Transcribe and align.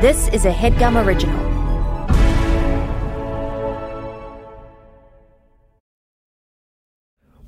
This 0.00 0.28
is 0.28 0.44
a 0.44 0.52
HeadGum 0.52 1.04
original. 1.04 1.36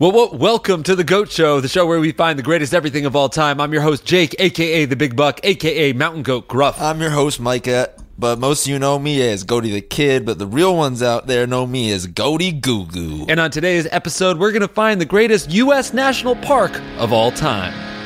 Well, 0.00 0.10
well, 0.10 0.36
welcome 0.36 0.82
to 0.82 0.96
the 0.96 1.04
Goat 1.04 1.30
Show, 1.30 1.60
the 1.60 1.68
show 1.68 1.86
where 1.86 2.00
we 2.00 2.10
find 2.10 2.36
the 2.36 2.42
greatest 2.42 2.74
everything 2.74 3.06
of 3.06 3.14
all 3.14 3.28
time. 3.28 3.60
I'm 3.60 3.72
your 3.72 3.82
host, 3.82 4.04
Jake, 4.04 4.34
aka 4.40 4.84
the 4.84 4.96
Big 4.96 5.14
Buck, 5.14 5.38
aka 5.44 5.92
Mountain 5.92 6.24
Goat 6.24 6.48
Gruff. 6.48 6.80
I'm 6.80 7.00
your 7.00 7.10
host, 7.10 7.38
Micah, 7.38 7.90
but 8.18 8.40
most 8.40 8.66
of 8.66 8.72
you 8.72 8.80
know 8.80 8.98
me 8.98 9.22
as 9.22 9.44
Goaty 9.44 9.70
the 9.70 9.80
Kid, 9.80 10.26
but 10.26 10.40
the 10.40 10.46
real 10.48 10.76
ones 10.76 11.04
out 11.04 11.28
there 11.28 11.46
know 11.46 11.68
me 11.68 11.92
as 11.92 12.08
Goaty 12.08 12.50
Goo 12.50 12.84
Goo. 12.86 13.26
and 13.28 13.38
on 13.38 13.52
today's 13.52 13.86
episode, 13.92 14.40
we're 14.40 14.50
going 14.50 14.62
to 14.62 14.66
find 14.66 15.00
the 15.00 15.04
greatest 15.04 15.52
U.S. 15.52 15.92
national 15.92 16.34
park 16.34 16.72
of 16.98 17.12
all 17.12 17.30
time. 17.30 17.99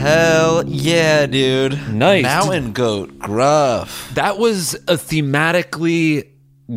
Hell 0.00 0.66
yeah, 0.66 1.26
dude. 1.26 1.78
Nice. 1.92 2.22
Mountain 2.22 2.72
Goat, 2.72 3.18
gruff. 3.18 4.10
That 4.14 4.38
was 4.38 4.74
a 4.88 4.94
thematically 4.96 6.26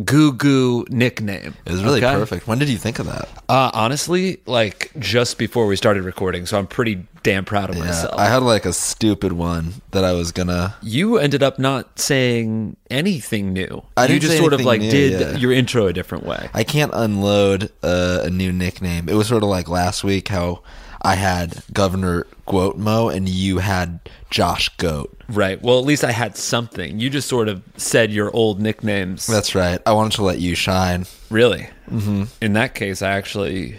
goo 0.04 0.32
goo 0.32 0.84
nickname. 0.90 1.54
It 1.64 1.72
was 1.72 1.82
really 1.82 2.04
Okay? 2.04 2.12
perfect. 2.14 2.46
When 2.46 2.58
did 2.58 2.68
you 2.68 2.76
think 2.76 2.98
of 2.98 3.06
that? 3.06 3.28
Uh, 3.48 3.70
honestly, 3.72 4.42
like 4.46 4.90
just 4.98 5.38
before 5.38 5.66
we 5.66 5.76
started 5.76 6.02
recording, 6.04 6.44
so 6.44 6.58
I'm 6.58 6.66
pretty 6.66 7.06
damn 7.22 7.46
proud 7.46 7.70
of 7.70 7.76
Yeah, 7.76 7.84
myself. 7.86 8.14
I 8.18 8.26
had 8.26 8.42
like 8.42 8.66
a 8.66 8.72
stupid 8.74 9.32
one 9.32 9.74
that 9.92 10.04
I 10.04 10.12
was 10.12 10.30
gonna. 10.30 10.74
you 10.82 11.16
ended 11.16 11.42
up 11.42 11.58
not 11.58 11.98
saying 11.98 12.76
anything 12.90 13.54
new. 13.54 13.82
I 13.96 14.02
you 14.02 14.08
didn't 14.08 14.22
just 14.22 14.32
say 14.34 14.38
sort 14.40 14.52
of 14.52 14.60
like 14.60 14.82
new, 14.82 14.90
did 14.90 15.20
yeah. 15.20 15.36
your 15.36 15.52
intro 15.52 15.86
a 15.86 15.92
different 15.94 16.26
way. 16.26 16.50
I 16.52 16.62
can't 16.64 16.90
unload 16.94 17.72
uh, 17.82 18.20
a 18.24 18.30
new 18.30 18.52
nickname. 18.52 19.08
It 19.08 19.14
was 19.14 19.28
sort 19.28 19.42
of 19.42 19.48
like 19.48 19.68
last 19.68 20.04
week 20.04 20.28
how 20.28 20.62
I 21.04 21.16
had 21.16 21.62
Governor 21.72 22.26
Goatmo 22.46 23.14
and 23.14 23.28
you 23.28 23.58
had 23.58 24.00
Josh 24.30 24.70
Goat. 24.78 25.22
Right. 25.28 25.60
Well, 25.62 25.78
at 25.78 25.84
least 25.84 26.02
I 26.02 26.12
had 26.12 26.36
something. 26.36 26.98
You 26.98 27.10
just 27.10 27.28
sort 27.28 27.48
of 27.48 27.62
said 27.76 28.10
your 28.10 28.34
old 28.34 28.60
nicknames. 28.60 29.26
That's 29.26 29.54
right. 29.54 29.80
I 29.86 29.92
wanted 29.92 30.12
to 30.12 30.24
let 30.24 30.40
you 30.40 30.54
shine. 30.54 31.06
really. 31.30 31.68
Mm-hmm. 31.90 32.24
In 32.40 32.54
that 32.54 32.74
case, 32.74 33.02
I 33.02 33.10
actually 33.12 33.78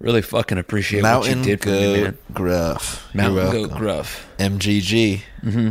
really 0.00 0.22
fucking 0.22 0.58
appreciate 0.58 1.02
Mountain 1.02 1.38
what 1.40 1.46
you 1.46 1.56
did 1.56 1.62
for 1.62 1.68
me, 1.70 2.02
man. 2.02 2.18
Gruff. 2.32 3.14
Mountain 3.14 3.52
Goat. 3.52 3.70
Gruff. 3.78 4.28
MGG. 4.38 5.22
Mm-hmm. 5.42 5.70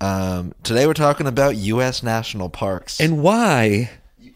Um, 0.00 0.54
today 0.64 0.86
we're 0.86 0.94
talking 0.94 1.26
about 1.28 1.56
U.S. 1.56 2.02
national 2.02 2.48
parks. 2.48 3.00
And 3.00 3.22
why 3.22 3.90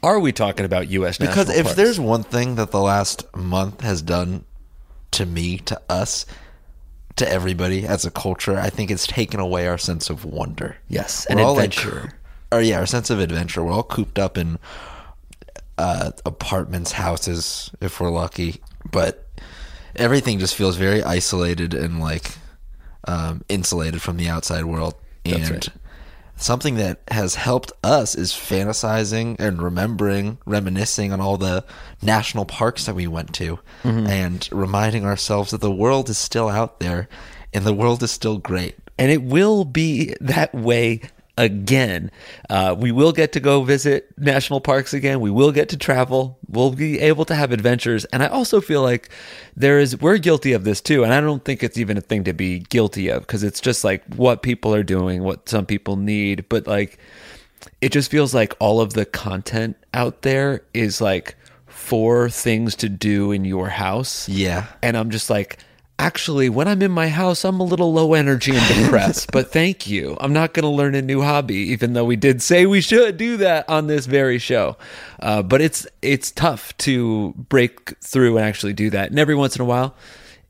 are 0.05 0.21
we 0.21 0.31
talking 0.31 0.67
about 0.67 0.89
U.S. 0.91 1.19
National 1.19 1.35
Parks? 1.35 1.49
Because 1.49 1.59
if 1.59 1.65
parks? 1.65 1.77
there's 1.77 1.99
one 1.99 2.23
thing 2.23 2.57
that 2.57 2.71
the 2.71 2.81
last 2.81 3.25
month 3.35 3.81
has 3.81 4.03
done 4.03 4.45
to 5.15 5.27
me, 5.27 5.59
to 5.59 5.81
us, 5.89 6.27
to 7.17 7.29
everybody 7.29 7.87
as 7.87 8.05
a 8.05 8.11
culture, 8.11 8.59
I 8.59 8.71
think 8.71 8.91
it's 8.91 9.07
taken 9.07 9.41
away 9.41 9.67
our 9.69 9.79
sense 9.79 10.11
of 10.11 10.25
wonder. 10.25 10.77
Yes, 10.89 11.27
an 11.27 11.39
We're 11.39 11.45
all, 11.45 11.55
like, 11.55 11.77
adventure. 11.77 12.13
or 12.53 12.61
yeah, 12.61 12.79
our 12.79 12.87
sense 12.87 13.11
of 13.11 13.21
adventure. 13.21 13.63
We're 13.63 13.73
all 13.73 13.83
cooped 13.83 14.19
up 14.19 14.37
in 14.37 14.59
uh, 15.79 16.11
apartments, 16.27 16.93
houses, 16.93 17.71
if 17.81 18.01
we're 18.01 18.11
lucky, 18.11 18.61
but 18.91 19.27
everything 19.97 20.39
just 20.39 20.55
feels 20.55 20.77
very 20.77 21.03
isolated 21.03 21.75
and 21.75 22.01
like 22.01 22.33
um, 23.07 23.43
insulated 23.49 24.03
from 24.03 24.17
the 24.17 24.29
outside 24.29 24.65
world. 24.65 24.95
That's 25.25 25.37
and 25.37 25.51
right. 25.51 25.69
Something 26.37 26.75
that 26.77 27.01
has 27.11 27.35
helped 27.37 27.73
us 27.83 28.15
is 28.15 28.33
fantasizing 28.33 29.37
and 29.39 29.63
remembering, 29.63 30.39
reminiscing 30.47 31.13
on 31.13 31.21
all 31.21 31.37
the 31.37 31.65
national 32.03 32.45
parks 32.45 32.87
that 32.87 32.95
we 32.95 33.07
went 33.07 33.33
to, 33.35 33.59
Mm-hmm. 33.83 34.07
and 34.07 34.49
reminding 34.53 35.05
ourselves 35.05 35.51
that 35.51 35.61
the 35.61 35.71
world 35.71 36.09
is 36.09 36.19
still 36.19 36.49
out 36.49 36.81
there 36.81 37.09
and 37.53 37.65
the 37.65 37.75
world 37.75 38.03
is 38.03 38.11
still 38.11 38.39
great. 38.39 38.77
and 38.99 39.11
it 39.11 39.23
will 39.23 39.65
be 39.65 40.15
that 40.21 40.55
way 40.55 41.01
again. 41.37 42.11
Uh, 42.49 42.75
we 42.79 42.93
will 42.93 43.13
get 43.13 43.33
to 43.33 43.41
go 43.41 43.63
visit 43.63 44.13
national 44.17 44.61
parks 44.61 44.95
again. 44.95 45.21
We 45.21 45.31
will 45.31 45.53
get 45.53 45.69
to 45.71 45.77
travel. 45.77 46.39
We'll 46.49 46.71
be 46.73 47.01
able 47.01 47.25
to 47.27 47.35
have 47.35 47.53
adventures. 47.53 48.05
And 48.07 48.23
I 48.23 48.27
also 48.27 48.61
feel 48.61 48.83
like 48.83 49.11
there 49.57 49.79
is, 49.79 50.01
we're 50.01 50.19
guilty 50.19 50.53
of 50.53 50.65
this 50.65 50.81
too. 50.81 51.03
And 51.05 51.13
I 51.13 51.21
don't 51.21 51.45
think 51.45 51.63
it's 51.63 51.79
even 51.79 51.97
a 51.97 52.01
thing 52.01 52.25
to 52.25 52.33
be 52.33 52.61
guilty 52.61 53.09
of 53.09 53.23
because 53.23 53.43
it's 53.43 53.61
just 53.61 53.85
like 53.85 54.05
what 54.15 54.43
people 54.43 54.75
are 54.75 54.85
doing, 54.85 55.23
what 55.23 55.49
some 55.49 55.67
people 55.67 55.97
need. 55.97 56.49
But 56.49 56.67
like, 56.67 56.99
it 57.81 57.93
just 57.93 58.11
feels 58.11 58.35
like 58.35 58.55
all 58.61 58.81
of 58.81 58.93
the 58.93 59.05
content 59.05 59.77
out 59.93 60.23
there 60.23 60.63
is 60.73 61.01
like 61.01 61.37
for 61.67 62.31
things 62.31 62.77
to 62.77 62.89
do 62.89 63.33
in 63.33 63.45
your 63.45 63.69
house. 63.69 64.29
Yeah. 64.29 64.67
And 64.83 64.97
I'm 64.97 65.11
just 65.11 65.31
like, 65.31 65.59
actually, 65.99 66.49
when 66.49 66.69
I'm 66.69 66.83
in 66.83 66.91
my 66.91 67.09
house, 67.09 67.45
I'm 67.45 67.61
a 67.61 67.65
little 67.65 67.93
low 67.93 68.15
energy 68.15 68.53
and 68.55 68.83
depressed, 68.83 69.31
but 69.33 69.53
thank 69.53 69.87
you. 69.87 70.17
I'm 70.21 70.33
not 70.33 70.55
going 70.55 70.65
to 70.65 70.71
learn 70.71 70.95
a 70.95 71.03
new 71.03 71.23
hobby, 71.23 71.57
even 71.57 71.93
though 71.93 72.05
we 72.05 72.17
did 72.17 72.43
say 72.43 72.67
we 72.67 72.81
should 72.81 73.17
do 73.17 73.37
that 73.39 73.69
on 73.69 73.87
this 73.87 74.07
very 74.07 74.39
show. 74.39 74.77
Uh, 75.21 75.43
but 75.43 75.61
it's, 75.61 75.87
it's 76.03 76.31
tough 76.31 76.77
to 76.79 77.33
break 77.37 77.99
through 78.01 78.37
and 78.37 78.47
actually 78.47 78.73
do 78.73 78.91
that. 78.91 79.11
And 79.11 79.19
every 79.19 79.35
once 79.35 79.57
in 79.57 79.63
a 79.63 79.67
while, 79.67 79.95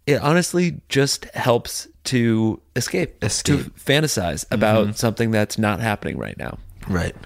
it 0.07 0.21
honestly 0.21 0.81
just 0.89 1.25
helps 1.27 1.89
to 2.05 2.61
escape, 2.77 3.21
to 3.21 3.27
Escape. 3.27 3.59
fantasize 3.79 4.45
about 4.51 4.97
something 4.97 5.31
that's 5.31 5.59
not 5.59 5.81
happening 5.81 6.19
right 6.19 6.37
now. 6.37 6.59
Right. 6.89 7.17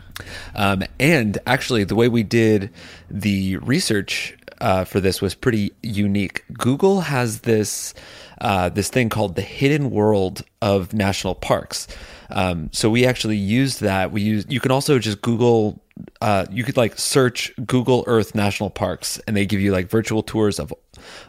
Um, 0.55 0.85
and 1.01 1.39
actually, 1.47 1.85
the 1.85 1.95
way 1.95 2.09
we 2.09 2.23
did 2.23 2.71
the 3.11 3.57
research 3.59 4.38
uh, 4.61 4.85
for 4.85 5.01
this 5.01 5.23
was 5.23 5.35
pretty 5.35 5.73
unique. 5.83 6.45
Google 6.53 7.01
has 7.03 7.41
this 7.41 7.95
uh, 8.41 8.69
this 8.69 8.89
thing 8.89 9.09
called 9.09 9.35
the 9.35 9.43
hidden 9.43 9.91
world 9.91 10.43
of 10.63 10.93
national 10.93 11.35
parks. 11.35 11.89
Um, 12.31 12.71
so 12.73 12.89
we 12.91 13.05
actually 13.07 13.37
used 13.37 13.81
that. 13.81 14.13
We 14.13 14.23
use. 14.23 14.47
You 14.49 14.61
can 14.61 14.71
also 14.71 14.99
just 14.99 15.23
Google. 15.23 15.83
Uh, 16.21 16.47
you 16.51 16.63
could 16.63 16.77
like 16.77 16.97
search 16.97 17.53
Google 17.67 18.05
Earth 18.07 18.35
national 18.35 18.71
parks, 18.71 19.19
and 19.27 19.37
they 19.37 19.47
give 19.47 19.61
you 19.61 19.73
like 19.73 19.89
virtual 19.89 20.23
tours 20.23 20.61
of 20.61 20.73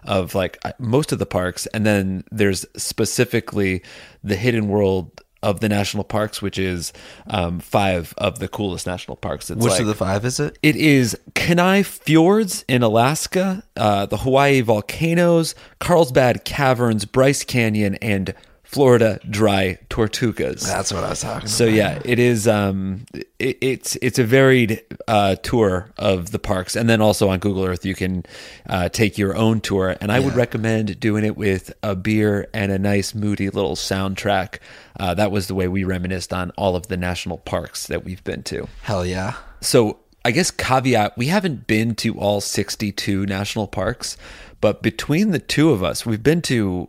of 0.04 0.36
like 0.36 0.60
uh, 0.64 0.74
most 0.78 1.12
of 1.12 1.20
the 1.20 1.26
parks. 1.26 1.66
And 1.68 1.86
then 1.86 2.24
there's 2.32 2.66
specifically 2.78 3.84
the 4.24 4.36
hidden 4.36 4.68
world 4.68 5.22
of 5.42 5.60
the 5.60 5.70
national 5.70 6.04
parks, 6.04 6.42
which 6.42 6.58
is 6.58 6.92
um, 7.28 7.60
five 7.60 8.14
of 8.18 8.40
the 8.40 8.48
coolest 8.48 8.86
national 8.86 9.18
parks. 9.18 9.50
It's 9.50 9.64
Which 9.64 9.72
like, 9.72 9.82
of 9.82 9.88
the 9.88 9.96
five 9.96 10.26
is 10.26 10.40
it? 10.40 10.58
it 10.62 10.76
is 10.76 11.18
Kenai 11.34 11.84
Fjords 11.84 12.66
in 12.68 12.84
Alaska, 12.84 13.64
uh, 13.78 14.06
the 14.06 14.18
Hawaii 14.18 14.62
volcanoes, 14.62 15.56
Carlsbad 15.80 16.44
Caverns, 16.44 17.06
Bryce 17.06 17.44
Canyon, 17.44 17.96
and 17.96 18.34
Florida 18.70 19.20
dry 19.28 19.80
tortugas. 19.90 20.64
That's 20.64 20.94
what 20.94 21.04
I 21.04 21.10
was 21.10 21.22
talking 21.22 21.38
about. 21.40 21.50
So 21.50 21.66
yeah, 21.66 22.00
it 22.06 22.20
is. 22.20 22.48
Um, 22.48 23.08
it, 23.40 23.58
it's 23.62 23.96
it's 24.00 24.20
a 24.20 24.24
varied 24.24 24.84
uh, 25.08 25.38
tour 25.38 25.92
of 25.98 26.30
the 26.30 26.38
parks, 26.38 26.76
and 26.76 26.88
then 26.88 27.02
also 27.02 27.30
on 27.30 27.40
Google 27.40 27.66
Earth 27.66 27.84
you 27.84 27.96
can 27.96 28.24
uh, 28.70 28.88
take 28.90 29.18
your 29.18 29.36
own 29.36 29.60
tour. 29.60 29.96
And 30.00 30.12
I 30.12 30.20
would 30.20 30.36
recommend 30.36 31.00
doing 31.00 31.26
it 31.26 31.36
with 31.36 31.74
a 31.82 31.96
beer 31.96 32.48
and 32.54 32.72
a 32.72 32.78
nice 32.78 33.16
moody 33.16 33.50
little 33.50 33.76
soundtrack. 33.76 34.60
Uh, 35.00 35.16
that 35.16 35.32
was 35.32 35.48
the 35.48 35.56
way 35.56 35.68
we 35.68 35.84
reminisced 35.84 36.32
on 36.32 36.52
all 36.52 36.76
of 36.76 36.90
the 36.90 36.98
national 36.98 37.40
parks 37.40 37.88
that 37.88 38.06
we've 38.06 38.24
been 38.24 38.44
to. 38.44 38.68
Hell 38.84 39.04
yeah. 39.04 39.34
So 39.62 39.98
I 40.24 40.30
guess 40.30 40.52
caveat: 40.52 41.18
we 41.18 41.26
haven't 41.26 41.66
been 41.66 41.96
to 41.96 42.20
all 42.20 42.40
sixty-two 42.40 43.26
national 43.26 43.66
parks, 43.66 44.16
but 44.62 44.84
between 44.84 45.32
the 45.32 45.40
two 45.40 45.72
of 45.72 45.82
us, 45.82 46.06
we've 46.06 46.22
been 46.22 46.44
to. 46.44 46.88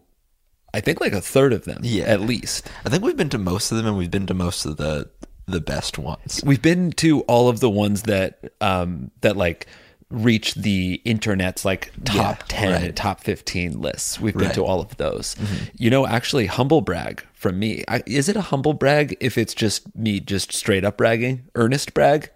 I 0.72 0.81
think 0.81 1.00
like 1.00 1.12
a 1.12 1.20
third 1.20 1.52
of 1.52 1.64
them, 1.64 1.81
Yeah. 1.82 2.05
at 2.05 2.20
least. 2.20 2.69
I 2.84 2.88
think 2.88 3.02
we've 3.05 3.17
been 3.17 3.28
to 3.31 3.38
most 3.38 3.70
of 3.72 3.76
them 3.78 3.87
and 3.87 3.96
we've 3.99 4.11
been 4.11 4.26
to 4.26 4.34
most 4.34 4.64
of 4.64 4.76
the 4.76 5.08
the 5.46 5.61
best 5.61 5.99
ones. 5.99 6.40
We've 6.46 6.62
been 6.62 6.93
to 6.93 7.22
all 7.22 7.49
of 7.49 7.58
the 7.61 7.70
ones 7.70 8.02
that 8.02 8.52
um 8.61 9.11
that 9.22 9.37
like 9.37 9.67
reach 10.11 10.55
the 10.55 11.00
internet's 11.05 11.64
like 11.64 11.93
top 12.05 12.40
Yeah, 12.40 12.44
10 12.49 12.82
right. 12.82 12.96
top 12.96 13.20
15 13.20 13.81
lists 13.81 14.19
we've 14.20 14.34
been 14.34 14.43
Right. 14.46 14.50
Mm-hmm. 14.50 14.61
to 14.61 14.64
all 14.64 14.81
of 14.81 14.96
those 14.96 15.37
you 15.78 15.88
know 15.88 16.05
actually 16.05 16.46
humble 16.46 16.81
brag 16.81 17.25
from 17.32 17.61
me 17.61 17.84
I, 17.87 18.02
is 18.06 18.28
it 18.28 18.34
a 18.34 18.40
humble 18.40 18.73
brag 18.75 19.16
if 19.20 19.38
it's 19.38 19.55
just 19.55 19.94
me 19.96 20.19
just 20.19 20.52
straight 20.52 20.84
up 20.84 20.96
bragging 20.96 21.44
earnest 21.55 21.94
brag 21.94 22.28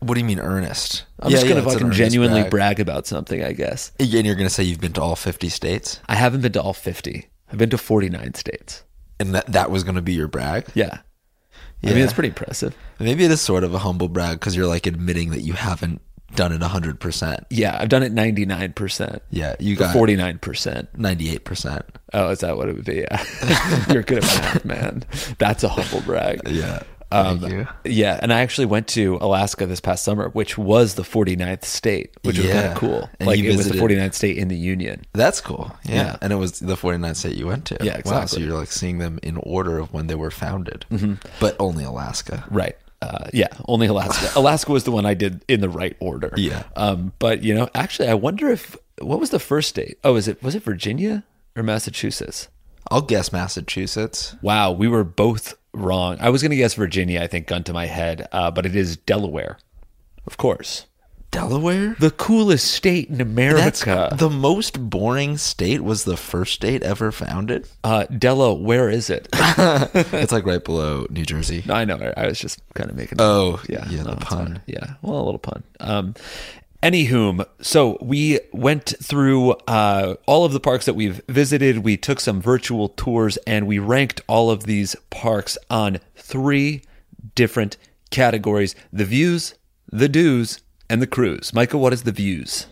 What 0.00 0.12
do 0.14 0.20
you 0.20 0.26
mean 0.26 0.40
earnest? 0.40 1.04
i'm 1.20 1.30
just 1.30 1.48
gonna 1.48 1.60
an 1.60 1.70
fucking 1.70 1.92
genuinely 1.92 2.40
brag. 2.42 2.50
brag 2.50 2.80
about 2.80 3.06
something 3.06 3.42
i 3.42 3.52
guess 3.52 3.92
And 3.98 4.10
you're 4.10 4.34
gonna 4.34 4.50
say 4.50 4.64
you've 4.64 4.80
been 4.82 4.92
to 4.92 5.00
all 5.02 5.16
50 5.16 5.48
states, 5.48 6.00
i 6.10 6.14
haven't 6.16 6.42
been 6.42 6.52
to 6.52 6.60
all 6.62 6.74
50 6.74 7.28
i've 7.52 7.58
been 7.58 7.70
to 7.70 7.78
49 7.78 8.34
states 8.34 8.82
and 9.20 9.34
that 9.34 9.46
that 9.46 9.70
was 9.70 9.84
gonna 9.84 10.02
be 10.02 10.14
your 10.14 10.28
brag. 10.28 10.66
yeah 10.74 11.00
I 11.84 11.88
mean, 11.88 11.98
it's 11.98 12.12
pretty 12.12 12.28
impressive. 12.28 12.76
Maybe 13.00 13.24
it 13.24 13.32
is 13.32 13.40
sort 13.40 13.64
of 13.64 13.74
a 13.74 13.78
humble 13.80 14.08
brag 14.08 14.38
because 14.38 14.54
you're 14.54 14.68
like 14.68 14.86
admitting 14.86 15.30
that 15.30 15.40
you 15.40 15.54
haven't 15.54 16.00
done 16.34 16.52
it 16.52 16.60
100%. 16.60 17.44
Yeah, 17.50 17.76
I've 17.78 17.88
done 17.88 18.02
it 18.02 18.14
99%. 18.14 19.20
Yeah, 19.30 19.56
you 19.58 19.76
got 19.76 19.94
49%. 19.94 20.38
98%. 20.96 21.82
Oh, 22.14 22.30
is 22.30 22.40
that 22.40 22.56
what 22.56 22.68
it 22.68 22.76
would 22.76 22.84
be? 22.84 22.96
Yeah. 22.96 23.24
You're 23.92 24.02
good 24.02 24.22
at 24.24 24.42
math, 24.42 24.64
man. 24.64 25.04
That's 25.38 25.64
a 25.64 25.68
humble 25.68 26.02
brag. 26.02 26.40
Yeah. 26.48 26.82
Um. 27.12 27.68
Yeah, 27.84 28.18
and 28.20 28.32
I 28.32 28.40
actually 28.40 28.66
went 28.66 28.88
to 28.88 29.18
Alaska 29.20 29.66
this 29.66 29.80
past 29.80 30.04
summer, 30.04 30.28
which 30.30 30.56
was 30.56 30.94
the 30.94 31.02
49th 31.02 31.64
state, 31.64 32.16
which 32.22 32.38
was 32.38 32.48
kind 32.50 32.68
of 32.68 32.76
cool. 32.76 33.08
And 33.20 33.26
like 33.26 33.38
it 33.38 33.56
was 33.56 33.68
the 33.68 33.78
49th 33.78 34.14
state 34.14 34.38
in 34.38 34.48
the 34.48 34.56
union. 34.56 35.04
That's 35.12 35.40
cool. 35.40 35.74
Yeah. 35.84 35.94
Yeah. 35.94 36.16
And 36.22 36.32
it 36.32 36.36
was 36.36 36.60
the 36.60 36.74
49th 36.74 37.16
state 37.16 37.36
you 37.36 37.46
went 37.46 37.66
to. 37.66 37.78
Yeah, 37.82 38.00
Wow, 38.04 38.26
so 38.26 38.40
you're 38.40 38.58
like 38.58 38.72
seeing 38.72 38.98
them 38.98 39.18
in 39.22 39.36
order 39.36 39.78
of 39.78 39.92
when 39.92 40.06
they 40.06 40.14
were 40.14 40.30
founded, 40.30 40.86
but 41.40 41.56
only 41.58 41.84
Alaska. 41.84 42.44
Right. 42.50 42.76
Uh, 43.00 43.28
yeah, 43.32 43.48
only 43.66 43.88
Alaska. 43.88 44.30
Alaska 44.38 44.70
was 44.70 44.84
the 44.84 44.92
one 44.92 45.04
I 45.04 45.14
did 45.14 45.44
in 45.48 45.60
the 45.60 45.68
right 45.68 45.96
order. 45.98 46.32
Yeah. 46.36 46.62
Um, 46.76 47.12
but 47.18 47.42
you 47.42 47.52
know, 47.52 47.68
actually, 47.74 48.08
I 48.08 48.14
wonder 48.14 48.48
if 48.48 48.76
what 49.00 49.18
was 49.18 49.30
the 49.30 49.40
first 49.40 49.68
state? 49.68 49.98
Oh, 50.04 50.14
is 50.14 50.28
it 50.28 50.40
was 50.42 50.54
it 50.54 50.62
Virginia 50.62 51.24
or 51.56 51.64
Massachusetts? 51.64 52.48
I'll 52.90 53.00
guess 53.02 53.32
Massachusetts. 53.32 54.36
Wow, 54.42 54.70
we 54.72 54.86
were 54.86 55.02
both 55.04 55.54
wrong. 55.74 56.16
I 56.20 56.30
was 56.30 56.42
going 56.42 56.50
to 56.50 56.56
guess 56.56 56.74
Virginia. 56.74 57.20
I 57.22 57.26
think 57.26 57.46
gun 57.46 57.64
to 57.64 57.72
my 57.72 57.86
head, 57.86 58.28
uh, 58.32 58.50
but 58.50 58.66
it 58.66 58.76
is 58.76 58.96
Delaware, 58.96 59.58
of 60.26 60.36
course. 60.36 60.86
Delaware? 61.30 61.96
The 61.98 62.10
coolest 62.10 62.70
state 62.72 63.08
in 63.08 63.16
That's 63.16 63.82
America. 63.86 64.14
the 64.18 64.28
most 64.28 64.90
boring 64.90 65.38
state 65.38 65.80
was 65.82 66.04
the 66.04 66.18
first 66.18 66.52
state 66.52 66.82
ever 66.82 67.10
founded. 67.10 67.66
uh, 67.84 68.04
Della, 68.04 68.52
where 68.52 68.90
is 68.90 69.08
it? 69.08 69.28
it's 69.32 70.30
like 70.30 70.44
right 70.44 70.62
below 70.62 71.06
New 71.08 71.24
Jersey. 71.24 71.64
I 71.70 71.86
know. 71.86 72.12
I 72.18 72.26
was 72.26 72.38
just 72.38 72.60
kind 72.74 72.90
of 72.90 72.96
making. 72.96 73.16
Oh, 73.18 73.62
yeah, 73.66 73.86
yeah, 73.88 74.02
no, 74.02 74.10
the 74.14 74.16
pun. 74.26 74.60
Yeah, 74.66 74.96
well, 75.00 75.20
a 75.20 75.24
little 75.24 75.38
pun. 75.38 75.62
Um, 75.80 76.14
anywhom, 76.82 77.46
so 77.60 77.98
we 78.00 78.40
went 78.52 78.94
through 79.02 79.52
uh, 79.68 80.16
all 80.26 80.44
of 80.44 80.52
the 80.52 80.60
parks 80.60 80.86
that 80.86 80.94
we've 80.94 81.20
visited. 81.28 81.78
We 81.78 81.96
took 81.96 82.20
some 82.20 82.40
virtual 82.42 82.88
tours, 82.88 83.36
and 83.46 83.66
we 83.66 83.78
ranked 83.78 84.20
all 84.26 84.50
of 84.50 84.64
these 84.64 84.96
parks 85.10 85.56
on 85.70 86.00
three 86.16 86.82
different 87.34 87.76
categories: 88.10 88.74
the 88.92 89.04
views, 89.04 89.54
the 89.90 90.08
do's, 90.08 90.60
and 90.90 91.00
the 91.00 91.06
cruise. 91.06 91.52
Michael, 91.52 91.80
what 91.80 91.92
is 91.92 92.02
the 92.02 92.12
views? 92.12 92.66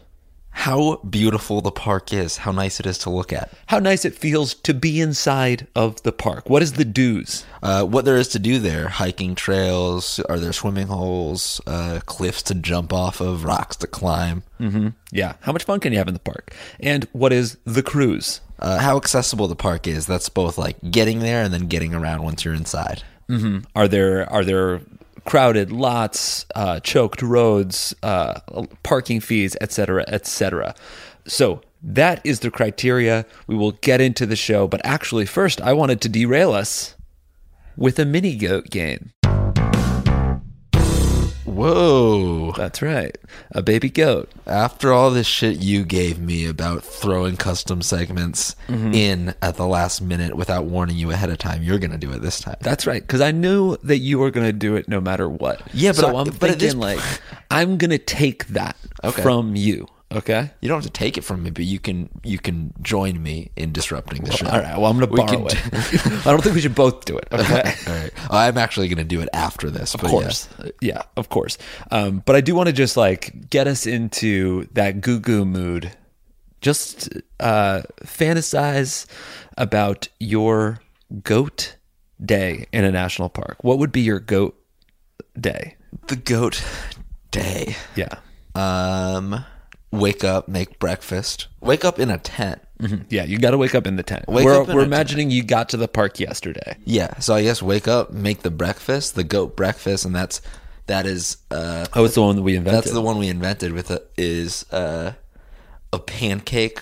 How 0.53 0.97
beautiful 0.97 1.61
the 1.63 1.71
park 1.71 2.13
is. 2.13 2.39
How 2.39 2.53
nice 2.53 2.81
it 2.81 2.87
is 2.87 2.99
to 2.99 3.11
look 3.11 3.33
at. 3.33 3.51
How 3.67 3.79
nice 3.79 4.05
it 4.05 4.15
feels 4.15 4.53
to 4.55 4.75
be 4.75 5.01
inside 5.01 5.67
of 5.75 6.03
the 6.03 6.13
park. 6.13 6.51
What 6.51 6.63
is 6.63 6.75
the 6.75 6.85
do's? 6.85 7.47
Uh, 7.63 7.85
what 7.85 8.05
there 8.05 8.17
is 8.17 8.29
to 8.29 8.39
do 8.39 8.59
there 8.59 8.89
hiking 8.89 9.35
trails, 9.35 10.21
are 10.29 10.39
there 10.39 10.53
swimming 10.53 10.89
holes, 10.89 11.61
uh, 11.67 12.01
cliffs 12.05 12.43
to 12.45 12.55
jump 12.55 12.93
off 12.93 13.21
of, 13.21 13.45
rocks 13.45 13.77
to 13.77 13.87
climb? 13.87 14.43
Yeah, 15.13 15.35
how 15.41 15.53
much 15.53 15.65
fun 15.65 15.81
can 15.81 15.93
you 15.93 15.99
have 15.99 16.09
in 16.09 16.15
the 16.15 16.21
park? 16.21 16.55
And 16.79 17.05
what 17.13 17.33
is 17.33 17.57
the 17.65 17.83
cruise? 17.83 18.41
Uh, 18.59 18.79
how 18.79 18.99
accessible 18.99 19.49
the 19.49 19.57
park 19.57 19.87
is. 19.87 20.05
That's 20.07 20.29
both 20.29 20.59
like 20.59 20.77
getting 20.91 21.21
there 21.21 21.43
and 21.43 21.55
then 21.55 21.69
getting 21.69 21.95
around 21.95 22.23
once 22.23 22.45
you're 22.45 22.53
inside. 22.55 23.03
Are 23.75 23.89
there 23.89 24.31
are 24.31 24.45
there 24.45 24.83
crowded 25.25 25.71
lots, 25.73 26.47
uh, 26.55 26.81
choked 26.81 27.23
roads, 27.23 27.95
uh, 28.03 28.41
parking 28.83 29.21
fees, 29.21 29.57
etc., 29.61 30.05
etc. 30.09 30.75
So 31.27 31.63
that 31.83 32.21
is 32.25 32.41
the 32.41 32.51
criteria. 32.51 33.27
We 33.47 33.57
will 33.57 33.73
get 33.73 34.01
into 34.01 34.27
the 34.27 34.37
show, 34.37 34.67
but 34.69 34.81
actually, 34.85 35.27
first, 35.27 35.61
I 35.61 35.73
wanted 35.73 36.01
to 36.03 36.09
derail 36.09 36.53
us 36.53 36.95
with 37.77 37.99
a 37.99 38.05
mini 38.05 38.37
goat 38.37 38.71
game. 38.71 39.13
Whoa. 41.51 42.53
That's 42.53 42.83
right, 42.83 43.17
a 43.53 43.63
baby 43.63 43.91
goat. 43.91 44.31
After 44.47 44.93
all 44.93 45.11
this 45.11 45.27
shit 45.27 45.59
you 45.59 45.85
gave 45.85 46.19
me 46.19 46.47
about 46.47 46.83
throwing 46.85 47.37
custom 47.37 47.83
segments 47.83 48.57
mm-hmm. 48.69 48.95
in 48.95 49.35
at 49.43 49.57
the 49.57 49.67
last 49.67 50.01
minute 50.01 50.37
without 50.37 50.65
warning 50.65 50.97
you 50.97 51.11
ahead 51.11 51.31
of 51.31 51.39
time, 51.39 51.63
you're 51.63 51.79
going 51.79 51.91
to 51.91 51.99
do 51.99 52.13
it 52.13 52.23
this 52.23 52.41
time. 52.41 52.57
That's 52.61 52.87
right, 52.87 53.03
because 53.03 53.21
I 53.21 53.33
knew 53.33 53.77
that 53.83 53.99
you 53.99 54.19
were 54.19 54.31
going 54.31 54.47
to 54.47 54.53
do 54.53 54.77
it 54.77 54.89
no 54.89 55.01
matter 55.01 55.29
what. 55.29 55.63
Yeah, 55.75 55.91
but 55.91 55.97
so 55.97 56.17
I- 56.17 56.21
I'm 56.21 56.31
but 56.39 56.51
at 56.51 56.59
this 56.59 56.73
thinking 56.73 56.81
like 56.81 57.01
I'm 57.51 57.77
going 57.79 57.91
to 57.91 57.99
take 57.99 58.47
that 58.49 58.77
Okay. 59.03 59.23
from 59.23 59.57
you. 59.57 59.87
Okay. 60.13 60.51
You 60.61 60.69
don't 60.69 60.79
have 60.79 60.93
to 60.93 60.99
take 60.99 61.17
it 61.17 61.23
from 61.23 61.45
me, 61.45 61.51
but 61.51 61.65
you 61.65 61.79
can 61.79 62.09
you 62.25 62.39
can 62.39 62.73
join 62.83 63.23
me 63.23 63.53
in 63.55 63.73
disrupting 63.73 64.25
the 64.25 64.33
show. 64.33 64.47
All 64.47 64.61
right. 64.61 64.77
Well, 64.77 64.91
I'm 64.91 64.99
going 64.99 65.09
to 65.09 65.17
borrow 65.17 65.47
it. 65.47 65.55
I 66.27 66.31
don't 66.31 66.43
think 66.43 66.57
we 66.57 66.61
should 66.61 66.75
both 66.75 67.05
do 67.05 67.17
it. 67.17 67.29
Okay. 67.31 67.75
All 67.87 67.95
right. 67.95 68.11
I'm 68.29 68.59
actually 68.59 68.89
going 68.89 68.99
to 68.99 69.05
do 69.05 69.21
it 69.21 69.29
after 69.33 69.71
this. 69.71 69.95
Of 69.95 70.01
course. 70.01 70.49
Yeah, 70.81 71.03
of 71.17 71.29
course. 71.29 71.59
Um, 71.93 72.23
but 72.27 72.35
I 72.35 72.41
do 72.41 72.57
want 72.57 72.67
to 72.69 72.73
just 72.73 72.97
like 72.97 73.51
get 73.51 73.69
us 73.69 73.87
into 73.87 74.67
that 74.73 75.01
goo 75.01 75.21
goo 75.21 75.45
mood. 75.45 75.93
Just 76.61 77.09
uh, 77.39 77.83
fantasize 78.03 79.07
about 79.57 80.09
your 80.19 80.81
goat 81.23 81.77
day 82.23 82.67
in 82.73 82.85
a 82.85 82.91
national 82.91 83.29
park. 83.29 83.63
What 83.63 83.79
would 83.79 83.93
be 83.93 84.01
your 84.01 84.19
goat 84.21 84.61
day? 85.41 85.77
The 86.09 86.17
goat 86.17 86.63
day. 87.31 87.77
Yeah. 87.95 88.19
Um, 88.55 89.45
wake 89.93 90.25
up, 90.25 90.49
make 90.49 90.79
breakfast. 90.79 91.49
Wake 91.61 91.85
up 91.85 91.99
in 91.99 92.11
a 92.11 92.19
tent. 92.19 92.61
Yeah, 93.11 93.25
you 93.25 93.39
got 93.39 93.51
to 93.51 93.59
wake 93.59 93.75
up 93.75 93.87
in 93.87 93.97
the 93.97 94.03
tent. 94.03 94.25
Wake 94.27 94.45
we're 94.47 94.65
we're 94.65 94.81
a 94.81 94.85
imagining 94.85 95.31
you 95.31 95.43
got 95.43 95.69
to 95.71 95.77
the 95.77 95.87
park 95.89 96.19
yesterday. 96.19 96.77
Yeah. 96.85 97.19
So 97.19 97.35
I 97.35 97.43
guess 97.43 97.61
wake 97.63 97.87
up, 97.87 98.11
make 98.11 98.41
the 98.43 98.51
breakfast, 98.51 99.15
the 99.17 99.25
goat 99.25 99.55
breakfast, 99.55 100.07
and 100.07 100.15
that's 100.15 100.41
that 100.87 101.05
is 101.07 101.37
uh 101.51 101.87
Oh, 101.95 102.05
it's 102.07 102.15
the 102.15 102.23
one 102.23 102.37
that 102.37 102.43
we 102.43 102.57
invented. 102.57 102.85
that's 102.85 102.93
the 102.95 103.03
one 103.03 103.19
we 103.19 103.29
invented 103.29 103.73
with 103.73 103.93
is 104.17 104.65
uh 104.73 105.13
a 105.93 105.99
pancake 105.99 106.81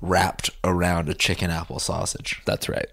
wrapped 0.00 0.48
around 0.64 1.10
a 1.10 1.14
chicken 1.14 1.50
apple 1.50 1.78
sausage. 1.78 2.40
That's 2.46 2.68
right. 2.70 2.86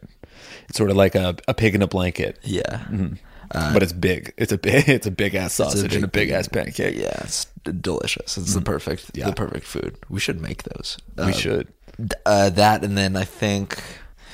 It's 0.67 0.77
sort 0.77 0.89
of 0.89 0.97
like 0.97 1.15
a, 1.15 1.35
a 1.47 1.53
pig 1.53 1.73
in 1.75 1.81
a 1.81 1.87
blanket, 1.87 2.37
Yeah. 2.43 2.85
But 3.53 3.83
it's 3.83 3.93
big. 3.93 4.33
It's 4.37 4.51
a 4.51 4.57
big 4.57 4.87
it's 4.89 5.07
a 5.07 5.11
big 5.11 5.35
ass 5.35 5.53
sausage 5.53 5.95
and 5.95 6.03
a 6.03 6.07
big 6.07 6.29
ass 6.29 6.47
pancake. 6.47 6.97
Yeah, 6.97 7.21
it's 7.23 7.45
delicious. 7.63 8.37
It's 8.37 8.53
the 8.53 8.61
perfect 8.61 9.13
the 9.13 9.33
perfect 9.33 9.65
food. 9.65 9.97
We 10.09 10.19
should 10.19 10.41
make 10.41 10.63
those. 10.63 10.97
Mm. 11.15 11.25
We 11.25 11.31
Uh, 11.31 11.35
should. 11.35 11.67
Uh, 12.25 12.49
that 12.49 12.83
and 12.83 12.97
then 12.97 13.15
I 13.15 13.25
think 13.25 13.81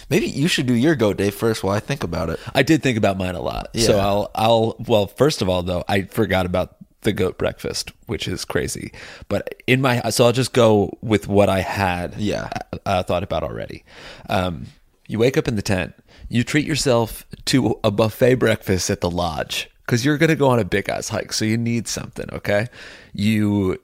maybe 0.09 0.27
you 0.27 0.47
should 0.47 0.67
do 0.67 0.73
your 0.73 0.95
goat 0.95 1.17
day 1.17 1.31
first 1.31 1.63
while 1.63 1.75
I 1.75 1.79
think 1.79 2.03
about 2.03 2.29
it. 2.29 2.39
I 2.53 2.63
did 2.63 2.81
think 2.83 2.97
about 2.97 3.17
mine 3.17 3.35
a 3.35 3.41
lot. 3.41 3.69
So 3.77 3.99
I'll 3.99 4.31
I'll 4.35 4.75
well, 4.87 5.07
first 5.07 5.41
of 5.41 5.49
all 5.49 5.63
though, 5.63 5.83
I 5.87 6.03
forgot 6.03 6.45
about 6.45 6.75
the 7.01 7.13
goat 7.13 7.37
breakfast, 7.37 7.91
which 8.07 8.27
is 8.27 8.43
crazy. 8.45 8.91
But 9.29 9.53
in 9.67 9.81
my 9.81 10.01
so 10.09 10.25
I'll 10.25 10.31
just 10.33 10.53
go 10.53 10.97
with 11.01 11.27
what 11.27 11.49
I 11.49 11.61
had 11.61 12.15
Yeah. 12.17 12.49
uh, 12.85 13.03
thought 13.03 13.23
about 13.23 13.43
already. 13.43 13.83
Um, 14.29 14.67
you 15.07 15.19
wake 15.19 15.37
up 15.37 15.47
in 15.47 15.55
the 15.55 15.61
tent, 15.61 15.93
you 16.29 16.43
treat 16.43 16.65
yourself 16.65 17.25
to 17.45 17.79
a 17.83 17.91
buffet 17.91 18.35
breakfast 18.35 18.89
at 18.89 19.01
the 19.01 19.09
lodge 19.09 19.69
because 19.85 20.03
you're 20.03 20.17
going 20.17 20.29
to 20.29 20.35
go 20.35 20.49
on 20.49 20.59
a 20.59 20.65
big 20.65 20.89
ass 20.89 21.09
hike, 21.09 21.31
so 21.33 21.45
you 21.45 21.57
need 21.57 21.87
something. 21.87 22.25
Okay, 22.31 22.67
you 23.13 23.79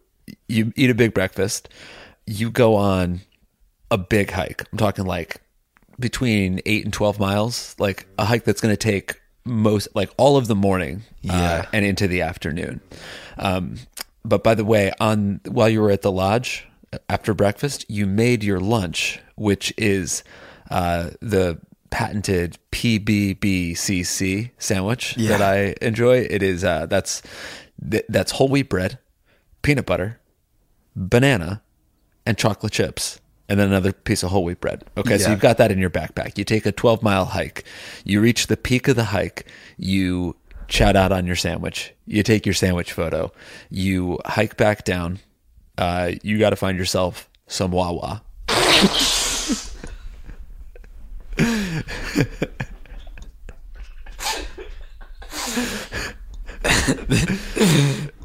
you 0.47 0.71
eat 0.75 0.89
a 0.89 0.95
big 0.95 1.13
breakfast, 1.13 1.69
you 2.25 2.49
go 2.49 2.75
on 2.75 3.21
a 3.91 3.97
big 3.97 4.31
hike. 4.31 4.63
I'm 4.71 4.77
talking 4.77 5.05
like 5.05 5.41
between 5.99 6.59
eight 6.65 6.83
and 6.83 6.93
twelve 6.93 7.19
miles, 7.19 7.75
like 7.79 8.07
a 8.17 8.25
hike 8.25 8.43
that's 8.43 8.61
going 8.61 8.73
to 8.73 8.77
take 8.77 9.19
most 9.45 9.89
like 9.95 10.09
all 10.17 10.37
of 10.37 10.47
the 10.47 10.55
morning 10.55 11.03
Yeah. 11.21 11.33
uh, 11.33 11.65
and 11.73 11.85
into 11.85 12.07
the 12.07 12.21
afternoon. 12.21 12.79
Um, 13.37 13.75
but 14.25 14.43
by 14.43 14.55
the 14.55 14.63
way, 14.65 14.93
on 14.99 15.41
while 15.47 15.67
you 15.69 15.81
were 15.81 15.91
at 15.91 16.01
the 16.01 16.11
lodge 16.11 16.65
after 17.09 17.33
breakfast, 17.33 17.85
you 17.89 18.05
made 18.05 18.43
your 18.43 18.59
lunch, 18.59 19.19
which 19.35 19.73
is 19.77 20.23
uh, 20.71 21.09
the 21.21 21.59
patented 21.93 22.57
PBBCC 22.71 24.49
sandwich 24.57 25.15
Yeah. 25.15 25.37
that 25.37 25.41
I 25.43 25.75
enjoy. 25.79 26.21
It 26.27 26.41
is 26.41 26.63
uh, 26.63 26.87
that's 26.87 27.21
th- 27.89 28.05
that's 28.09 28.31
whole 28.31 28.47
wheat 28.49 28.67
bread, 28.67 28.97
peanut 29.61 29.85
butter, 29.85 30.19
banana, 30.95 31.61
and 32.25 32.35
chocolate 32.35 32.73
chips, 32.73 33.19
and 33.47 33.59
then 33.59 33.67
another 33.67 33.93
piece 33.93 34.23
of 34.23 34.31
whole 34.31 34.43
wheat 34.43 34.59
bread. 34.59 34.83
Okay, 34.97 35.19
so 35.19 35.29
you've 35.29 35.39
got 35.39 35.57
that 35.59 35.71
in 35.71 35.77
your 35.77 35.91
backpack. 35.91 36.35
You 36.37 36.43
take 36.43 36.65
a 36.65 36.71
12 36.71 37.03
mile 37.03 37.25
hike. 37.25 37.63
You 38.03 38.21
reach 38.21 38.47
the 38.47 38.57
peak 38.57 38.87
of 38.87 38.95
the 38.95 39.05
hike. 39.05 39.45
You 39.77 40.35
chat 40.67 40.95
out 40.95 41.11
on 41.11 41.27
your 41.27 41.35
sandwich. 41.35 41.93
You 42.07 42.23
take 42.23 42.43
your 42.47 42.55
sandwich 42.55 42.91
photo. 42.91 43.31
You 43.69 44.19
hike 44.25 44.57
back 44.57 44.83
down. 44.83 45.19
Uh, 45.77 46.13
you 46.23 46.39
got 46.39 46.49
to 46.49 46.55
find 46.55 46.75
yourself 46.77 47.29
some 47.45 47.69
Wawa. 47.71 48.23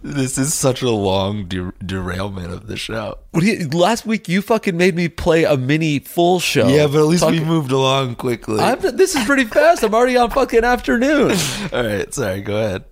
This 0.02 0.38
is 0.38 0.54
such 0.54 0.80
a 0.80 0.90
long 0.90 1.46
der- 1.46 1.74
derailment 1.84 2.52
of 2.52 2.66
the 2.66 2.76
show. 2.76 3.18
What 3.32 3.40
do 3.40 3.46
you, 3.46 3.68
last 3.68 4.06
week 4.06 4.28
you 4.28 4.42
fucking 4.42 4.76
made 4.76 4.94
me 4.94 5.08
play 5.08 5.44
a 5.44 5.56
mini 5.56 5.98
full 5.98 6.40
show. 6.40 6.68
Yeah, 6.68 6.86
but 6.86 7.00
at 7.00 7.06
least 7.06 7.26
we 7.26 7.40
moved 7.40 7.72
along 7.72 8.16
quickly. 8.16 8.60
I'm, 8.60 8.80
this 8.80 9.14
is 9.14 9.24
pretty 9.24 9.44
fast. 9.44 9.82
I'm 9.82 9.94
already 9.94 10.16
on 10.16 10.30
fucking 10.30 10.64
afternoon. 10.64 11.36
All 11.72 11.84
right, 11.84 12.12
sorry, 12.14 12.40
go 12.40 12.56
ahead. 12.56 12.84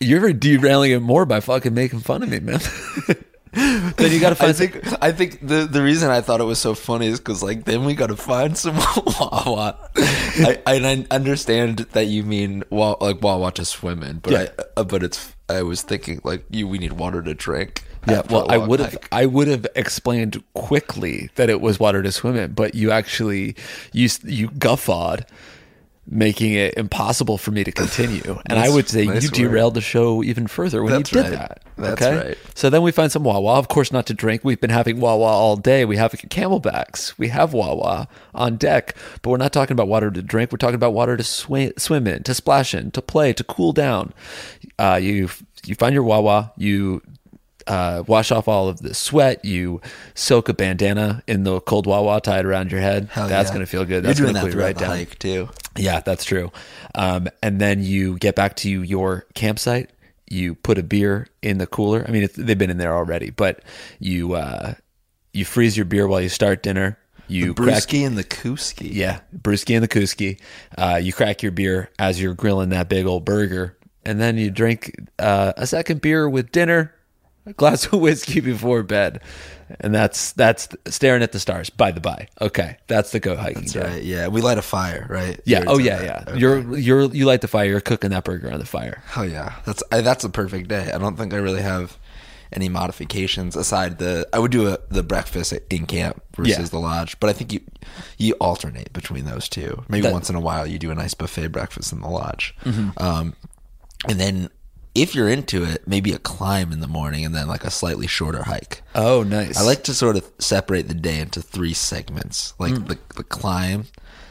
You're 0.00 0.32
derailing 0.32 0.92
it 0.92 1.00
more 1.00 1.26
by 1.26 1.40
fucking 1.40 1.74
making 1.74 2.00
fun 2.00 2.22
of 2.22 2.28
me, 2.28 2.40
man. 2.40 2.60
then 3.54 4.12
you 4.12 4.20
got 4.20 4.30
to 4.30 4.34
find 4.34 4.50
I 4.50 4.52
think 4.52 5.02
I 5.02 5.12
think 5.12 5.46
the 5.46 5.64
the 5.66 5.82
reason 5.82 6.10
I 6.10 6.20
thought 6.20 6.40
it 6.40 6.44
was 6.44 6.58
so 6.58 6.74
funny 6.74 7.06
is 7.06 7.18
because 7.18 7.42
like 7.42 7.64
then 7.64 7.84
we 7.84 7.94
got 7.94 8.08
to 8.08 8.16
find 8.16 8.56
some 8.58 8.76
Wawa. 9.20 9.78
I, 9.96 10.60
I 10.66 11.06
understand 11.10 11.78
that 11.92 12.06
you 12.06 12.22
mean 12.24 12.64
wa- 12.70 12.96
like 13.00 13.22
Wawa 13.22 13.52
to 13.52 13.64
swim 13.64 14.02
in, 14.02 14.18
but 14.18 14.32
Yeah. 14.32 14.46
I, 14.58 14.80
uh, 14.80 14.84
but 14.84 15.02
it's 15.02 15.34
I 15.48 15.62
was 15.62 15.82
thinking 15.82 16.20
like 16.24 16.44
you 16.50 16.66
we 16.66 16.78
need 16.78 16.92
water 16.94 17.22
to 17.22 17.34
drink. 17.34 17.82
Yeah, 18.06 18.20
well, 18.28 18.50
I 18.50 18.58
would 18.58 18.80
have. 18.80 18.98
I 19.12 19.24
would 19.24 19.48
have 19.48 19.66
explained 19.74 20.42
quickly 20.52 21.30
that 21.36 21.48
it 21.48 21.62
was 21.62 21.80
water 21.80 22.02
to 22.02 22.12
swim 22.12 22.36
in, 22.36 22.52
but 22.52 22.74
you 22.74 22.90
actually 22.90 23.56
you 23.92 24.08
you 24.24 24.48
guffawed, 24.50 25.24
making 26.06 26.52
it 26.52 26.74
impossible 26.74 27.38
for 27.38 27.50
me 27.50 27.64
to 27.64 27.72
continue. 27.72 28.38
And 28.46 28.58
I 28.58 28.68
would 28.68 28.88
say 28.88 29.06
nice 29.06 29.22
you 29.22 29.30
derailed 29.30 29.74
the 29.74 29.80
show 29.80 30.22
even 30.22 30.46
further 30.46 30.82
when 30.82 30.92
That's 30.92 31.12
you 31.12 31.22
did 31.22 31.30
right. 31.30 31.38
that. 31.38 31.62
That's 31.76 32.02
okay? 32.02 32.16
right. 32.16 32.38
So 32.54 32.68
then 32.68 32.82
we 32.82 32.92
find 32.92 33.10
some 33.10 33.24
Wawa. 33.24 33.54
Of 33.54 33.68
course, 33.68 33.90
not 33.90 34.06
to 34.06 34.14
drink. 34.14 34.44
We've 34.44 34.60
been 34.60 34.70
having 34.70 35.00
Wawa 35.00 35.24
all 35.24 35.56
day. 35.56 35.84
We 35.84 35.96
have 35.96 36.12
CamelBaks. 36.12 37.16
We 37.18 37.28
have 37.28 37.52
Wawa 37.52 38.06
on 38.34 38.56
deck, 38.56 38.94
but 39.22 39.30
we're 39.30 39.38
not 39.38 39.52
talking 39.52 39.72
about 39.72 39.88
water 39.88 40.10
to 40.10 40.22
drink. 40.22 40.52
We're 40.52 40.58
talking 40.58 40.74
about 40.74 40.92
water 40.92 41.16
to 41.16 41.24
swim, 41.24 41.72
swim 41.78 42.06
in, 42.06 42.22
to 42.24 42.34
splash 42.34 42.74
in, 42.74 42.90
to 42.92 43.02
play, 43.02 43.32
to 43.32 43.44
cool 43.44 43.72
down. 43.72 44.12
Uh, 44.78 44.98
you 45.02 45.30
you 45.64 45.74
find 45.74 45.94
your 45.94 46.04
Wawa. 46.04 46.52
You 46.56 47.02
uh, 47.66 48.02
wash 48.06 48.30
off 48.30 48.48
all 48.48 48.68
of 48.68 48.80
the 48.80 48.94
sweat. 48.94 49.44
You 49.44 49.80
soak 50.14 50.48
a 50.48 50.54
bandana 50.54 51.22
in 51.26 51.44
the 51.44 51.60
cold 51.60 51.86
Wawa, 51.86 52.20
tie 52.20 52.40
it 52.40 52.46
around 52.46 52.70
your 52.72 52.80
head. 52.80 53.08
Hell 53.10 53.28
That's 53.28 53.48
yeah. 53.48 53.54
going 53.54 53.66
to 53.66 53.70
feel 53.70 53.84
good. 53.84 54.02
That's 54.04 54.20
going 54.20 54.34
to 54.34 54.40
cool 54.40 54.50
right 54.50 54.74
the 54.74 54.80
down. 54.80 54.90
hike 54.90 55.18
too. 55.18 55.48
Yeah, 55.76 56.00
that's 56.00 56.24
true. 56.24 56.52
Um, 56.94 57.28
and 57.42 57.60
then 57.60 57.82
you 57.82 58.16
get 58.18 58.34
back 58.34 58.56
to 58.56 58.68
your 58.70 59.26
campsite. 59.34 59.90
You 60.28 60.54
put 60.54 60.78
a 60.78 60.82
beer 60.82 61.28
in 61.42 61.58
the 61.58 61.66
cooler. 61.66 62.04
I 62.06 62.10
mean, 62.10 62.24
it's, 62.24 62.36
they've 62.36 62.56
been 62.58 62.70
in 62.70 62.78
there 62.78 62.94
already, 62.94 63.30
but 63.30 63.62
you 63.98 64.34
uh, 64.34 64.74
you 65.32 65.44
freeze 65.44 65.76
your 65.76 65.84
beer 65.86 66.06
while 66.06 66.20
you 66.20 66.28
start 66.28 66.62
dinner. 66.62 66.98
You 67.26 67.54
crack, 67.54 67.84
Brewski 67.84 68.06
and 68.06 68.18
the 68.18 68.24
Kooski. 68.24 68.88
yeah, 68.92 69.20
brewski 69.36 69.74
and 69.74 69.82
the 69.82 69.88
kooski. 69.88 70.38
Uh, 70.76 71.00
you 71.02 71.12
crack 71.12 71.42
your 71.42 71.52
beer 71.52 71.90
as 71.98 72.20
you're 72.20 72.34
grilling 72.34 72.68
that 72.68 72.88
big 72.88 73.06
old 73.06 73.24
burger, 73.24 73.78
and 74.04 74.20
then 74.20 74.36
you 74.36 74.50
drink 74.50 74.94
uh, 75.18 75.54
a 75.56 75.66
second 75.66 76.00
beer 76.02 76.28
with 76.28 76.52
dinner, 76.52 76.94
a 77.46 77.52
glass 77.52 77.86
of 77.86 78.00
whiskey 78.00 78.40
before 78.40 78.82
bed, 78.82 79.20
and 79.80 79.94
that's 79.94 80.32
that's 80.32 80.68
staring 80.86 81.22
at 81.22 81.32
the 81.32 81.40
stars. 81.40 81.70
By 81.70 81.90
the 81.90 82.00
by, 82.00 82.28
okay, 82.40 82.76
that's 82.86 83.12
the 83.12 83.20
go 83.20 83.36
hiking. 83.36 83.62
That's 83.62 83.72
day. 83.72 83.80
right. 83.82 84.02
Yeah, 84.02 84.28
we 84.28 84.40
light 84.40 84.58
a 84.58 84.62
fire, 84.62 85.06
right? 85.10 85.40
Yeah. 85.44 85.64
Oh 85.66 85.78
yeah, 85.78 85.98
said 85.98 86.04
yeah. 86.06 86.24
Okay. 86.28 86.38
You're 86.40 86.78
you're 86.78 87.02
you 87.14 87.26
light 87.26 87.40
the 87.42 87.48
fire. 87.48 87.66
You're 87.66 87.80
cooking 87.80 88.10
that 88.10 88.24
burger 88.24 88.50
on 88.52 88.58
the 88.58 88.66
fire. 88.66 89.02
Oh 89.16 89.22
yeah, 89.22 89.54
that's 89.64 89.82
I, 89.92 90.00
that's 90.00 90.24
a 90.24 90.28
perfect 90.30 90.68
day. 90.68 90.90
I 90.92 90.98
don't 90.98 91.16
think 91.16 91.32
I 91.34 91.36
really 91.36 91.62
have 91.62 91.98
any 92.52 92.68
modifications 92.68 93.56
aside 93.56 93.98
the 93.98 94.28
I 94.32 94.38
would 94.38 94.52
do 94.52 94.68
a, 94.68 94.78
the 94.88 95.02
breakfast 95.02 95.52
in 95.70 95.86
camp 95.86 96.22
versus 96.36 96.56
Yeah. 96.58 96.64
the 96.64 96.78
lodge, 96.78 97.18
but 97.18 97.28
I 97.28 97.32
think 97.32 97.52
you 97.52 97.60
you 98.16 98.34
alternate 98.34 98.92
between 98.92 99.24
those 99.24 99.48
two. 99.48 99.82
Maybe 99.88 100.02
That- 100.02 100.12
once 100.12 100.30
in 100.30 100.36
a 100.36 100.40
while 100.40 100.64
you 100.66 100.78
do 100.78 100.90
a 100.90 100.94
nice 100.94 101.14
buffet 101.14 101.48
breakfast 101.48 101.92
in 101.92 102.00
the 102.00 102.08
lodge, 102.08 102.54
Mm-hmm. 102.64 102.90
um, 103.02 103.34
and 104.08 104.20
then 104.20 104.50
if 104.94 105.14
you're 105.14 105.28
into 105.28 105.64
it, 105.64 105.86
maybe 105.88 106.12
a 106.12 106.18
climb 106.18 106.72
in 106.72 106.80
the 106.80 106.86
morning 106.86 107.24
and 107.24 107.34
then 107.34 107.48
like 107.48 107.64
a 107.64 107.70
slightly 107.70 108.06
shorter 108.06 108.44
hike. 108.44 108.82
Oh, 108.94 109.22
nice. 109.22 109.58
I 109.58 109.62
like 109.62 109.82
to 109.84 109.94
sort 109.94 110.16
of 110.16 110.30
separate 110.38 110.86
the 110.88 110.94
day 110.94 111.18
into 111.18 111.42
three 111.42 111.74
segments, 111.74 112.54
like 112.58 112.72
Mm. 112.74 112.88
the, 112.88 112.98
the 113.16 113.24
climb, 113.24 113.86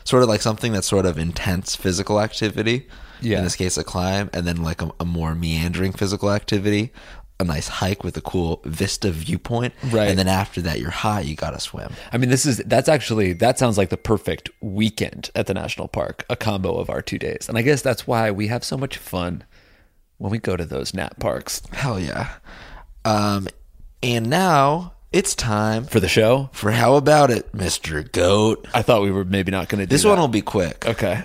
sort 0.05 0.23
of 0.23 0.29
like 0.29 0.41
something 0.41 0.71
that's 0.71 0.87
sort 0.87 1.05
of 1.05 1.17
intense 1.17 1.75
physical 1.75 2.21
activity. 2.21 2.87
Yeah. 3.21 3.37
In 3.39 3.43
this 3.45 3.55
case, 3.55 3.77
a 3.77 3.83
climb, 3.83 4.29
and 4.33 4.45
then 4.45 4.61
like 4.63 4.81
a, 4.81 4.91
a 4.99 5.05
more 5.05 5.33
meandering 5.33 5.93
physical 5.93 6.29
activity, 6.31 6.91
a 7.39 7.45
nice 7.45 7.67
hike 7.69 8.03
with 8.03 8.15
a 8.17 8.21
cool 8.21 8.61
vista 8.65 9.11
viewpoint. 9.11 9.73
Right. 9.91 10.09
And 10.09 10.19
then 10.19 10.27
after 10.27 10.61
that, 10.61 10.79
you're 10.79 10.91
hot, 10.91 11.25
You 11.25 11.35
gotta 11.35 11.59
swim. 11.59 11.91
I 12.11 12.17
mean, 12.17 12.29
this 12.29 12.45
is 12.45 12.57
that's 12.65 12.87
actually 12.89 13.31
that 13.33 13.57
sounds 13.57 13.77
like 13.77 13.89
the 13.89 13.97
perfect 13.97 14.49
weekend 14.61 15.29
at 15.35 15.47
the 15.47 15.53
national 15.53 15.87
park. 15.87 16.25
A 16.29 16.35
combo 16.35 16.77
of 16.77 16.89
our 16.89 17.01
two 17.01 17.17
days, 17.17 17.47
and 17.49 17.57
I 17.57 17.61
guess 17.63 17.81
that's 17.81 18.05
why 18.05 18.29
we 18.31 18.47
have 18.47 18.63
so 18.65 18.77
much 18.77 18.97
fun 18.97 19.43
when 20.17 20.31
we 20.31 20.37
go 20.39 20.55
to 20.55 20.65
those 20.65 20.93
nat 20.93 21.19
parks 21.19 21.61
Hell 21.71 21.99
yeah. 21.99 22.29
Um, 23.05 23.47
and 24.01 24.29
now 24.29 24.93
it's 25.11 25.35
time 25.35 25.85
for 25.85 25.99
the 25.99 26.07
show. 26.07 26.49
for 26.53 26.71
how 26.71 26.95
about 26.95 27.29
it, 27.29 27.53
Mister 27.53 28.01
Goat? 28.03 28.67
I 28.73 28.81
thought 28.81 29.01
we 29.01 29.11
were 29.11 29.25
maybe 29.25 29.51
not 29.51 29.69
going 29.69 29.79
to 29.79 29.85
do 29.85 29.89
This 29.89 30.03
that. 30.03 30.09
one 30.09 30.19
will 30.19 30.27
be 30.27 30.41
quick. 30.41 30.85
Okay. 30.87 31.23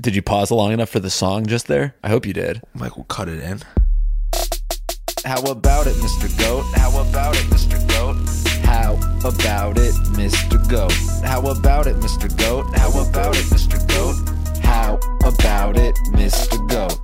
Did 0.00 0.14
you 0.16 0.22
pause 0.22 0.50
long 0.50 0.72
enough 0.72 0.88
for 0.90 1.00
the 1.00 1.10
song 1.10 1.46
just 1.46 1.66
there? 1.66 1.94
I 2.02 2.08
hope 2.10 2.26
you 2.26 2.32
did. 2.32 2.62
Mike 2.74 2.96
will 2.96 3.04
cut 3.04 3.28
it 3.28 3.40
in. 3.40 3.60
How 5.24 5.40
about 5.44 5.86
it, 5.86 5.94
Mr. 5.96 6.28
Goat? 6.38 6.64
How 6.74 7.00
about 7.00 7.34
it, 7.36 7.44
Mr. 7.46 7.78
Goat? 7.88 8.16
How 8.64 8.94
about 9.26 9.78
it, 9.78 9.94
Mr. 10.12 10.68
Goat? 10.68 10.92
How 11.24 11.40
about 11.46 11.86
it, 11.86 11.94
Mr. 11.96 12.28
Goat? 12.38 12.66
How 12.76 12.90
about 13.00 13.36
it, 13.36 13.44
Mr. 13.46 13.78
Goat? 13.88 14.16
How 14.62 14.98
about 15.24 15.78
it, 15.78 15.94
Mr. 16.12 16.68
Goat? 16.68 16.98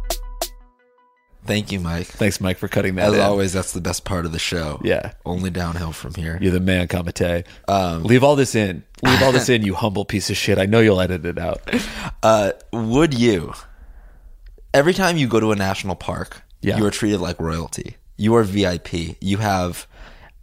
Thank 1.50 1.72
you, 1.72 1.80
Mike. 1.80 2.06
Thanks, 2.06 2.40
Mike, 2.40 2.58
for 2.58 2.68
cutting 2.68 2.94
that. 2.94 3.08
As 3.08 3.14
in. 3.14 3.20
always, 3.20 3.52
that's 3.52 3.72
the 3.72 3.80
best 3.80 4.04
part 4.04 4.24
of 4.24 4.30
the 4.30 4.38
show. 4.38 4.80
Yeah. 4.84 5.14
Only 5.26 5.50
downhill 5.50 5.90
from 5.90 6.14
here. 6.14 6.38
You're 6.40 6.52
the 6.52 6.60
man, 6.60 6.86
Kamate. 6.86 7.44
Um, 7.66 8.04
Leave 8.04 8.22
all 8.22 8.36
this 8.36 8.54
in. 8.54 8.84
Leave 9.02 9.20
all 9.20 9.32
this 9.32 9.48
in, 9.54 9.62
you 9.62 9.74
humble 9.74 10.04
piece 10.04 10.30
of 10.30 10.36
shit. 10.36 10.58
I 10.58 10.66
know 10.66 10.78
you'll 10.78 11.00
edit 11.00 11.26
it 11.26 11.38
out. 11.38 11.60
Uh, 12.22 12.52
would 12.72 13.14
you, 13.14 13.52
every 14.72 14.94
time 14.94 15.16
you 15.16 15.26
go 15.26 15.40
to 15.40 15.50
a 15.50 15.56
national 15.56 15.96
park, 15.96 16.42
Yeah. 16.62 16.76
you 16.78 16.84
are 16.86 16.90
treated 16.92 17.18
like 17.20 17.40
royalty. 17.40 17.96
You 18.16 18.36
are 18.36 18.44
VIP. 18.44 19.16
You 19.20 19.38
have 19.38 19.88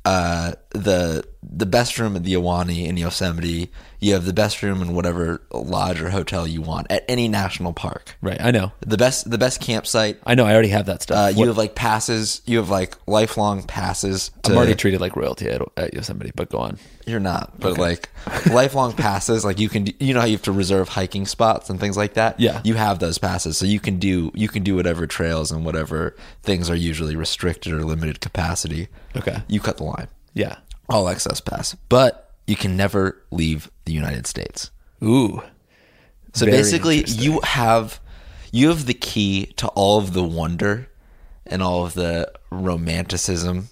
uh, 0.03 0.53
the 0.83 1.23
the 1.49 1.65
best 1.65 1.97
room 1.97 2.15
at 2.15 2.23
the 2.23 2.33
Ahwahnee 2.33 2.85
in 2.87 2.97
Yosemite. 2.97 3.71
You 3.99 4.13
have 4.13 4.25
the 4.25 4.33
best 4.33 4.61
room 4.61 4.81
in 4.83 4.93
whatever 4.93 5.41
lodge 5.51 5.99
or 6.01 6.09
hotel 6.11 6.45
you 6.45 6.61
want 6.61 6.85
at 6.91 7.03
any 7.07 7.27
national 7.27 7.73
park. 7.73 8.15
Right. 8.21 8.39
I 8.39 8.51
know. 8.51 8.71
The 8.81 8.97
best 8.97 9.29
the 9.29 9.37
best 9.39 9.59
campsite. 9.59 10.19
I 10.25 10.35
know. 10.35 10.45
I 10.45 10.53
already 10.53 10.67
have 10.69 10.85
that 10.85 11.01
stuff. 11.01 11.17
Uh, 11.17 11.29
you 11.29 11.39
What- 11.39 11.47
have 11.47 11.57
like 11.57 11.73
passes. 11.75 12.41
You 12.45 12.57
have 12.57 12.69
like 12.69 12.95
lifelong 13.07 13.63
passes. 13.63 14.29
To, 14.43 14.51
I'm 14.51 14.57
already 14.57 14.75
treated 14.75 15.01
like 15.01 15.15
royalty 15.15 15.49
at, 15.49 15.61
at 15.77 15.93
Yosemite, 15.95 16.31
but 16.35 16.49
go 16.49 16.59
on. 16.59 16.77
You're 17.07 17.19
not, 17.21 17.57
but 17.59 17.77
like 17.77 18.09
lifelong 18.51 18.91
passes, 18.97 19.45
like 19.45 19.59
you 19.59 19.69
can, 19.69 19.85
do, 19.85 19.93
you 19.99 20.13
know 20.13 20.19
how 20.19 20.25
you 20.25 20.33
have 20.33 20.41
to 20.43 20.51
reserve 20.51 20.89
hiking 20.89 21.25
spots 21.25 21.69
and 21.69 21.79
things 21.79 21.95
like 21.95 22.15
that. 22.15 22.37
Yeah. 22.37 22.59
you 22.65 22.73
have 22.75 22.99
those 22.99 23.17
passes, 23.17 23.57
so 23.57 23.65
you 23.65 23.79
can 23.79 23.97
do 23.97 24.29
you 24.35 24.49
can 24.49 24.61
do 24.63 24.75
whatever 24.75 25.07
trails 25.07 25.49
and 25.51 25.63
whatever 25.65 26.15
things 26.43 26.69
are 26.69 26.75
usually 26.75 27.15
restricted 27.15 27.71
or 27.73 27.83
limited 27.85 28.19
capacity. 28.19 28.89
Okay. 29.15 29.41
You 29.47 29.59
cut 29.61 29.77
the 29.77 29.85
line, 29.85 30.07
Yeah. 30.33 30.57
All 30.89 31.09
access 31.09 31.39
pass, 31.41 31.75
but 31.89 32.33
you 32.47 32.55
can 32.55 32.77
never 32.77 33.21
leave 33.31 33.69
the 33.85 33.91
United 33.93 34.25
States. 34.27 34.71
Ooh. 35.03 35.41
So 36.33 36.45
basically, 36.45 37.03
you 37.05 37.39
have 37.41 37.99
you 38.51 38.69
have 38.69 38.85
the 38.85 38.93
key 38.93 39.47
to 39.57 39.67
all 39.69 39.97
of 39.97 40.13
the 40.13 40.23
wonder 40.23 40.89
and 41.45 41.61
all 41.61 41.85
of 41.85 41.93
the 41.93 42.31
romanticism 42.51 43.69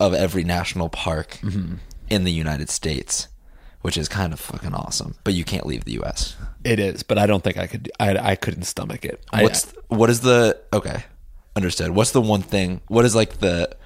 of 0.00 0.12
every 0.14 0.44
national 0.44 0.88
park 0.88 1.38
Mm-hmm. 1.42 1.74
in 2.10 2.24
the 2.24 2.32
United 2.32 2.68
States, 2.68 3.28
which 3.82 3.96
is 3.96 4.08
kind 4.08 4.32
of 4.32 4.40
fucking 4.40 4.74
awesome. 4.74 5.14
But 5.24 5.34
you 5.34 5.44
can't 5.44 5.64
leave 5.66 5.84
the 5.84 5.92
U.S. 5.92 6.36
It 6.64 6.78
is, 6.78 7.02
but 7.02 7.18
I 7.18 7.26
don't 7.26 7.42
think 7.42 7.56
I 7.56 7.66
could. 7.66 7.90
I 8.00 8.16
I 8.32 8.36
couldn't 8.36 8.64
stomach 8.64 9.04
it. 9.04 9.24
I- 9.32 9.42
What's 9.44 9.72
what 9.88 10.10
is 10.10 10.20
the 10.20 10.58
okay? 10.72 11.04
Understood. 11.56 11.90
What's 11.90 12.12
the 12.12 12.20
one 12.20 12.42
thing? 12.42 12.80
What 12.88 13.04
is 13.04 13.14
like 13.14 13.38
the 13.38 13.76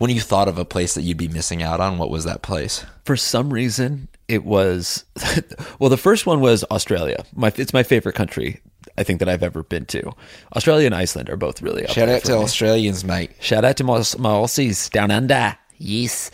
when 0.00 0.10
you 0.10 0.20
thought 0.20 0.48
of 0.48 0.58
a 0.58 0.64
place 0.64 0.94
that 0.94 1.02
you'd 1.02 1.16
be 1.16 1.28
missing 1.28 1.62
out 1.62 1.78
on? 1.80 1.98
What 1.98 2.10
was 2.10 2.24
that 2.24 2.42
place? 2.42 2.84
for 3.04 3.16
some 3.16 3.52
reason 3.52 4.06
it 4.28 4.44
was 4.44 5.04
well 5.80 5.90
the 5.90 5.96
first 5.96 6.26
one 6.26 6.40
was 6.40 6.62
australia 6.70 7.24
my 7.34 7.52
it's 7.56 7.72
my 7.72 7.82
favorite 7.82 8.14
country 8.14 8.60
i 8.96 9.02
think 9.02 9.18
that 9.18 9.28
i've 9.28 9.42
ever 9.42 9.64
been 9.64 9.84
to 9.84 10.12
australia 10.54 10.86
and 10.86 10.94
iceland 10.94 11.28
are 11.28 11.36
both 11.36 11.60
really 11.60 11.82
up 11.84 11.90
Shout 11.90 12.08
out 12.08 12.22
to 12.24 12.32
me. 12.32 12.38
Australians, 12.38 13.02
mate. 13.04 13.32
shout 13.40 13.64
out 13.64 13.76
to 13.78 13.84
my, 13.84 13.96
my 14.18 14.30
aussies 14.30 14.88
down 14.92 15.10
under 15.10 15.56
yes 15.78 16.30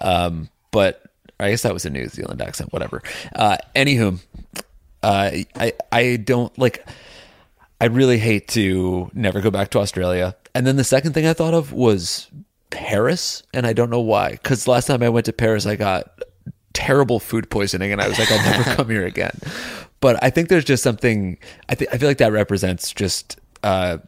um 0.00 0.48
but 0.70 1.02
i 1.40 1.50
guess 1.50 1.62
that 1.62 1.72
was 1.74 1.84
a 1.84 1.90
new 1.90 2.06
zealand 2.06 2.40
accent 2.40 2.72
whatever 2.72 3.02
uh 3.34 3.56
anywho 3.74 4.20
uh 5.02 5.30
i 5.56 5.72
i 5.90 6.16
don't 6.16 6.56
like 6.56 6.86
I 7.80 7.86
really 7.86 8.18
hate 8.18 8.46
to 8.48 9.10
never 9.12 9.40
go 9.40 9.50
back 9.50 9.70
to 9.70 9.80
Australia. 9.80 10.36
And 10.54 10.64
then 10.64 10.76
the 10.76 10.84
second 10.84 11.14
thing 11.14 11.26
I 11.26 11.32
thought 11.32 11.52
of 11.52 11.72
was 11.72 12.30
Paris, 12.72 13.44
and 13.54 13.66
I 13.66 13.72
don't 13.72 13.90
know 13.90 14.00
why. 14.00 14.32
Because 14.32 14.66
last 14.66 14.86
time 14.86 15.02
I 15.04 15.08
went 15.08 15.26
to 15.26 15.32
Paris, 15.32 15.64
I 15.66 15.76
got 15.76 16.10
terrible 16.72 17.20
food 17.20 17.48
poisoning, 17.50 17.92
and 17.92 18.00
I 18.00 18.08
was 18.08 18.18
like, 18.18 18.32
I'll 18.32 18.50
never 18.50 18.64
come 18.76 18.88
here 18.90 19.06
again. 19.06 19.38
But 20.00 20.18
I 20.24 20.30
think 20.30 20.48
there's 20.48 20.64
just 20.64 20.82
something. 20.82 21.38
I 21.68 21.76
think 21.76 21.94
I 21.94 21.98
feel 21.98 22.08
like 22.08 22.18
that 22.18 22.32
represents 22.32 22.92
just 22.92 23.38
uh, 23.62 23.98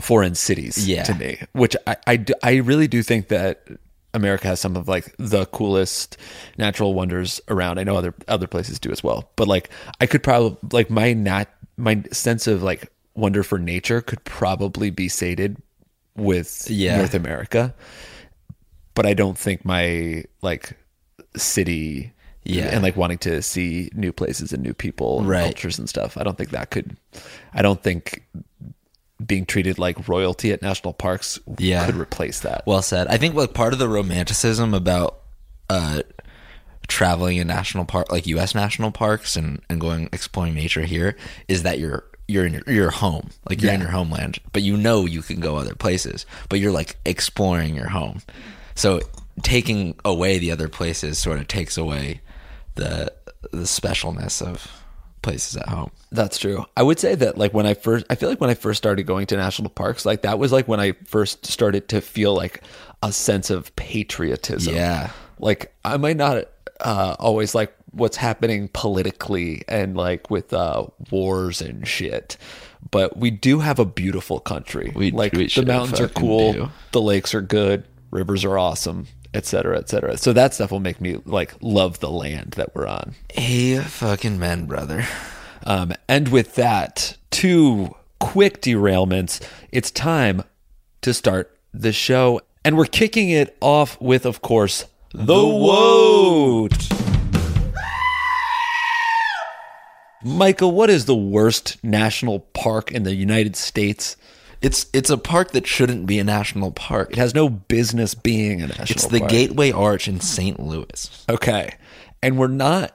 foreign 0.00 0.34
cities 0.34 0.88
Yeah. 0.88 1.02
to 1.02 1.14
me, 1.14 1.40
which 1.52 1.76
I, 1.86 1.96
I 2.06 2.16
do- 2.16 2.34
I 2.42 2.56
really 2.56 2.88
do 2.88 3.02
think 3.02 3.28
that. 3.28 3.66
America 4.12 4.48
has 4.48 4.58
some 4.58 4.74
of 4.74 4.88
like 4.88 5.14
the 5.18 5.46
coolest 5.46 6.16
natural 6.58 6.94
wonders 6.94 7.40
around. 7.46 7.78
I 7.78 7.84
know 7.84 7.94
other 7.94 8.12
other 8.26 8.48
places 8.48 8.80
do 8.80 8.90
as 8.90 9.04
well, 9.04 9.30
but 9.36 9.46
like 9.46 9.70
I 10.00 10.06
could 10.06 10.24
probably 10.24 10.58
like 10.72 10.90
my 10.90 11.12
nat 11.12 11.44
my 11.76 12.02
sense 12.10 12.48
of 12.48 12.60
like 12.60 12.90
wonder 13.14 13.44
for 13.44 13.56
nature 13.56 14.00
could 14.00 14.24
probably 14.24 14.90
be 14.90 15.08
sated 15.08 15.58
with 16.16 16.66
Yeah. 16.70 16.98
North 16.98 17.14
America. 17.14 17.74
but 18.94 19.06
I 19.06 19.14
don't 19.14 19.38
think 19.38 19.64
my 19.64 20.24
like 20.42 20.76
city 21.36 22.12
Yeah. 22.44 22.66
and 22.66 22.82
like 22.82 22.96
wanting 22.96 23.18
to 23.18 23.40
see 23.40 23.88
new 23.94 24.12
places 24.12 24.52
and 24.52 24.62
new 24.62 24.74
people 24.74 25.20
and 25.20 25.28
Right. 25.28 25.44
cultures 25.44 25.78
and 25.78 25.88
stuff. 25.88 26.16
I 26.18 26.22
don't 26.24 26.36
think 26.36 26.50
that 26.50 26.70
could 26.70 26.96
I 27.54 27.62
don't 27.62 27.82
think 27.82 28.24
being 29.24 29.46
treated 29.46 29.78
like 29.78 30.08
royalty 30.08 30.50
at 30.52 30.60
national 30.62 30.92
parks 30.94 31.38
Yeah. 31.58 31.86
could 31.86 31.94
replace 31.96 32.40
that. 32.40 32.62
Well 32.66 32.82
said. 32.82 33.06
I 33.08 33.16
think 33.16 33.34
like 33.34 33.54
part 33.54 33.72
of 33.72 33.78
the 33.78 33.88
romanticism 33.88 34.74
about 34.74 35.20
uh, 35.70 36.02
traveling 36.88 37.36
in 37.36 37.46
national 37.46 37.84
park, 37.84 38.10
like 38.10 38.26
U.S. 38.26 38.54
national 38.54 38.90
parks, 38.90 39.36
and, 39.36 39.60
and 39.70 39.80
going 39.80 40.08
exploring 40.12 40.54
nature 40.54 40.82
here, 40.82 41.16
is 41.46 41.62
that 41.62 41.78
you're 41.78 42.04
you're 42.30 42.46
in 42.46 42.54
your, 42.54 42.62
your 42.66 42.90
home, 42.90 43.30
like 43.48 43.60
you're 43.60 43.72
in 43.72 43.80
your 43.80 43.90
homeland, 43.90 44.38
but 44.52 44.62
you 44.62 44.76
know 44.76 45.04
you 45.04 45.22
can 45.22 45.40
go 45.40 45.56
other 45.56 45.74
places, 45.74 46.26
but 46.48 46.60
you're 46.60 46.72
like 46.72 46.96
exploring 47.04 47.74
your 47.74 47.88
home. 47.88 48.22
So 48.74 49.00
taking 49.42 49.94
away 50.04 50.38
the 50.38 50.52
other 50.52 50.68
places 50.68 51.18
sort 51.18 51.38
of 51.38 51.48
takes 51.48 51.76
away 51.76 52.20
the 52.74 53.12
the 53.52 53.64
specialness 53.64 54.42
of 54.46 54.70
places 55.22 55.56
at 55.56 55.68
home. 55.68 55.90
That's 56.12 56.38
true. 56.38 56.64
I 56.76 56.82
would 56.82 56.98
say 56.98 57.14
that 57.14 57.36
like 57.36 57.52
when 57.52 57.66
I 57.66 57.74
first 57.74 58.06
I 58.10 58.14
feel 58.14 58.28
like 58.28 58.40
when 58.40 58.50
I 58.50 58.54
first 58.54 58.78
started 58.78 59.04
going 59.04 59.26
to 59.28 59.36
national 59.36 59.70
parks, 59.70 60.06
like 60.06 60.22
that 60.22 60.38
was 60.38 60.52
like 60.52 60.68
when 60.68 60.80
I 60.80 60.92
first 61.04 61.46
started 61.46 61.88
to 61.88 62.00
feel 62.00 62.34
like 62.34 62.62
a 63.02 63.12
sense 63.12 63.50
of 63.50 63.74
patriotism. 63.76 64.74
Yeah. 64.74 65.10
Like 65.38 65.74
I 65.84 65.96
might 65.96 66.16
not 66.16 66.44
uh 66.80 67.16
always 67.18 67.54
like 67.54 67.74
what's 67.92 68.16
happening 68.16 68.68
politically 68.72 69.62
and 69.68 69.96
like 69.96 70.30
with 70.30 70.52
uh 70.52 70.86
wars 71.10 71.60
and 71.60 71.86
shit. 71.86 72.36
But 72.90 73.16
we 73.16 73.30
do 73.30 73.60
have 73.60 73.78
a 73.78 73.84
beautiful 73.84 74.40
country. 74.40 74.92
We- 74.94 75.10
like 75.10 75.32
we 75.32 75.48
the 75.48 75.64
mountains 75.66 76.00
are 76.00 76.08
cool, 76.08 76.52
do. 76.52 76.68
the 76.92 77.00
lakes 77.00 77.34
are 77.34 77.42
good, 77.42 77.84
rivers 78.10 78.44
are 78.44 78.58
awesome, 78.58 79.06
etc., 79.34 79.50
cetera, 79.50 79.78
et 79.78 79.88
cetera. 79.88 80.16
So 80.16 80.32
that 80.32 80.54
stuff 80.54 80.70
will 80.70 80.80
make 80.80 81.00
me 81.00 81.18
like 81.24 81.54
love 81.60 82.00
the 82.00 82.10
land 82.10 82.52
that 82.52 82.74
we're 82.74 82.86
on. 82.86 83.14
Hey, 83.32 83.78
fucking 83.78 84.38
men, 84.38 84.66
brother. 84.66 85.04
Um, 85.64 85.92
and 86.08 86.28
with 86.28 86.54
that, 86.54 87.16
two 87.30 87.94
quick 88.18 88.62
derailments. 88.62 89.40
It's 89.72 89.90
time 89.90 90.42
to 91.02 91.12
start 91.12 91.56
the 91.74 91.92
show. 91.92 92.40
And 92.64 92.76
we're 92.76 92.86
kicking 92.86 93.30
it 93.30 93.56
off 93.60 94.00
with, 94.00 94.26
of 94.26 94.42
course, 94.42 94.84
the, 95.12 95.46
woat. 95.46 97.09
Michael, 100.22 100.72
what 100.72 100.90
is 100.90 101.06
the 101.06 101.14
worst 101.16 101.82
national 101.82 102.40
park 102.40 102.92
in 102.92 103.04
the 103.04 103.14
United 103.14 103.56
States? 103.56 104.16
It's 104.60 104.86
it's 104.92 105.08
a 105.08 105.16
park 105.16 105.52
that 105.52 105.66
shouldn't 105.66 106.04
be 106.06 106.18
a 106.18 106.24
national 106.24 106.72
park. 106.72 107.12
It 107.12 107.16
has 107.18 107.34
no 107.34 107.48
business 107.48 108.14
being 108.14 108.60
a 108.60 108.66
national 108.66 108.90
It's 108.90 109.06
the 109.06 109.20
park. 109.20 109.30
Gateway 109.30 109.70
Arch 109.72 110.06
in 110.06 110.20
St. 110.20 110.60
Louis. 110.60 111.24
Okay. 111.30 111.74
And 112.22 112.36
we're 112.38 112.48
not 112.48 112.94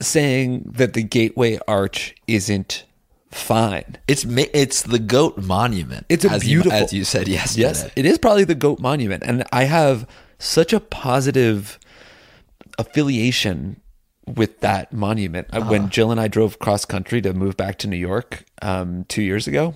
saying 0.00 0.64
that 0.76 0.92
the 0.92 1.02
Gateway 1.02 1.58
Arch 1.66 2.14
isn't 2.26 2.84
fine. 3.30 3.96
It's 4.06 4.26
ma- 4.26 4.42
it's 4.52 4.82
the 4.82 4.98
goat 4.98 5.38
monument. 5.38 6.04
It's 6.10 6.26
a 6.26 6.30
as 6.30 6.44
you- 6.46 6.62
beautiful- 6.62 6.84
as 6.84 6.92
you 6.92 7.04
said 7.04 7.26
yesterday. 7.26 7.62
Yes, 7.62 7.88
it 7.96 8.04
is 8.04 8.18
probably 8.18 8.44
the 8.44 8.54
goat 8.54 8.78
monument, 8.78 9.22
and 9.24 9.44
I 9.50 9.64
have 9.64 10.06
such 10.38 10.74
a 10.74 10.80
positive 10.80 11.78
affiliation 12.78 13.80
with 14.34 14.60
that 14.60 14.92
monument. 14.92 15.48
Uh, 15.52 15.62
When 15.62 15.88
Jill 15.90 16.10
and 16.10 16.20
I 16.20 16.28
drove 16.28 16.58
cross 16.58 16.84
country 16.84 17.20
to 17.22 17.32
move 17.32 17.56
back 17.56 17.78
to 17.78 17.88
New 17.88 17.96
York 17.96 18.44
um, 18.62 19.04
two 19.08 19.22
years 19.22 19.46
ago, 19.46 19.74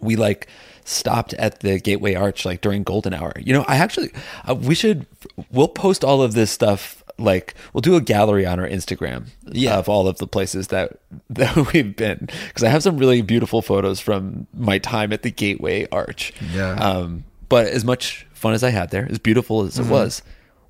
we 0.00 0.16
like 0.16 0.48
stopped 0.84 1.34
at 1.34 1.60
the 1.60 1.80
Gateway 1.80 2.14
Arch 2.14 2.44
like 2.44 2.60
during 2.60 2.82
golden 2.82 3.12
hour. 3.14 3.32
You 3.38 3.52
know, 3.52 3.64
I 3.66 3.76
actually 3.76 4.10
uh, 4.48 4.54
we 4.54 4.74
should 4.74 5.06
we'll 5.50 5.68
post 5.68 6.04
all 6.04 6.22
of 6.22 6.34
this 6.34 6.50
stuff. 6.50 7.02
Like 7.18 7.54
we'll 7.72 7.80
do 7.80 7.96
a 7.96 8.00
gallery 8.02 8.44
on 8.44 8.60
our 8.60 8.68
Instagram 8.68 9.28
Yeah. 9.46 9.78
of 9.78 9.88
all 9.88 10.06
of 10.06 10.18
the 10.18 10.26
places 10.26 10.68
that 10.68 10.98
that 11.30 11.72
we've 11.72 11.96
been 11.96 12.28
because 12.48 12.62
I 12.62 12.68
have 12.68 12.82
some 12.82 12.98
really 12.98 13.22
beautiful 13.22 13.62
photos 13.62 14.00
from 14.00 14.46
my 14.54 14.78
time 14.78 15.12
at 15.14 15.22
the 15.22 15.30
Gateway 15.30 15.86
Arch. 15.90 16.32
Yeah. 16.52 16.72
Um, 16.74 17.24
but 17.48 17.68
as 17.68 17.84
much 17.86 18.26
fun 18.34 18.52
as 18.52 18.62
I 18.62 18.68
had 18.70 18.90
there, 18.90 19.06
as 19.10 19.18
beautiful 19.18 19.62
as 19.62 19.76
Mm-hmm. 19.78 19.88
it 19.90 19.92
was, 19.92 20.20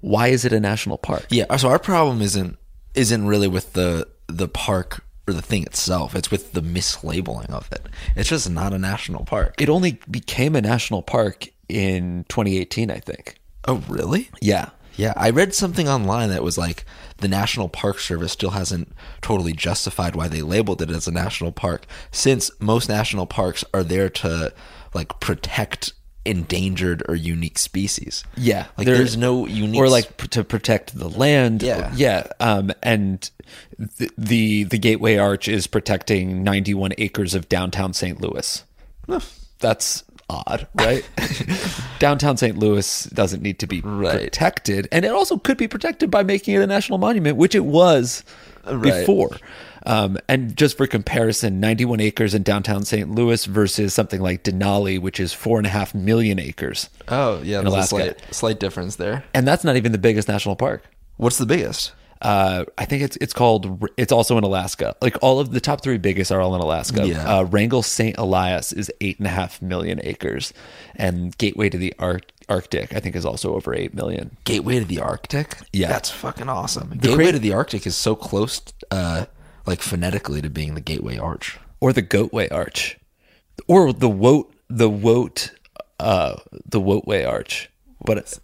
why 0.02 0.28
is 0.28 0.44
it 0.44 0.52
a 0.52 0.60
national 0.60 0.98
park? 0.98 1.26
Yeah. 1.30 1.56
So 1.56 1.68
our 1.68 1.80
problem 1.80 2.22
isn't 2.22 2.56
isn't 2.96 3.26
really 3.26 3.48
with 3.48 3.74
the 3.74 4.08
the 4.26 4.48
park 4.48 5.04
or 5.28 5.34
the 5.34 5.42
thing 5.42 5.62
itself. 5.62 6.14
It's 6.14 6.30
with 6.30 6.52
the 6.52 6.60
mislabeling 6.60 7.50
of 7.50 7.70
it. 7.72 7.86
It's 8.14 8.28
just 8.28 8.48
not 8.48 8.72
a 8.72 8.78
national 8.78 9.24
park. 9.24 9.54
It 9.60 9.68
only 9.68 10.00
became 10.10 10.54
a 10.54 10.60
national 10.60 11.02
park 11.02 11.48
in 11.68 12.24
2018, 12.28 12.90
I 12.90 12.98
think. 12.98 13.38
Oh, 13.66 13.82
really? 13.88 14.30
Yeah. 14.40 14.70
Yeah, 14.96 15.12
I 15.14 15.28
read 15.28 15.52
something 15.52 15.88
online 15.88 16.30
that 16.30 16.42
was 16.42 16.56
like 16.56 16.86
the 17.18 17.28
National 17.28 17.68
Park 17.68 17.98
Service 17.98 18.32
still 18.32 18.52
hasn't 18.52 18.92
totally 19.20 19.52
justified 19.52 20.16
why 20.16 20.26
they 20.26 20.40
labeled 20.40 20.80
it 20.80 20.90
as 20.90 21.06
a 21.06 21.12
national 21.12 21.52
park 21.52 21.84
since 22.10 22.50
most 22.60 22.88
national 22.88 23.26
parks 23.26 23.62
are 23.74 23.82
there 23.82 24.08
to 24.08 24.54
like 24.94 25.20
protect 25.20 25.92
endangered 26.26 27.02
or 27.08 27.14
unique 27.14 27.58
species. 27.58 28.24
Yeah, 28.36 28.66
Like 28.76 28.86
there- 28.86 28.96
there's 28.98 29.16
no 29.16 29.46
unique 29.46 29.80
or 29.80 29.88
like 29.88 30.16
to 30.30 30.44
protect 30.44 30.98
the 30.98 31.08
land. 31.08 31.62
Yeah. 31.62 31.92
yeah. 31.96 32.26
Um, 32.40 32.72
and 32.82 33.30
the, 33.78 34.10
the 34.18 34.64
the 34.64 34.78
Gateway 34.78 35.16
Arch 35.16 35.48
is 35.48 35.66
protecting 35.66 36.42
91 36.44 36.92
acres 36.98 37.34
of 37.34 37.48
downtown 37.48 37.92
St. 37.92 38.20
Louis. 38.20 38.64
That's 39.60 40.04
odd, 40.28 40.66
right? 40.74 41.08
downtown 41.98 42.36
St. 42.36 42.58
Louis 42.58 43.04
doesn't 43.04 43.42
need 43.42 43.58
to 43.60 43.66
be 43.66 43.80
Right. 43.80 44.22
protected, 44.22 44.88
and 44.92 45.04
it 45.04 45.12
also 45.12 45.38
could 45.38 45.56
be 45.56 45.68
protected 45.68 46.10
by 46.10 46.22
making 46.24 46.54
it 46.54 46.62
a 46.62 46.66
national 46.66 46.98
monument, 46.98 47.36
which 47.36 47.54
it 47.54 47.64
was 47.64 48.24
Right. 48.68 48.82
before. 49.00 49.36
Um, 49.86 50.18
and 50.28 50.56
just 50.56 50.76
for 50.76 50.86
comparison, 50.86 51.60
91 51.60 52.00
acres 52.00 52.34
in 52.34 52.42
downtown 52.42 52.84
St. 52.84 53.10
Louis 53.10 53.44
versus 53.46 53.94
something 53.94 54.20
like 54.20 54.42
Denali, 54.42 55.00
which 55.00 55.20
is 55.20 55.32
four 55.32 55.58
and 55.58 55.66
a 55.66 55.70
half 55.70 55.94
million 55.94 56.38
acres. 56.38 56.90
Oh, 57.08 57.40
yeah, 57.42 57.60
in 57.60 57.66
Alaska. 57.66 57.96
slight 57.96 58.34
slight 58.34 58.60
difference 58.60 58.96
there. 58.96 59.24
And 59.32 59.46
that's 59.46 59.62
not 59.64 59.76
even 59.76 59.92
the 59.92 59.98
biggest 59.98 60.28
national 60.28 60.56
park. 60.56 60.82
What's 61.16 61.38
the 61.38 61.46
biggest? 61.46 61.92
Uh, 62.22 62.64
I 62.78 62.86
think 62.86 63.02
it's 63.02 63.16
it's 63.18 63.32
called. 63.34 63.88
It's 63.96 64.10
also 64.10 64.38
in 64.38 64.44
Alaska. 64.44 64.96
Like 65.02 65.18
all 65.22 65.38
of 65.38 65.50
the 65.52 65.60
top 65.60 65.82
three 65.82 65.98
biggest 65.98 66.32
are 66.32 66.40
all 66.40 66.54
in 66.54 66.60
Alaska. 66.62 67.06
Yeah. 67.06 67.38
Uh, 67.38 67.42
Wrangell 67.44 67.82
St. 67.82 68.16
Elias 68.16 68.72
is 68.72 68.90
eight 69.00 69.18
and 69.18 69.26
a 69.26 69.30
half 69.30 69.60
million 69.60 70.00
acres, 70.02 70.52
and 70.94 71.36
Gateway 71.36 71.68
to 71.68 71.76
the 71.76 71.94
Arc- 71.98 72.32
Arctic 72.48 72.94
I 72.94 73.00
think 73.00 73.16
is 73.16 73.26
also 73.26 73.54
over 73.54 73.74
eight 73.74 73.92
million. 73.92 74.36
Gateway 74.44 74.78
to 74.78 74.84
the 74.86 75.00
Arctic? 75.00 75.58
Yeah. 75.72 75.88
That's 75.88 76.10
fucking 76.10 76.48
awesome. 76.48 76.96
Gateway 76.98 77.24
cra- 77.24 77.32
to 77.32 77.38
the 77.38 77.52
Arctic 77.52 77.86
is 77.86 77.96
so 77.96 78.16
close 78.16 78.62
uh 78.90 79.26
like 79.66 79.82
phonetically 79.82 80.40
to 80.42 80.50
being 80.50 80.74
the 80.74 80.80
Gateway 80.80 81.18
Arch. 81.18 81.58
Or 81.80 81.92
the 81.92 82.02
Goatway 82.02 82.50
Arch, 82.50 82.98
or 83.68 83.92
the 83.92 84.08
Woat 84.08 84.52
the 84.68 84.88
Woat 84.88 85.50
uh 86.00 86.36
the 86.64 86.80
Woatway 86.80 87.28
Arch. 87.28 87.70
But 88.04 88.18
it's, 88.18 88.40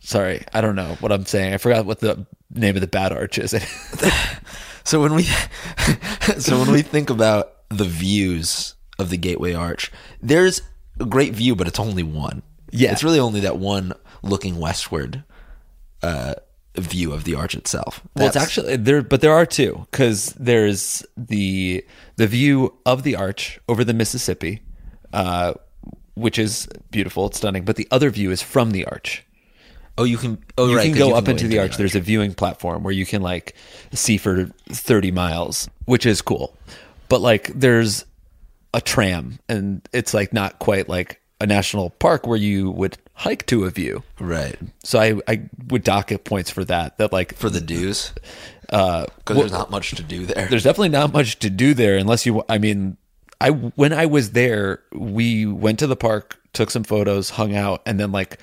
sorry, 0.00 0.44
I 0.52 0.60
don't 0.60 0.76
know 0.76 0.96
what 1.00 1.10
I'm 1.10 1.26
saying. 1.26 1.54
I 1.54 1.56
forgot 1.56 1.86
what 1.86 2.00
the 2.00 2.26
name 2.50 2.76
of 2.76 2.80
the 2.80 2.86
bad 2.86 3.12
arch 3.12 3.38
is. 3.38 3.54
So 4.86 5.02
when 5.02 5.14
we 5.14 5.24
so 6.38 6.60
when 6.60 6.70
we 6.70 6.80
think 6.80 7.10
about 7.10 7.54
the 7.70 7.84
views 7.84 8.76
of 9.00 9.10
the 9.10 9.16
Gateway 9.16 9.52
Arch, 9.52 9.90
there's 10.22 10.62
a 11.00 11.04
great 11.04 11.34
view, 11.34 11.56
but 11.56 11.66
it's 11.66 11.80
only 11.80 12.04
one. 12.04 12.44
Yeah. 12.70 12.92
it's 12.92 13.02
really 13.02 13.18
only 13.18 13.40
that 13.40 13.58
one 13.58 13.94
looking 14.22 14.60
westward 14.60 15.24
uh, 16.04 16.34
view 16.78 17.12
of 17.12 17.24
the 17.24 17.34
arch 17.34 17.54
itself. 17.54 18.00
Well, 18.14 18.26
it's 18.26 18.34
That's- 18.34 18.42
actually 18.58 18.76
there, 18.76 19.02
but 19.02 19.20
there 19.20 19.32
are 19.32 19.46
two 19.46 19.86
because 19.90 20.34
there's 20.38 21.04
the 21.16 21.84
the 22.16 22.26
view 22.26 22.74
of 22.86 23.02
the 23.02 23.16
arch 23.16 23.58
over 23.68 23.84
the 23.84 23.94
Mississippi, 23.94 24.62
uh, 25.12 25.54
which 26.14 26.38
is 26.38 26.68
beautiful, 26.90 27.26
it's 27.26 27.36
stunning. 27.38 27.64
But 27.64 27.76
the 27.76 27.88
other 27.90 28.10
view 28.10 28.30
is 28.30 28.42
from 28.42 28.70
the 28.70 28.84
arch. 28.86 29.22
oh 29.98 30.04
you 30.04 30.18
can 30.18 30.38
oh 30.58 30.68
You 30.68 30.76
right, 30.76 30.84
can 30.84 30.92
'cause 30.92 30.98
go 31.10 31.14
up 31.14 31.28
into 31.28 31.48
the 31.48 31.58
arch. 31.58 31.76
There's 31.76 31.94
a 31.94 32.00
viewing 32.00 32.34
platform 32.34 32.82
where 32.82 32.92
you 32.94 33.06
can 33.06 33.22
like 33.22 33.54
see 33.92 34.16
for 34.18 34.50
30 34.68 35.10
miles, 35.10 35.68
which 35.86 36.04
is 36.06 36.20
cool. 36.22 36.54
But 37.08 37.20
like 37.20 37.50
there's 37.54 38.04
a 38.74 38.80
tram, 38.80 39.38
and 39.48 39.80
it's 39.92 40.12
like 40.12 40.32
not 40.34 40.58
quite 40.58 40.88
like 40.88 41.20
a 41.40 41.46
national 41.46 41.90
park 41.90 42.26
where 42.26 42.38
you 42.38 42.70
would 42.70 42.96
hike 43.14 43.46
to 43.46 43.64
a 43.64 43.70
view. 43.70 44.02
right 44.20 44.56
So 44.84 44.98
I 44.98 45.20
I 45.28 45.42
would 45.68 45.84
dock 45.84 46.12
it 46.12 46.24
points 46.24 46.50
for 46.50 46.64
that. 46.64 46.98
That 46.98 47.12
like 47.12 47.34
for 47.34 47.50
the 47.50 47.60
do's 47.60 48.12
uh, 48.70 49.06
because 49.18 49.36
there's 49.36 49.52
not 49.52 49.70
much 49.70 49.90
to 49.92 50.02
do 50.02 50.26
there. 50.26 50.46
there's 50.48 50.64
definitely 50.64 50.88
not 50.88 51.12
much 51.12 51.38
to 51.40 51.50
do 51.50 51.74
there 51.74 51.96
unless 51.96 52.26
you 52.26 52.42
i 52.48 52.58
mean 52.58 52.96
i 53.40 53.50
when 53.50 53.92
i 53.92 54.06
was 54.06 54.32
there 54.32 54.82
we 54.92 55.46
went 55.46 55.78
to 55.78 55.86
the 55.86 55.96
park 55.96 56.40
took 56.52 56.70
some 56.70 56.82
photos 56.82 57.30
hung 57.30 57.54
out 57.54 57.80
and 57.86 58.00
then 58.00 58.10
like 58.10 58.38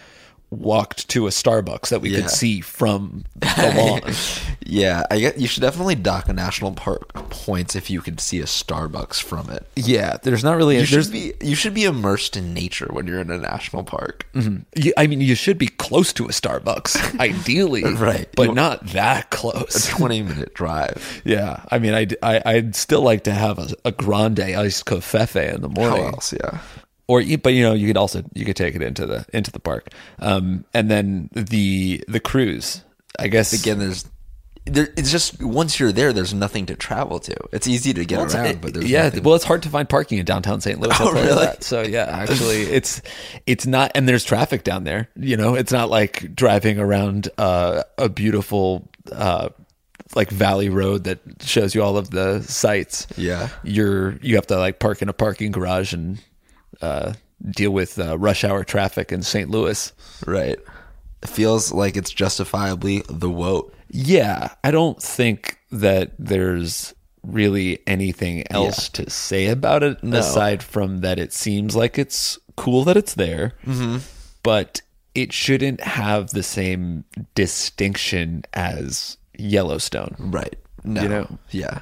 walked 0.54 1.10
to 1.10 1.28
a 1.28 1.30
Starbucks 1.30 1.90
that 1.90 2.02
we 2.02 2.10
Yeah. 2.10 2.22
could 2.22 2.30
see 2.30 2.62
from 2.62 3.26
the 3.36 3.48
lawn. 3.78 4.14
Yeah, 4.66 5.04
I 5.12 5.20
get 5.20 5.38
you 5.40 5.48
should 5.48 5.62
definitely 5.62 5.96
dock 5.96 6.30
a 6.30 6.34
national 6.34 6.72
park 6.74 7.14
points 7.30 7.76
if 7.76 7.90
you 7.90 8.02
could 8.02 8.20
see 8.20 8.40
a 8.40 8.46
Starbucks 8.46 9.22
from 9.22 9.50
it. 9.50 9.66
yeah, 9.76 10.18
there's 10.24 10.44
not 10.44 10.56
really 10.58 10.76
You 10.80 10.86
there's 10.86 11.06
should 11.06 11.12
be 11.14 11.34
you 11.42 11.56
should 11.56 11.74
be 11.74 11.84
immersed 11.86 12.38
in 12.38 12.54
nature 12.54 12.88
when 12.92 13.08
you're 13.08 13.20
in 13.20 13.32
a 13.32 13.38
national 13.38 13.84
park. 13.84 14.26
Mm-hmm. 14.34 14.58
you, 14.76 14.94
I 14.98 15.08
mean 15.08 15.22
you 15.22 15.36
should 15.36 15.58
be 15.58 15.68
close 15.68 16.14
to 16.14 16.26
a 16.26 16.30
Starbucks 16.30 17.20
ideally, 17.20 17.84
Right. 17.84 18.30
But 18.36 18.50
You- 18.50 18.56
not 18.56 18.86
that 18.88 19.30
close. 19.30 19.88
A 19.90 19.92
Twenty 19.92 20.22
minute 20.22 20.54
drive. 20.54 21.22
Yeah, 21.26 21.64
I 21.72 21.80
mean, 21.80 21.94
I'd, 21.94 22.16
I 22.22 22.42
I'd 22.46 22.76
still 22.76 23.02
like 23.02 23.24
to 23.26 23.32
have 23.32 23.58
a, 23.60 23.70
a 23.86 23.92
grande 23.92 24.40
iced 24.40 24.86
caffe 24.86 25.36
in 25.36 25.62
the 25.62 25.70
How 25.70 25.74
morning, 25.90 26.06
else? 26.06 26.34
Yeah. 26.34 26.60
Or 27.08 27.22
but 27.42 27.54
you 27.54 27.64
know 27.64 27.74
you 27.74 27.88
could 27.88 27.98
also 27.98 28.24
you 28.34 28.46
could 28.46 28.56
take 28.56 28.76
it 28.76 28.82
into 28.82 29.06
the 29.06 29.26
into 29.34 29.52
the 29.52 29.60
park, 29.60 29.88
um, 30.20 30.66
and 30.74 30.90
then 30.90 31.30
the 31.34 32.04
the 32.08 32.20
cruise. 32.20 32.84
I 33.20 33.28
guess 33.28 33.54
Again, 33.54 33.78
there's 33.80 34.06
there. 34.66 34.88
It's 34.98 35.12
just 35.12 35.44
once 35.44 35.80
you're 35.80 35.92
there, 35.92 36.14
there's 36.14 36.34
nothing 36.34 36.66
to 36.68 36.76
travel 36.76 37.20
to. 37.20 37.36
It's 37.52 37.68
easy 37.68 37.94
to 37.94 38.06
get 38.06 38.18
Well, 38.20 38.34
around, 38.36 38.46
it- 38.48 38.62
but 38.62 38.74
there's 38.74 38.90
yeah, 38.90 39.04
nothing. 39.04 39.24
well, 39.24 39.36
it's 39.36 39.44
hard 39.44 39.62
to 39.64 39.70
find 39.70 39.88
parking 39.88 40.18
in 40.20 40.26
downtown 40.26 40.62
St. 40.62 40.80
Louis. 40.80 40.96
Oh, 41.00 41.12
really? 41.12 41.28
that. 41.46 41.64
So 41.64 41.82
yeah, 41.84 42.06
actually, 42.06 42.62
it's 42.78 43.02
it's 43.46 43.68
not, 43.68 43.92
and 43.94 44.08
there's 44.10 44.24
traffic 44.24 44.64
down 44.64 44.84
there. 44.86 45.10
You 45.16 45.38
know, 45.38 45.56
it's 45.56 45.72
not 45.72 45.90
like 45.90 46.34
driving 46.34 46.80
around 46.80 47.30
uh, 47.38 47.84
a 47.98 48.10
beautiful 48.10 48.90
uh, 49.12 49.50
like 50.16 50.30
valley 50.32 50.70
road 50.70 51.04
that 51.04 51.20
shows 51.42 51.76
you 51.76 51.84
all 51.84 51.98
of 51.98 52.10
the 52.10 52.42
sights. 52.44 53.06
Yeah. 53.18 53.50
you're 53.64 54.18
you 54.22 54.36
have 54.36 54.48
to 54.48 54.58
like 54.58 54.80
park 54.80 55.02
in 55.02 55.10
a 55.10 55.14
parking 55.14 55.52
garage 55.52 55.94
and 55.94 56.20
uh, 56.84 57.14
deal 57.50 57.72
with 57.72 57.98
uh, 58.00 58.18
rush 58.18 58.44
hour 58.44 58.64
traffic 58.64 59.12
in 59.12 59.22
St. 59.24 59.50
Louis. 59.50 59.92
right. 60.26 60.60
It 61.22 61.30
feels 61.30 61.72
like 61.72 61.96
it's 61.96 62.12
justifiably 62.12 63.04
the 63.08 63.30
woat. 63.30 63.74
Yeah, 63.90 64.50
I 64.64 64.72
don't 64.72 65.02
think 65.02 65.58
that 65.72 66.12
there's 66.20 66.94
really 67.26 67.80
anything 67.88 68.44
else 68.52 68.90
to 68.90 69.10
say 69.10 69.48
about 69.48 69.84
it 69.84 70.04
aside 70.04 70.62
from 70.62 71.00
that 71.00 71.20
it 71.20 71.32
seems 71.32 71.76
like 71.76 71.98
it's 71.98 72.38
cool 72.58 72.84
that 72.84 72.98
it's 72.98 73.14
there, 73.14 73.54
mm-hmm. 73.66 74.00
but 74.42 74.82
it 75.16 75.32
shouldn't 75.32 75.82
have 75.82 76.32
the 76.32 76.44
same 76.44 77.06
distinction 77.36 78.44
as 78.54 79.18
Yellowstone. 79.38 80.16
Right. 80.20 80.58
No. 80.84 81.02
You 81.02 81.10
know? 81.10 81.40
Yeah. 81.52 81.82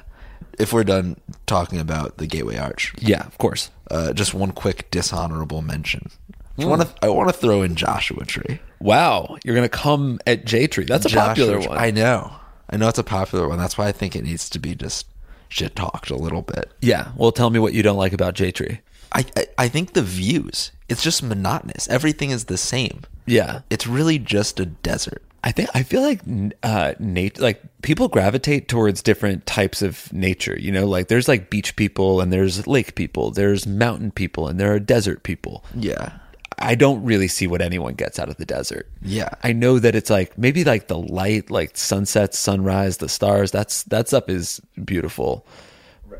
If 0.58 0.72
we're 0.72 0.84
done 0.84 1.16
talking 1.46 1.78
about 1.78 2.18
the 2.18 2.26
Gateway 2.26 2.56
Arch, 2.56 2.92
Yeah, 2.98 3.26
of 3.26 3.38
course. 3.38 3.70
uh, 3.90 4.12
just 4.12 4.34
one 4.34 4.52
quick 4.52 4.90
dishonorable 4.90 5.62
mention. 5.62 6.10
Hmm. 6.56 6.62
I 6.62 6.66
want 6.66 6.82
to 6.82 6.88
I 7.02 7.08
want 7.08 7.28
to 7.30 7.32
throw 7.38 7.62
in 7.62 7.74
Joshua 7.76 8.24
Tree. 8.26 8.60
Wow, 8.80 9.36
you're 9.44 9.54
gonna 9.54 9.68
come 9.68 10.18
at 10.26 10.44
J 10.44 10.66
Tree. 10.66 10.84
That's 10.84 11.06
a 11.06 11.10
popular 11.10 11.54
Joshua 11.54 11.62
Tree. 11.68 11.68
one. 11.76 11.78
I 11.78 11.90
know. 11.90 12.32
I 12.70 12.76
know 12.76 12.88
it's 12.88 12.98
a 12.98 13.04
popular 13.04 13.48
one. 13.48 13.58
That's 13.58 13.76
why 13.78 13.86
I 13.88 13.92
think 13.92 14.14
it 14.16 14.24
needs 14.24 14.48
to 14.50 14.58
be 14.58 14.74
just 14.74 15.06
shit 15.48 15.76
talked 15.76 16.08
a 16.10 16.16
little 16.16 16.42
bit. 16.42 16.70
yeah. 16.80 17.12
Well, 17.16 17.32
tell 17.32 17.50
me 17.50 17.58
what 17.58 17.74
you 17.74 17.82
don't 17.82 17.98
like 17.98 18.12
about 18.14 18.34
J 18.34 18.50
Tree. 18.52 18.80
I, 19.12 19.24
I 19.36 19.46
I 19.58 19.68
think 19.68 19.92
the 19.92 20.02
views. 20.02 20.72
It's 20.88 21.02
just 21.02 21.22
monotonous. 21.22 21.88
Everything 21.88 22.30
is 22.30 22.44
the 22.46 22.58
same. 22.58 23.02
Yeah, 23.26 23.60
It's 23.70 23.86
really 23.86 24.18
just 24.18 24.58
a 24.60 24.66
desert. 24.66 25.22
I 25.44 25.50
think 25.52 25.70
I 25.74 25.82
feel 25.82 26.02
like 26.02 26.20
uh 26.62 26.94
nat- 27.00 27.38
like 27.40 27.60
people 27.82 28.08
gravitate 28.08 28.68
towards 28.68 29.02
different 29.02 29.44
types 29.46 29.82
of 29.82 30.12
nature, 30.12 30.56
you 30.58 30.70
know, 30.70 30.86
like 30.86 31.08
there's 31.08 31.26
like 31.28 31.50
beach 31.50 31.74
people 31.76 32.20
and 32.20 32.32
there's 32.32 32.66
lake 32.66 32.94
people, 32.94 33.30
there's 33.32 33.66
mountain 33.66 34.10
people 34.12 34.46
and 34.48 34.60
there 34.60 34.72
are 34.72 34.78
desert 34.78 35.22
people. 35.24 35.64
Yeah. 35.74 36.12
I 36.58 36.76
don't 36.76 37.02
really 37.02 37.26
see 37.26 37.48
what 37.48 37.60
anyone 37.60 37.94
gets 37.94 38.20
out 38.20 38.28
of 38.28 38.36
the 38.36 38.44
desert. 38.46 38.88
Yeah. 39.00 39.30
I 39.42 39.52
know 39.52 39.80
that 39.80 39.96
it's 39.96 40.10
like 40.10 40.38
maybe 40.38 40.62
like 40.62 40.86
the 40.86 40.98
light, 40.98 41.50
like 41.50 41.76
sunsets, 41.76 42.38
sunrise, 42.38 42.98
the 42.98 43.08
stars, 43.08 43.50
that's 43.50 43.82
that 43.84 44.06
stuff 44.08 44.28
is 44.28 44.60
beautiful. 44.84 45.44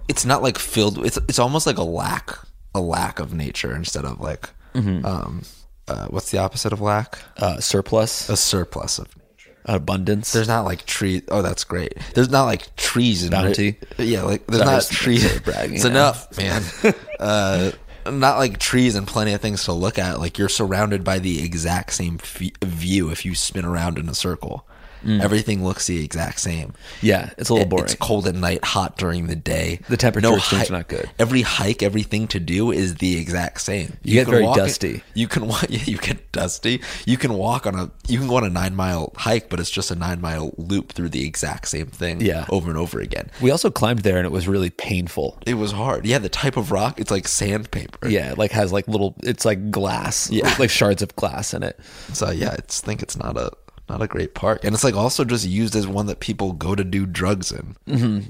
It's 0.08 0.24
not 0.24 0.42
like 0.42 0.58
filled. 0.58 1.04
It's 1.06 1.18
it's 1.28 1.38
almost 1.38 1.64
like 1.66 1.78
a 1.78 1.84
lack 1.84 2.36
a 2.74 2.80
lack 2.80 3.20
of 3.20 3.32
nature 3.34 3.74
instead 3.76 4.04
of 4.04 4.20
like 4.20 4.48
Mm-hmm. 4.74 5.04
um 5.04 5.42
uh, 5.88 6.06
what's 6.08 6.30
the 6.30 6.38
opposite 6.38 6.72
of 6.72 6.80
lack? 6.80 7.18
Uh 7.36 7.58
surplus, 7.60 8.28
A 8.28 8.36
surplus 8.36 8.98
of 8.98 9.08
nature. 9.16 9.54
abundance. 9.66 10.32
There's 10.32 10.48
not 10.48 10.64
like 10.64 10.86
tree. 10.86 11.22
Oh, 11.28 11.42
that's 11.42 11.64
great. 11.64 11.94
There's 12.14 12.30
not 12.30 12.44
like 12.44 12.74
trees 12.76 13.22
and 13.22 13.30
Bounty? 13.32 13.78
Yeah, 13.98 14.22
like 14.22 14.46
there's 14.46 14.62
Sorry, 14.62 14.74
not 14.76 14.84
trees. 14.84 15.24
it's 15.24 15.40
bragging 15.40 15.76
it's 15.76 15.84
enough, 15.84 16.36
man. 16.36 16.62
uh, 17.20 17.70
not 18.10 18.38
like 18.38 18.58
trees 18.58 18.96
and 18.96 19.06
plenty 19.06 19.32
of 19.32 19.40
things 19.40 19.64
to 19.64 19.72
look 19.72 19.98
at. 19.98 20.18
Like 20.18 20.36
you're 20.38 20.48
surrounded 20.48 21.04
by 21.04 21.18
the 21.20 21.42
exact 21.44 21.92
same 21.92 22.18
f- 22.20 22.50
view 22.64 23.10
if 23.10 23.24
you 23.24 23.34
spin 23.34 23.64
around 23.64 23.98
in 23.98 24.08
a 24.08 24.14
circle. 24.14 24.66
Mm. 25.04 25.20
Everything 25.22 25.64
looks 25.64 25.86
the 25.86 26.02
exact 26.04 26.40
same. 26.40 26.74
yeah, 27.00 27.30
it's 27.38 27.48
a 27.48 27.54
little 27.54 27.66
It- 27.66 27.70
boring. 27.70 27.84
It's 27.86 27.94
cold 27.96 28.26
at 28.26 28.34
night, 28.34 28.64
hot 28.64 28.96
during 28.96 29.26
the 29.26 29.36
day. 29.36 29.80
The 29.88 29.96
temperature 29.96 30.28
hi- 30.28 30.36
extreme's 30.36 30.70
not 30.70 30.88
good. 30.88 31.10
Every 31.18 31.42
hike, 31.42 31.82
everything 31.82 32.28
to 32.28 32.40
do 32.40 32.70
is 32.70 32.96
the 32.96 33.18
exact 33.18 33.60
same. 33.60 33.96
You 34.02 34.14
get 34.14 34.28
very 34.28 34.44
it- 34.46 34.54
dusty. 34.54 35.02
you 35.14 35.28
can 35.28 35.46
walk. 35.48 35.66
Yeah, 35.72 35.84
you 35.84 35.96
get 35.98 36.30
dusty. 36.32 36.82
You 37.06 37.16
can 37.16 37.34
walk 37.34 37.66
on 37.66 37.74
a. 37.74 37.90
You 38.06 38.18
can 38.18 38.28
go 38.28 38.36
on 38.36 38.44
a 38.44 38.50
nine 38.50 38.74
mile 38.76 39.12
hike, 39.16 39.48
but 39.48 39.58
it's 39.60 39.70
just 39.70 39.90
a 39.90 39.94
nine 39.94 40.20
mile 40.20 40.52
loop 40.58 40.92
through 40.92 41.08
the 41.10 41.24
exact 41.26 41.68
same 41.68 41.86
thing. 41.86 42.20
Yeah. 42.20 42.44
over 42.50 42.68
and 42.68 42.78
over 42.78 43.00
again. 43.00 43.30
we 43.40 43.50
also 43.50 43.70
climbed 43.70 44.00
there 44.00 44.16
and 44.18 44.26
it 44.26 44.32
was 44.32 44.46
really 44.48 44.70
painful. 44.70 45.38
It 45.46 45.54
was 45.54 45.72
hard. 45.72 46.04
Yeah, 46.06 46.18
the 46.18 46.28
type 46.28 46.56
of 46.56 46.70
rock. 46.70 47.00
It's 47.00 47.10
like 47.10 47.26
sandpaper. 47.28 48.08
Yeah, 48.08 48.32
it, 48.32 48.38
like 48.38 48.50
has 48.52 48.72
like 48.72 48.86
little 48.88 49.14
it's 49.22 49.44
like 49.44 49.70
glass. 49.70 50.30
Yeah. 50.30 50.54
Like 50.58 50.70
shards 50.70 51.02
of 51.02 51.14
glass 51.16 51.54
in 51.54 51.62
it. 51.62 51.78
So 52.12 52.30
yeah, 52.30 52.50
I 52.50 52.56
think 52.68 53.02
it's 53.02 53.16
not 53.16 53.36
a 53.36 53.50
not 53.88 54.02
a 54.02 54.06
great 54.06 54.34
park, 54.34 54.64
and 54.64 54.74
it's 54.74 54.84
like 54.84 54.94
also 54.94 55.24
just 55.24 55.46
used 55.46 55.76
as 55.76 55.86
one 55.86 56.06
that 56.06 56.20
people 56.20 56.52
go 56.52 56.74
to 56.74 56.84
do 56.84 57.04
drugs 57.06 57.52
in. 57.52 57.76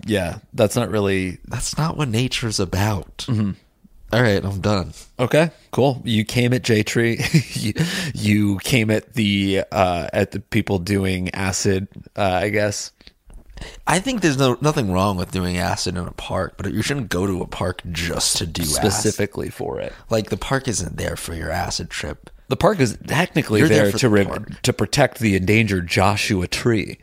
Yeah. 0.06 0.38
That's 0.52 0.76
not 0.76 0.90
really 0.90 1.38
That's 1.46 1.76
not 1.78 1.96
what 1.96 2.08
nature's 2.08 2.58
about. 2.58 3.18
Mm-hmm. 3.28 3.52
All 4.12 4.20
right, 4.22 4.44
I'm 4.44 4.60
done. 4.60 4.92
Okay, 5.18 5.50
cool. 5.70 6.02
You 6.04 6.24
came 6.26 6.52
at 6.52 6.62
J 6.62 6.82
Tree. 6.82 7.18
you, 7.52 7.72
you 8.14 8.58
came 8.58 8.90
at 8.90 9.14
the 9.14 9.62
uh 9.72 10.08
at 10.12 10.32
the 10.32 10.40
people 10.40 10.78
doing 10.78 11.34
acid, 11.34 11.88
uh, 12.16 12.40
I 12.42 12.50
guess. 12.50 12.92
I 13.86 14.00
think 14.00 14.20
there's 14.20 14.36
no 14.36 14.58
nothing 14.60 14.92
wrong 14.92 15.16
with 15.16 15.30
doing 15.30 15.56
acid 15.56 15.96
in 15.96 16.06
a 16.06 16.12
park, 16.12 16.54
but 16.58 16.72
you 16.74 16.82
shouldn't 16.82 17.08
go 17.08 17.26
to 17.26 17.40
a 17.42 17.46
park 17.46 17.80
just 17.90 18.36
to 18.38 18.46
do 18.46 18.62
acid. 18.62 18.74
Specifically 18.74 19.48
for 19.48 19.80
it. 19.80 19.94
Like 20.10 20.28
the 20.28 20.36
park 20.36 20.68
isn't 20.68 20.98
there 20.98 21.16
for 21.16 21.34
your 21.34 21.50
acid 21.50 21.88
trip. 21.88 22.28
The 22.52 22.56
park 22.58 22.80
is 22.80 22.98
technically 23.06 23.60
You're 23.60 23.68
there 23.70 23.84
there, 23.84 23.92
to 23.92 24.08
the 24.10 24.10
re- 24.10 24.56
to 24.64 24.72
protect 24.74 25.20
the 25.20 25.36
endangered 25.36 25.88
Joshua 25.88 26.46
tree. 26.46 26.98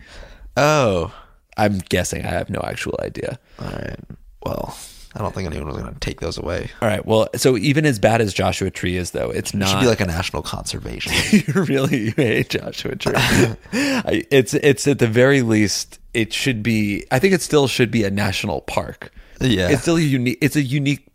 Oh, 0.56 1.12
I'm 1.58 1.80
guessing. 1.90 2.24
I 2.24 2.30
have 2.30 2.52
no 2.52 2.62
actual 2.64 2.96
idea. 3.02 3.40
all 3.60 3.66
right. 3.72 3.98
Well, 4.46 4.78
I 5.16 5.24
don't 5.24 5.34
think 5.34 5.48
anyone 5.50 5.70
was 5.70 5.78
going 5.78 5.92
to 5.92 6.00
take 6.00 6.20
those 6.20 6.38
away. 6.38 6.70
All 6.84 6.88
right. 6.88 7.04
Well, 7.04 7.30
so 7.36 7.58
even 7.58 7.88
as 7.88 7.98
bad 7.98 8.22
as 8.22 8.32
Joshua 8.32 8.70
Tree 8.70 8.96
is, 8.96 9.10
though, 9.10 9.32
it's 9.32 9.56
It 9.56 9.58
not 9.58 9.70
should 9.70 9.80
be 9.80 9.88
like 9.88 10.02
a 10.02 10.06
national 10.06 10.44
conservation. 10.44 11.14
you 11.32 11.64
really 11.64 12.12
hate 12.12 12.50
Joshua 12.50 12.96
Tree. 12.96 13.16
It's 13.74 14.54
it's 14.54 14.88
at 14.88 15.00
the 15.00 15.08
very 15.08 15.42
least 15.42 15.98
it 16.14 16.32
should 16.32 16.62
be. 16.62 17.08
I 17.10 17.18
think 17.18 17.34
it 17.34 17.42
still 17.42 17.68
should 17.68 17.90
be 17.90 18.04
a 18.04 18.12
national 18.12 18.62
park. 18.62 19.12
Yeah. 19.41 19.69
it's 19.69 19.84
still 19.84 19.97
a 19.97 20.02
unique. 20.02 20.38
It's 20.41 20.56
a 20.56 20.62
unique 20.62 21.08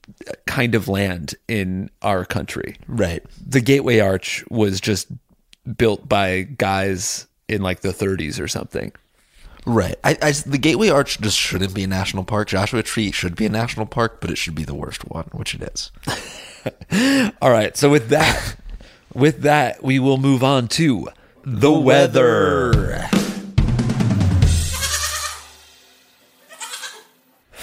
kind 0.47 0.75
of 0.75 0.89
land 0.89 1.35
in 1.49 1.91
our 2.03 2.25
country. 2.25 2.77
right. 2.87 3.23
The 3.47 3.61
Gateway 3.61 4.01
Arch 4.01 4.45
was 4.51 4.81
just 4.81 5.09
built 5.77 6.09
by 6.09 6.43
guys 6.43 7.27
in 7.49 7.63
like 7.63 7.81
the 7.81 7.89
30s 7.91 8.41
or 8.41 8.49
something. 8.49 8.93
Right. 9.67 9.97
I, 10.05 10.19
I 10.21 10.33
the 10.33 10.59
Gateway 10.59 10.91
Arch 10.91 11.21
just 11.21 11.39
shouldn't 11.39 11.75
be 11.75 11.85
a 11.85 11.87
national 11.87 12.25
park. 12.25 12.49
Joshua 12.49 12.83
Tree 12.83 13.11
should 13.11 13.35
be 13.35 13.47
a 13.47 13.51
national 13.51 13.87
park, 13.87 14.21
but 14.21 14.31
it 14.31 14.37
should 14.37 14.55
be 14.55 14.65
the 14.65 14.75
worst 14.75 15.09
one, 15.09 15.29
which 15.33 15.55
it 15.55 15.63
is. 15.63 17.33
All 17.41 17.51
right. 17.51 17.77
So 17.77 17.89
with 17.89 18.09
that, 18.11 18.57
with 19.15 19.43
that, 19.43 19.83
we 19.83 19.99
will 19.99 20.19
move 20.19 20.45
on 20.45 20.69
to 20.69 21.09
the, 21.45 21.73
weather. 21.73 23.09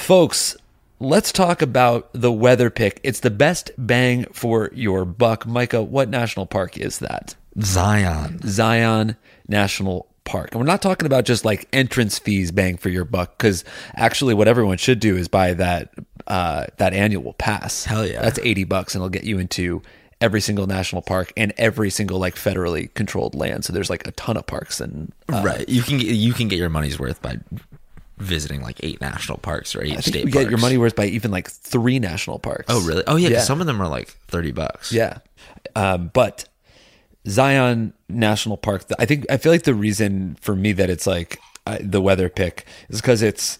Folks, 0.02 0.58
let's 1.00 1.32
talk 1.32 1.62
about 1.62 2.10
the 2.12 2.32
weather 2.32 2.72
pick. 2.72 3.00
It's 3.04 3.20
the 3.20 3.30
best 3.30 3.70
bang 3.78 4.26
for 4.34 4.72
your 4.74 5.06
buck. 5.06 5.46
Micah, 5.46 5.84
what 5.84 6.10
national 6.10 6.48
park 6.48 6.76
is 6.76 7.00
that? 7.00 7.36
Zion. 7.62 8.40
Zion 8.44 9.16
National 9.48 10.08
Park. 10.24 10.52
And 10.52 10.60
we're 10.60 10.66
not 10.66 10.82
talking 10.82 11.06
about 11.06 11.26
just 11.26 11.46
like 11.46 11.70
entrance 11.72 12.18
fees 12.18 12.52
bang 12.52 12.78
for 12.78 12.90
your 12.90 13.06
buck 13.06 13.38
because 13.38 13.64
actually 13.96 14.34
what 14.34 14.48
everyone 14.48 14.78
should 14.78 15.00
do 15.00 15.16
is 15.16 15.28
buy 15.28 15.54
that 15.54 15.94
uh, 16.26 16.66
that 16.78 16.94
annual 16.94 17.34
pass. 17.34 17.86
Hell 17.86 18.06
yeah. 18.06 18.24
That's 18.24 18.40
80 18.40 18.64
bucks 18.64 18.96
and 18.96 19.02
it'll 19.02 19.10
get 19.10 19.24
you 19.24 19.38
into 19.38 19.84
every 20.20 20.42
single 20.42 20.66
national 20.66 21.04
park 21.04 21.32
and 21.38 21.54
every 21.58 21.92
single 21.92 22.18
like 22.18 22.36
federally 22.36 22.92
controlled 22.96 23.36
land. 23.36 23.66
So 23.66 23.72
there's 23.72 23.90
like 23.90 24.08
a 24.08 24.12
ton 24.14 24.36
of 24.36 24.48
parks 24.48 24.82
and 24.82 25.14
uh, 25.32 25.44
right. 25.46 25.70
You 25.70 25.84
can 25.84 26.00
get, 26.00 26.08
you 26.08 26.34
can 26.34 26.48
get 26.48 26.58
your 26.58 26.70
money's 26.70 27.00
worth 27.00 27.22
by 27.22 27.38
visiting 28.22 28.62
like 28.62 28.80
eight 28.84 29.02
national 29.02 29.38
parks 29.40 29.76
or 29.76 29.84
eight 29.84 29.92
I 29.92 29.96
think 29.96 30.04
state 30.06 30.26
you 30.26 30.32
parks. 30.32 30.44
get 30.46 30.50
your 30.50 30.60
money 30.60 30.78
worth 30.78 30.96
by 30.96 31.06
even 31.06 31.32
like 31.32 31.50
three 31.50 32.00
national 32.00 32.40
parks. 32.40 32.66
Oh, 32.70 32.82
really? 32.86 33.04
Oh, 33.08 33.16
yeah. 33.16 33.30
'cause 33.30 33.34
Yeah. 33.38 33.42
some 33.44 33.62
of 33.62 33.68
them 33.68 33.82
are 33.82 33.88
like 33.88 34.10
thirty 34.28 34.52
bucks. 34.52 34.92
Yeah. 34.92 35.18
Um, 35.76 36.12
but 36.14 36.48
Zion 37.28 37.94
National 38.10 38.58
Park. 38.58 38.86
I 39.00 39.06
think 39.06 39.26
I 39.30 39.38
feel 39.38 39.52
like 39.52 39.64
the 39.64 39.76
reason 39.76 40.38
for 40.42 40.56
me 40.56 40.72
that 40.74 40.90
it's 40.90 41.06
like 41.08 41.40
the 41.80 42.02
weather 42.02 42.30
pick 42.30 42.66
is 42.90 43.02
because 43.02 43.22
it's 43.22 43.60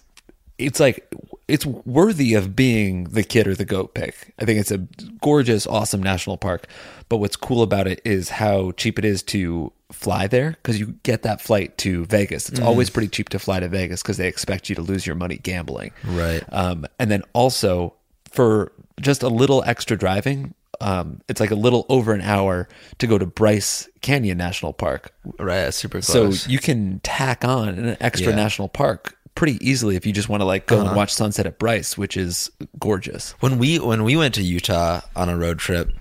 it's 0.58 0.80
like 0.80 1.06
it's 1.48 1.64
worthy 1.66 2.34
of 2.34 2.54
being 2.56 3.04
the 3.04 3.22
kid 3.22 3.46
or 3.46 3.54
the 3.54 3.64
goat 3.64 3.94
pick. 3.94 4.32
I 4.38 4.44
think 4.44 4.60
it's 4.60 4.70
a 4.70 4.78
gorgeous, 5.20 5.66
awesome 5.66 6.02
national 6.02 6.36
park. 6.38 6.66
But 7.08 7.18
what's 7.18 7.36
cool 7.36 7.62
about 7.62 7.86
it 7.86 8.00
is 8.04 8.30
how 8.30 8.72
cheap 8.72 8.98
it 8.98 9.04
is 9.04 9.22
to 9.24 9.72
fly 9.92 10.26
there 10.26 10.50
because 10.52 10.78
you 10.80 10.94
get 11.02 11.22
that 11.22 11.40
flight 11.40 11.76
to 11.78 12.04
Vegas. 12.06 12.48
It's 12.48 12.60
always 12.60 12.90
pretty 12.90 13.08
cheap 13.08 13.28
to 13.30 13.38
fly 13.38 13.60
to 13.60 13.68
Vegas 13.68 14.02
because 14.02 14.16
they 14.16 14.28
expect 14.28 14.68
you 14.68 14.74
to 14.76 14.82
lose 14.82 15.06
your 15.06 15.16
money 15.16 15.36
gambling. 15.38 15.92
Right. 16.04 16.42
Um, 16.52 16.86
and 16.98 17.10
then 17.10 17.22
also 17.32 17.94
for 18.30 18.72
just 19.00 19.22
a 19.22 19.28
little 19.28 19.62
extra 19.66 19.96
driving, 19.96 20.54
um, 20.80 21.20
it's 21.28 21.40
like 21.40 21.50
a 21.50 21.54
little 21.56 21.86
over 21.88 22.12
an 22.12 22.22
hour 22.22 22.68
to 22.98 23.06
go 23.06 23.18
to 23.18 23.26
Bryce 23.26 23.88
Canyon 24.00 24.38
National 24.38 24.72
Park. 24.72 25.12
Right. 25.38 25.72
Super 25.72 26.00
close. 26.00 26.40
So 26.42 26.50
you 26.50 26.58
can 26.58 27.00
tack 27.04 27.44
on 27.44 27.68
an 27.68 27.96
extra 28.00 28.30
Yeah. 28.30 28.36
national 28.36 28.68
park 28.68 29.16
pretty 29.34 29.58
easily 29.66 29.96
if 29.96 30.04
you 30.04 30.12
just 30.12 30.28
want 30.28 30.40
to 30.40 30.44
like 30.44 30.66
go 30.66 30.80
and 30.84 30.94
watch 30.96 31.12
sunset 31.12 31.46
at 31.46 31.58
Bryce, 31.58 31.96
which 31.96 32.16
is 32.16 32.50
gorgeous. 32.78 33.32
when 33.40 33.58
we 33.58 33.78
when 33.78 34.04
we 34.04 34.16
went 34.16 34.34
to 34.34 34.42
Utah 34.42 35.00
on 35.16 35.28
a 35.28 35.36
road 35.38 35.58
trip 35.58 35.92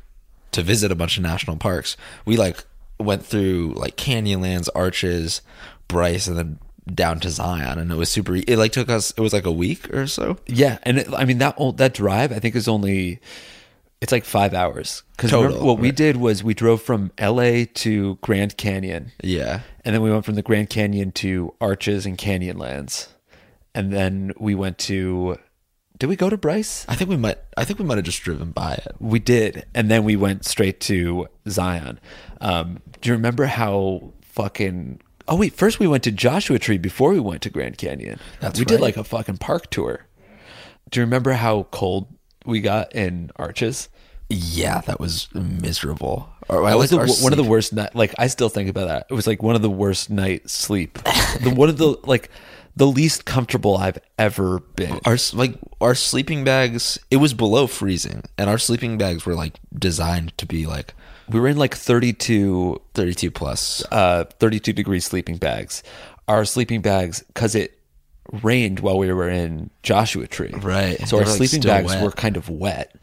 to 0.51 0.61
visit 0.61 0.91
a 0.91 0.95
bunch 0.95 1.15
of 1.17 1.23
national 1.23 1.55
parks, 1.57 1.95
we 2.25 2.35
like 2.35 2.65
went 3.03 3.25
through 3.25 3.73
like 3.75 3.95
Canyonlands, 3.97 4.69
Arches, 4.75 5.41
Bryce, 5.87 6.27
and 6.27 6.37
then 6.37 6.59
down 6.93 7.19
to 7.21 7.29
Zion, 7.29 7.77
and 7.79 7.91
it 7.91 7.95
was 7.95 8.09
super. 8.09 8.35
It 8.35 8.57
like 8.57 8.71
took 8.71 8.89
us. 8.89 9.11
It 9.11 9.19
was 9.21 9.33
like 9.33 9.45
a 9.45 9.51
week 9.51 9.93
or 9.93 10.07
so. 10.07 10.37
Yeah, 10.47 10.77
and 10.83 10.99
it, 10.99 11.07
I 11.13 11.25
mean 11.25 11.37
that 11.39 11.55
o- 11.57 11.71
that 11.73 11.93
drive 11.93 12.31
I 12.31 12.39
think 12.39 12.55
is 12.55 12.67
only 12.67 13.19
it's 14.01 14.11
like 14.11 14.25
five 14.25 14.53
hours 14.55 15.03
because 15.15 15.31
what 15.31 15.77
we 15.77 15.91
did 15.91 16.17
was 16.17 16.43
we 16.43 16.55
drove 16.55 16.81
from 16.81 17.11
L.A. 17.19 17.65
to 17.65 18.15
Grand 18.21 18.57
Canyon, 18.57 19.11
Yeah. 19.21 19.61
and 19.85 19.93
then 19.93 20.01
we 20.01 20.09
went 20.11 20.25
from 20.25 20.33
the 20.33 20.41
Grand 20.41 20.69
Canyon 20.71 21.11
to 21.13 21.53
Arches 21.61 22.07
and 22.07 22.17
Canyonlands, 22.17 23.09
and 23.75 23.93
then 23.93 24.31
we 24.39 24.55
went 24.55 24.77
to. 24.79 25.37
Did 26.01 26.07
we 26.07 26.15
go 26.15 26.31
to 26.31 26.37
Bryce? 26.37 26.83
I 26.89 26.95
think 26.95 27.11
we 27.11 27.15
might. 27.15 27.37
I 27.55 27.63
think 27.63 27.77
we 27.77 27.85
might 27.85 27.99
have 27.99 28.05
just 28.05 28.23
driven 28.23 28.49
by 28.49 28.73
it. 28.73 28.95
We 28.99 29.19
did, 29.19 29.67
and 29.75 29.91
then 29.91 30.03
we 30.03 30.15
went 30.15 30.45
straight 30.45 30.79
to 30.79 31.27
Zion. 31.47 31.99
Um, 32.41 32.79
do 33.01 33.09
you 33.09 33.13
remember 33.15 33.45
how 33.45 34.11
fucking? 34.23 34.99
Oh 35.27 35.35
wait, 35.35 35.53
first 35.53 35.79
we 35.79 35.85
went 35.85 36.03
to 36.05 36.11
Joshua 36.11 36.57
Tree 36.57 36.79
before 36.79 37.11
we 37.11 37.19
went 37.19 37.43
to 37.43 37.51
Grand 37.51 37.77
Canyon. 37.77 38.19
That's 38.39 38.57
we 38.57 38.65
did 38.65 38.79
like 38.79 38.97
a 38.97 39.03
fucking 39.03 39.37
park 39.37 39.69
tour. 39.69 40.07
Do 40.89 41.01
you 41.01 41.05
remember 41.05 41.33
how 41.33 41.67
cold 41.69 42.07
we 42.47 42.61
got 42.61 42.95
in 42.95 43.29
Arches? 43.35 43.87
Yeah, 44.27 44.81
that 44.81 44.99
was 44.99 45.27
miserable. 45.35 46.31
Or, 46.49 46.65
I 46.65 46.71
That 46.71 46.77
was 46.77 46.91
like 46.91 47.05
the, 47.05 47.19
one 47.21 47.31
of 47.31 47.37
the 47.37 47.43
worst 47.43 47.73
night. 47.73 47.93
Like 47.93 48.15
I 48.17 48.25
still 48.25 48.49
think 48.49 48.69
about 48.69 48.87
that. 48.87 49.05
It 49.11 49.13
was 49.13 49.27
like 49.27 49.43
one 49.43 49.53
of 49.53 49.61
the 49.61 49.69
worst 49.69 50.09
night 50.09 50.49
sleep. 50.49 50.97
the 51.43 51.53
one 51.55 51.69
of 51.69 51.77
the 51.77 51.95
like 52.05 52.31
the 52.75 52.87
least 52.87 53.25
comfortable 53.25 53.77
I've 53.77 53.99
ever 54.17 54.59
been. 54.59 54.99
our 55.05 55.17
like 55.33 55.55
our 55.81 55.95
sleeping 55.95 56.43
bags. 56.43 56.99
It 57.09 57.17
was 57.17 57.33
below 57.33 57.67
freezing, 57.67 58.23
and 58.37 58.49
our 58.49 58.57
sleeping 58.57 58.97
bags 58.97 59.25
were 59.25 59.35
like 59.35 59.59
designed 59.77 60.37
to 60.37 60.45
be 60.45 60.65
like 60.65 60.93
We 61.29 61.39
were 61.39 61.47
in 61.47 61.57
like 61.57 61.75
32 61.75 62.81
thirty-two 62.93 63.31
plus. 63.31 63.83
uh, 63.91 64.25
32 64.39 64.73
degree 64.73 64.99
sleeping 64.99 65.37
bags. 65.37 65.83
Our 66.27 66.45
sleeping 66.45 66.81
bags, 66.81 67.23
because 67.27 67.55
it 67.55 67.77
rained 68.43 68.79
while 68.79 68.97
we 68.97 69.11
were 69.11 69.29
in 69.29 69.69
Joshua 69.83 70.27
Tree. 70.27 70.53
Right. 70.55 70.97
So 71.07 71.17
They 71.17 71.23
our 71.23 71.29
like, 71.29 71.37
sleeping 71.37 71.61
bags 71.61 71.87
wet. 71.89 72.03
were 72.03 72.11
kind 72.11 72.37
of 72.37 72.47
wet. 72.49 72.95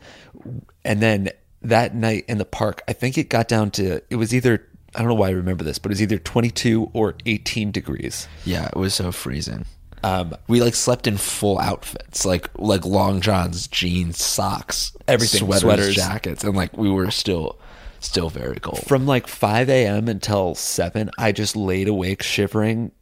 And 0.85 1.03
then 1.03 1.29
that 1.63 1.95
night 1.95 2.25
in 2.29 2.39
the 2.39 2.45
park, 2.47 2.83
I 2.89 2.93
think 2.95 3.19
it 3.19 3.29
got 3.29 3.49
down 3.49 3.71
to, 3.73 4.01
it 4.09 4.17
was 4.17 4.33
either, 4.33 4.67
I 4.95 5.01
don't 5.01 5.09
know 5.09 5.15
why 5.15 5.29
I 5.29 5.33
remember 5.33 5.65
this, 5.65 5.79
but 5.79 5.91
it 5.91 5.95
was 5.95 6.03
either 6.03 6.19
22 6.19 6.91
or 6.93 7.15
18 7.27 7.71
degrees. 7.71 8.27
Yeah, 8.45 8.67
it 8.67 8.77
was 8.77 8.95
so 8.95 9.13
freezing. 9.13 9.65
Um, 10.03 10.35
We 10.47 10.61
like 10.63 10.75
slept 10.75 11.07
in 11.07 11.17
full 11.17 11.59
outfits, 11.59 12.25
like 12.25 12.49
like 12.57 12.85
long 12.85 13.21
johns, 13.21 13.67
jeans, 13.67 14.23
socks, 14.23 14.97
Everything, 15.09 15.41
sweaters, 15.41 15.63
sweaters. 15.63 15.95
jackets, 15.97 16.45
and 16.45 16.57
like 16.57 16.77
we 16.77 16.89
were 16.91 17.11
still 17.11 17.59
still 18.01 18.31
very 18.31 18.61
cold. 18.61 18.85
from 18.87 19.07
like 19.07 19.27
5 19.27 19.69
a.m. 19.69 20.07
until 20.09 20.55
7, 20.55 21.11
I 21.19 21.33
just 21.33 21.57
laid 21.57 21.89
awake 21.89 22.23
shivering, 22.23 22.93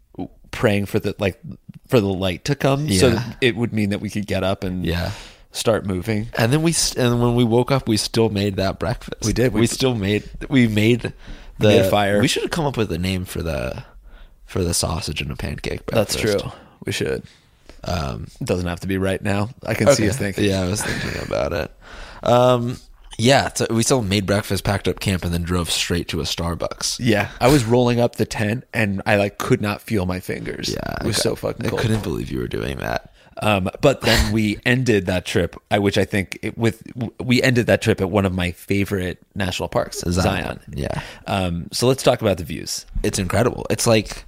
praying 0.50 0.86
for 0.86 0.98
the, 0.98 1.14
like, 1.18 1.38
for 1.86 2.00
the 2.00 2.06
light 2.08 2.46
to 2.46 2.54
come. 2.54 2.88
So 2.90 3.18
it 3.42 3.56
would 3.56 3.74
mean 3.74 3.90
that 3.90 4.00
we 4.00 4.08
could 4.08 4.26
get 4.26 4.42
up 4.42 4.64
and 4.64 4.86
Yeah. 4.86 5.10
start 5.52 5.84
moving. 5.84 6.28
And 6.38 6.50
then 6.50 6.62
we 6.62 6.72
st- 6.72 7.04
and 7.06 7.20
when 7.20 7.34
we 7.34 7.44
woke 7.44 7.70
up, 7.70 7.86
we 7.86 7.98
still 7.98 8.30
made 8.30 8.56
that 8.56 8.78
breakfast. 8.78 9.22
We 9.26 9.34
did. 9.34 9.52
We, 9.52 9.60
We- 9.60 9.66
still 9.66 9.94
made 9.94 10.24
we 10.48 10.66
made 10.66 11.12
the 11.58 11.68
made 11.68 11.90
fire. 11.90 12.20
We 12.20 12.28
should 12.28 12.42
have 12.42 12.50
come 12.50 12.66
up 12.66 12.76
with 12.76 12.90
a 12.92 12.98
name 12.98 13.24
for 13.24 13.42
the 13.42 13.84
for 14.46 14.62
the 14.62 14.74
sausage 14.74 15.20
and 15.20 15.30
a 15.30 15.36
pancake. 15.36 15.86
That's 15.86 16.14
true. 16.16 16.38
We 16.84 16.92
should. 16.92 17.24
Um, 17.84 18.26
It 18.40 18.46
doesn't 18.46 18.66
have 18.66 18.80
to 18.80 18.86
be 18.86 18.98
right 18.98 19.20
now. 19.22 19.50
I 19.64 19.74
can 19.74 19.88
see 19.94 20.04
you 20.04 20.12
thinking. 20.12 20.44
Yeah, 20.44 20.62
I 20.62 20.68
was 20.68 20.82
thinking 20.82 21.22
about 21.26 21.52
it. 21.52 21.70
Um, 22.22 22.78
yeah, 23.18 23.50
so 23.54 23.66
we 23.70 23.82
still 23.82 24.02
made 24.02 24.26
breakfast, 24.26 24.62
packed 24.64 24.88
up 24.88 25.00
camp, 25.00 25.24
and 25.24 25.32
then 25.32 25.42
drove 25.42 25.70
straight 25.70 26.08
to 26.08 26.20
a 26.20 26.24
Starbucks. 26.24 26.98
Yeah. 27.00 27.30
I 27.40 27.48
was 27.48 27.64
rolling 27.64 27.98
up 28.00 28.16
the 28.16 28.26
tent 28.26 28.64
and 28.74 29.00
I 29.06 29.16
like 29.16 29.38
could 29.38 29.60
not 29.62 29.80
feel 29.80 30.04
my 30.04 30.20
fingers. 30.20 30.68
Yeah, 30.70 30.96
It 31.00 31.06
was 31.06 31.16
I- 31.18 31.22
so 31.22 31.34
fucking 31.36 31.66
I 31.66 31.70
couldn't 31.70 32.02
believe 32.02 32.30
you 32.30 32.38
were 32.40 32.48
doing 32.48 32.76
that. 32.78 33.12
Um, 33.42 33.68
but 33.80 34.00
then 34.00 34.32
we 34.32 34.58
ended 34.66 35.06
that 35.06 35.26
trip, 35.26 35.56
which 35.70 35.98
I 35.98 36.04
think 36.04 36.38
it, 36.42 36.56
with 36.56 36.82
we 37.20 37.42
ended 37.42 37.66
that 37.66 37.82
trip 37.82 38.00
at 38.00 38.10
one 38.10 38.24
of 38.24 38.34
my 38.34 38.52
favorite 38.52 39.18
national 39.34 39.68
parks, 39.68 40.00
Zion. 40.08 40.60
Yeah. 40.74 41.02
Um, 41.26 41.68
so 41.72 41.86
let's 41.86 42.02
talk 42.02 42.22
about 42.22 42.38
the 42.38 42.44
views. 42.44 42.86
it's 43.02 43.18
incredible. 43.18 43.66
It's 43.70 43.86
like 43.86 44.24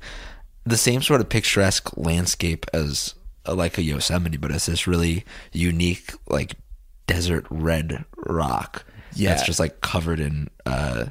the 0.65 0.77
same 0.77 1.01
sort 1.03 1.21
of 1.21 1.29
picturesque 1.29 1.97
landscape 1.97 2.67
as 2.73 3.15
uh, 3.47 3.55
like 3.55 3.79
a 3.79 3.83
Yosemite, 3.83 4.37
but 4.37 4.51
it's 4.51 4.67
this 4.67 4.87
really 4.87 5.25
unique, 5.53 6.13
like 6.29 6.55
desert 7.07 7.47
red 7.51 8.05
rock. 8.17 8.85
Yeah. 9.15 9.33
it's 9.33 9.45
just 9.45 9.59
like 9.59 9.81
covered 9.81 10.21
in 10.21 10.49
uh, 10.67 11.07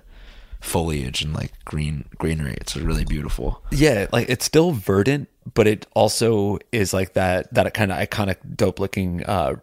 foliage 0.67 1.21
and 1.21 1.33
like 1.33 1.51
green 1.65 2.05
greenery. 2.17 2.55
It's 2.61 2.75
really 2.75 3.05
beautiful. 3.05 3.61
Yeah, 3.71 4.07
like 4.11 4.29
it's 4.29 4.45
still 4.45 4.71
verdant, 4.71 5.29
but 5.53 5.65
it 5.67 5.87
also 5.95 6.59
is 6.71 6.93
like 6.93 7.13
that 7.13 7.53
that 7.53 7.73
kind 7.73 7.91
of 7.91 7.97
iconic 7.97 8.37
dope 8.55 8.79
looking 8.79 9.23
uh 9.25 9.55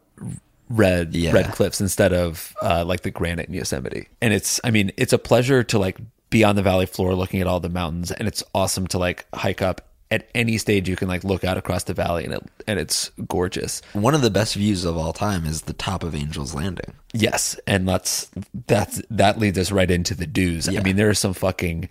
red 0.71 1.15
Yeah. 1.15 1.33
red 1.33 1.53
cliffs 1.53 1.81
instead 1.81 2.13
of 2.13 2.55
uh 2.63 2.85
like 2.87 3.03
the 3.03 3.11
granite 3.11 3.49
in 3.49 3.55
Yosemite. 3.55 4.09
And 4.21 4.33
it's 4.33 4.61
I 4.65 4.71
mean, 4.71 4.91
it's 4.97 5.13
a 5.13 5.19
pleasure 5.19 5.63
to 5.65 5.79
like 5.79 5.99
be 6.31 6.43
on 6.43 6.57
the 6.57 6.63
valley 6.63 6.87
floor 6.87 7.15
looking 7.15 7.41
at 7.41 7.47
all 7.47 7.61
the 7.61 7.69
mountains 7.69 8.11
and 8.11 8.27
it's 8.27 8.43
awesome 8.55 8.87
to 8.89 8.99
like 8.99 9.27
hike 9.35 9.63
up 9.63 9.87
at 10.15 10.29
any 10.35 10.57
stage 10.59 10.89
you 10.89 10.97
can 10.97 11.09
like 11.09 11.25
look 11.25 11.45
out 11.45 11.57
across 11.59 11.85
the 11.85 11.95
valley 11.95 12.25
and 12.25 12.35
it 12.35 12.43
and 12.67 12.79
it's 12.79 13.11
gorgeous. 13.29 13.83
One 13.93 14.15
of 14.15 14.23
the 14.23 14.31
best 14.31 14.55
views 14.55 14.85
of 14.85 14.97
all 14.97 15.13
time 15.13 15.45
is 15.45 15.63
the 15.63 15.73
top 15.73 16.03
of 16.05 16.15
Angel's 16.15 16.55
Landing. 16.55 16.95
Yes, 17.13 17.59
and 17.67 17.89
that's 17.89 18.31
that's 18.67 19.03
that 19.11 19.39
leads 19.39 19.59
us 19.59 19.71
right 19.73 19.91
into 19.91 20.15
the 20.15 20.27
do's. 20.27 20.69
I 20.69 20.81
mean, 20.81 20.97
there 20.97 21.09
are 21.11 21.15
some 21.15 21.35
fucking 21.35 21.89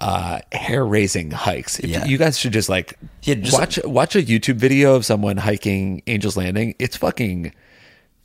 uh 0.00 0.40
hair 0.52 0.84
raising 0.84 1.30
hikes. 1.30 1.78
If 1.78 1.86
Yeah. 1.88 2.04
You 2.04 2.18
guys 2.18 2.38
should 2.38 2.52
just 2.52 2.68
like 2.68 2.98
Yeah, 3.22 3.34
just- 3.36 3.58
watch 3.58 3.78
watch 3.84 4.14
a 4.16 4.22
YouTube 4.22 4.56
video 4.56 4.94
of 4.94 5.06
someone 5.06 5.38
hiking 5.38 6.02
Angel's 6.06 6.36
Landing. 6.36 6.74
It's 6.78 6.96
fucking 6.96 7.52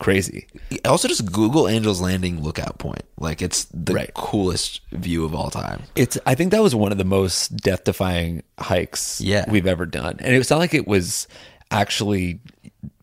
crazy. 0.01 0.47
Also, 0.83 1.07
just 1.07 1.31
Google 1.31 1.67
Angel's 1.67 2.01
Landing 2.01 2.41
lookout 2.43 2.77
point. 2.79 3.03
Like 3.17 3.41
it's 3.41 3.65
the 3.73 3.93
Right. 3.93 4.13
coolest 4.13 4.81
view 4.91 5.23
of 5.23 5.33
all 5.35 5.49
time. 5.49 5.83
It's 5.95 6.17
I 6.25 6.35
think 6.35 6.51
that 6.51 6.61
was 6.61 6.73
one 6.75 6.91
of 6.91 6.97
the 6.97 7.05
most 7.05 7.55
death 7.57 7.83
defying 7.85 8.43
hikes 8.59 9.21
Yeah. 9.21 9.45
we've 9.49 9.67
ever 9.67 9.85
done. 9.85 10.17
And 10.19 10.35
it's 10.35 10.49
not 10.49 10.57
like 10.59 10.73
it 10.73 10.87
was 10.87 11.27
actually 11.69 12.39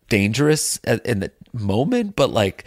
dangerous 0.08 0.78
at, 0.84 1.04
in 1.06 1.20
the 1.20 1.30
moment, 1.52 2.16
but 2.16 2.30
like 2.30 2.64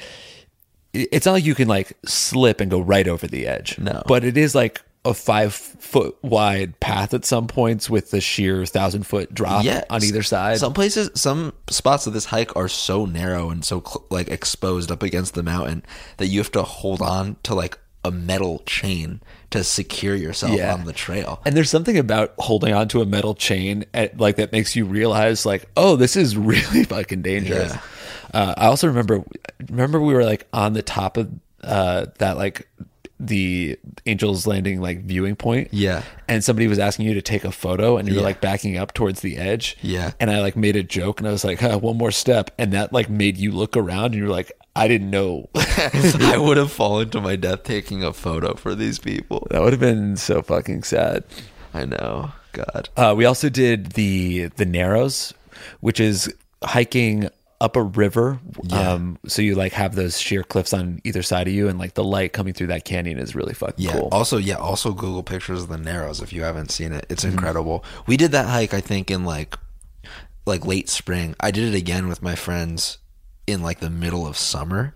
it's 0.93 1.25
not 1.25 1.33
like 1.33 1.45
you 1.45 1.55
can 1.55 1.67
like 1.67 1.93
slip 2.05 2.59
and 2.59 2.69
go 2.69 2.79
right 2.81 3.07
over 3.07 3.27
the 3.27 3.47
edge. 3.47 3.77
No. 3.79 4.01
But 4.07 4.23
it 4.23 4.37
is 4.37 4.53
like 4.55 4.81
a 5.03 5.13
five 5.13 5.53
foot 5.53 6.15
wide 6.21 6.79
path 6.79 7.13
at 7.13 7.25
some 7.25 7.47
points 7.47 7.89
with 7.89 8.11
the 8.11 8.21
sheer 8.21 8.65
thousand 8.65 9.07
foot 9.07 9.33
drop 9.33 9.63
yeah, 9.63 9.83
on 9.89 10.03
either 10.03 10.21
side. 10.23 10.59
Some 10.59 10.73
places, 10.73 11.09
some 11.15 11.53
spots 11.69 12.05
of 12.05 12.13
this 12.13 12.25
hike 12.25 12.55
are 12.55 12.67
so 12.67 13.05
narrow 13.05 13.49
and 13.49 13.65
so 13.65 13.81
cl- 13.81 14.05
like 14.11 14.29
exposed 14.29 14.91
up 14.91 15.01
against 15.01 15.33
the 15.33 15.41
mountain 15.43 15.83
that 16.17 16.27
you 16.27 16.39
have 16.39 16.51
to 16.51 16.61
hold 16.63 17.01
on 17.01 17.37
to 17.43 17.55
like 17.55 17.79
a 18.03 18.11
metal 18.11 18.63
chain 18.65 19.21
to 19.51 19.63
secure 19.63 20.15
yourself 20.15 20.53
Yeah. 20.53 20.73
on 20.73 20.85
the 20.85 20.93
trail. 20.93 21.41
And 21.45 21.55
there's 21.55 21.69
something 21.69 21.97
about 21.97 22.33
holding 22.39 22.73
onto 22.73 23.01
a 23.01 23.05
metal 23.05 23.35
chain 23.35 23.85
at, 23.93 24.19
like 24.19 24.35
that 24.37 24.51
makes 24.51 24.75
you 24.75 24.85
realize 24.85 25.45
like, 25.45 25.67
oh, 25.77 25.95
this 25.95 26.15
is 26.15 26.35
really 26.37 26.83
fucking 26.83 27.21
dangerous. 27.21 27.73
Yeah. 27.73 27.81
Uh, 28.33 28.53
I 28.57 28.65
also 28.67 28.87
remember 28.87 29.23
remember 29.69 29.99
we 29.99 30.13
were 30.13 30.23
like 30.23 30.47
on 30.53 30.73
the 30.73 30.81
top 30.81 31.17
of 31.17 31.29
uh, 31.63 32.05
that 32.19 32.37
like 32.37 32.67
the 33.23 33.77
Angels 34.07 34.47
Landing 34.47 34.81
like 34.81 35.03
viewing 35.03 35.35
point. 35.35 35.69
Yeah. 35.71 36.01
And 36.27 36.43
somebody 36.43 36.67
was 36.67 36.79
asking 36.79 37.05
you 37.05 37.13
to 37.13 37.21
take 37.21 37.43
a 37.43 37.51
photo 37.51 37.97
and 37.97 38.07
you 38.07 38.15
were 38.15 38.21
Yeah. 38.21 38.25
like 38.25 38.41
backing 38.41 38.77
up 38.77 38.93
towards 38.93 39.21
the 39.21 39.37
edge. 39.37 39.77
Yeah. 39.81 40.11
And 40.19 40.31
I 40.31 40.41
like 40.41 40.55
made 40.55 40.75
a 40.75 40.81
joke 40.83 41.19
and 41.19 41.27
I 41.27 41.31
was 41.31 41.43
like, 41.45 41.59
huh, 41.59 41.77
one 41.77 41.97
more 41.97 42.11
step. 42.11 42.49
And 42.57 42.73
that 42.73 42.91
like 42.91 43.09
made 43.09 43.37
you 43.37 43.51
look 43.51 43.77
around 43.77 44.05
and 44.05 44.15
you 44.15 44.23
were 44.23 44.29
like, 44.29 44.51
I 44.75 44.87
didn't 44.87 45.09
know. 45.11 45.49
I 45.55 46.37
would 46.37 46.57
have 46.57 46.71
fallen 46.71 47.09
to 47.11 47.21
my 47.21 47.35
death 47.35 47.63
taking 47.63 48.03
a 48.03 48.11
photo 48.13 48.55
for 48.55 48.73
these 48.73 48.97
people. 48.99 49.47
that 49.51 49.61
would 49.61 49.73
have 49.73 49.79
been 49.79 50.17
so 50.17 50.41
fucking 50.41 50.83
sad. 50.83 51.23
I 51.73 51.85
know. 51.85 52.31
God. 52.53 52.89
Uh, 52.97 53.13
we 53.15 53.25
also 53.25 53.49
did 53.49 53.91
the 53.93 54.47
the 54.55 54.65
Narrows, 54.65 55.33
which 55.79 55.99
is 55.99 56.33
hiking 56.63 57.29
up 57.61 57.75
a 57.77 57.81
river. 57.83 58.39
Yeah. 58.63 58.91
Um, 58.93 59.17
so 59.27 59.41
you 59.41 59.55
like 59.55 59.71
have 59.73 59.95
those 59.95 60.19
sheer 60.19 60.43
cliffs 60.43 60.73
on 60.73 60.99
either 61.05 61.21
side 61.23 61.47
of 61.47 61.53
you, 61.53 61.69
and 61.69 61.79
like 61.79 61.93
the 61.93 62.03
light 62.03 62.33
coming 62.33 62.53
through 62.53 62.67
that 62.67 62.83
canyon 62.83 63.17
is 63.19 63.35
really 63.35 63.53
fucking 63.53 63.75
Yeah. 63.85 63.93
cool. 63.93 64.09
Also, 64.11 64.37
yeah. 64.37 64.55
Also, 64.55 64.91
Google 64.91 65.23
pictures 65.23 65.63
of 65.63 65.69
the 65.69 65.77
Narrows 65.77 66.21
if 66.21 66.33
you 66.33 66.41
haven't 66.43 66.71
seen 66.71 66.91
it. 66.91 67.03
Mm-hmm. 67.03 67.13
It's 67.13 67.23
incredible. 67.23 67.85
We 68.07 68.17
did 68.17 68.31
that 68.33 68.47
hike. 68.47 68.73
I 68.73 68.81
think 68.81 69.09
in 69.09 69.23
like 69.23 69.55
like 70.45 70.65
late 70.65 70.89
spring. 70.89 71.35
I 71.39 71.51
did 71.51 71.73
it 71.73 71.77
again 71.77 72.07
with 72.07 72.21
my 72.21 72.35
friends 72.35 72.97
in 73.47 73.61
like 73.61 73.79
the 73.79 73.89
middle 73.91 74.25
of 74.27 74.35
summer. 74.37 74.93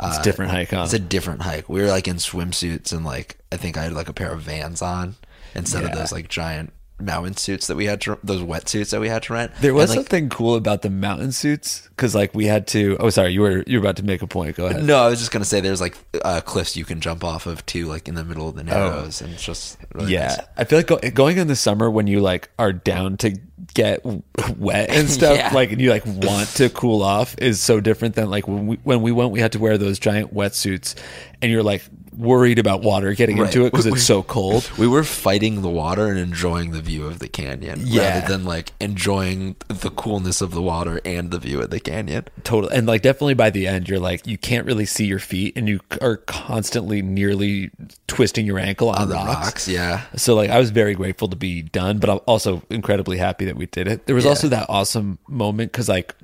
It's 0.00 0.18
Uh, 0.18 0.20
a 0.20 0.24
different 0.24 0.50
hike, 0.50 0.70
huh? 0.70 0.82
It's 0.84 0.92
a 0.92 0.98
different 0.98 1.42
hike. 1.42 1.68
We 1.68 1.80
were 1.80 1.88
like 1.88 2.08
in 2.08 2.16
swimsuits 2.16 2.92
and 2.92 3.04
like 3.04 3.38
I 3.52 3.56
think 3.56 3.76
I 3.76 3.84
had 3.84 3.92
like 3.92 4.08
a 4.08 4.12
pair 4.12 4.32
of 4.32 4.40
Vans 4.42 4.82
on 4.82 5.14
instead 5.54 5.84
of 5.84 5.92
those 5.92 6.12
like 6.12 6.28
giant 6.28 6.72
mountain 7.00 7.36
suits 7.36 7.68
that 7.68 7.76
we 7.76 7.86
had 7.86 8.00
to 8.02 8.18
those 8.24 8.42
wetsuits 8.42 8.90
that 8.90 9.00
we 9.00 9.08
had 9.08 9.22
to 9.24 9.32
rent. 9.32 9.52
There 9.60 9.74
was 9.74 9.90
like, 9.90 9.96
something 9.96 10.28
cool 10.28 10.54
about 10.56 10.82
the 10.82 10.90
mountain 10.90 11.32
suits 11.32 11.88
because 11.90 12.14
like 12.14 12.34
we 12.34 12.46
had 12.46 12.66
to. 12.68 12.96
Oh, 12.98 13.10
sorry, 13.10 13.32
you 13.32 13.40
were 13.40 13.62
you 13.66 13.78
were 13.78 13.84
about 13.84 13.96
to 13.96 14.04
make 14.04 14.22
a 14.22 14.26
point. 14.26 14.56
Go 14.56 14.66
ahead. 14.66 14.84
No, 14.84 14.98
I 14.98 15.08
was 15.08 15.18
just 15.18 15.30
gonna 15.30 15.44
say 15.44 15.60
there's 15.60 15.80
like 15.80 15.96
uh, 16.24 16.40
cliffs 16.40 16.76
you 16.76 16.84
can 16.84 17.00
jump 17.00 17.24
off 17.24 17.46
of 17.46 17.64
too, 17.66 17.86
like 17.86 18.08
in 18.08 18.14
the 18.14 18.24
middle 18.24 18.48
of 18.48 18.56
the 18.56 18.64
narrows, 18.64 19.20
and 19.20 19.32
it's 19.32 19.44
just 19.44 19.78
really 19.94 20.12
yeah, 20.12 20.26
nice. 20.28 20.38
I 20.56 20.64
feel 20.64 20.78
like 20.78 20.86
go, 20.86 20.98
going 21.10 21.38
in 21.38 21.46
the 21.46 21.56
summer 21.56 21.90
when 21.90 22.06
you 22.06 22.20
like 22.20 22.50
are 22.58 22.72
down 22.72 23.16
to 23.18 23.38
get 23.74 24.04
wet 24.56 24.90
and 24.90 25.08
stuff, 25.10 25.36
Yeah. 25.36 25.52
like 25.52 25.72
and 25.72 25.80
you 25.80 25.90
like 25.90 26.04
want 26.06 26.48
to 26.56 26.68
cool 26.70 27.02
off, 27.02 27.36
is 27.38 27.60
so 27.60 27.80
different 27.80 28.14
than 28.16 28.30
like 28.30 28.48
when 28.48 28.66
we 28.66 28.76
when 28.82 29.02
we 29.02 29.12
went, 29.12 29.30
we 29.30 29.40
had 29.40 29.52
to 29.52 29.58
wear 29.58 29.78
those 29.78 29.98
giant 29.98 30.34
wetsuits, 30.34 30.94
and 31.40 31.52
you're 31.52 31.62
like 31.62 31.82
worried 32.16 32.58
about 32.58 32.82
water 32.82 33.12
getting 33.14 33.38
Right. 33.38 33.46
into 33.46 33.66
it 33.66 33.70
because 33.70 33.86
it's 33.86 34.02
so 34.02 34.22
cold. 34.22 34.70
We 34.78 34.86
were 34.86 35.04
fighting 35.04 35.62
the 35.62 35.68
water 35.68 36.06
and 36.06 36.18
enjoying 36.18 36.70
the 36.72 36.80
view 36.80 37.06
of 37.06 37.18
the 37.18 37.28
canyon, 37.28 37.80
Yeah. 37.84 38.20
rather 38.20 38.28
than 38.28 38.44
like 38.44 38.72
enjoying 38.80 39.56
the 39.68 39.90
coolness 39.90 40.40
of 40.40 40.50
the 40.52 40.62
water 40.62 41.00
and 41.04 41.30
the 41.30 41.38
view 41.38 41.60
of 41.60 41.70
the 41.70 41.80
canyon. 41.80 42.24
Totally, 42.44 42.74
and 42.76 42.86
like 42.86 43.02
definitely 43.02 43.34
by 43.34 43.50
the 43.50 43.66
end, 43.66 43.88
you're 43.88 43.98
like 44.00 44.26
you 44.26 44.38
can't 44.38 44.66
really 44.66 44.86
see 44.86 45.04
your 45.06 45.18
feet, 45.18 45.52
and 45.56 45.68
you 45.68 45.80
are 46.00 46.16
constantly 46.18 47.02
nearly 47.02 47.70
twisting 48.06 48.46
your 48.46 48.58
ankle 48.58 48.88
on, 48.90 49.02
On 49.02 49.08
the 49.08 49.14
rocks. 49.14 49.46
rocks, 49.46 49.68
yeah. 49.68 50.02
So 50.16 50.34
like 50.34 50.50
I 50.50 50.58
was 50.58 50.70
very 50.70 50.94
grateful 50.94 51.28
to 51.28 51.36
be 51.36 51.62
done, 51.62 51.98
but 51.98 52.10
I'm 52.10 52.20
also 52.26 52.62
incredibly 52.70 53.18
happy 53.18 53.44
that 53.44 53.56
we 53.56 53.66
did 53.66 53.86
it. 53.88 54.06
There 54.06 54.14
was 54.14 54.24
Yeah. 54.24 54.30
also 54.30 54.48
that 54.48 54.66
awesome 54.68 55.18
moment 55.28 55.72
because 55.72 55.88
like 55.88 56.14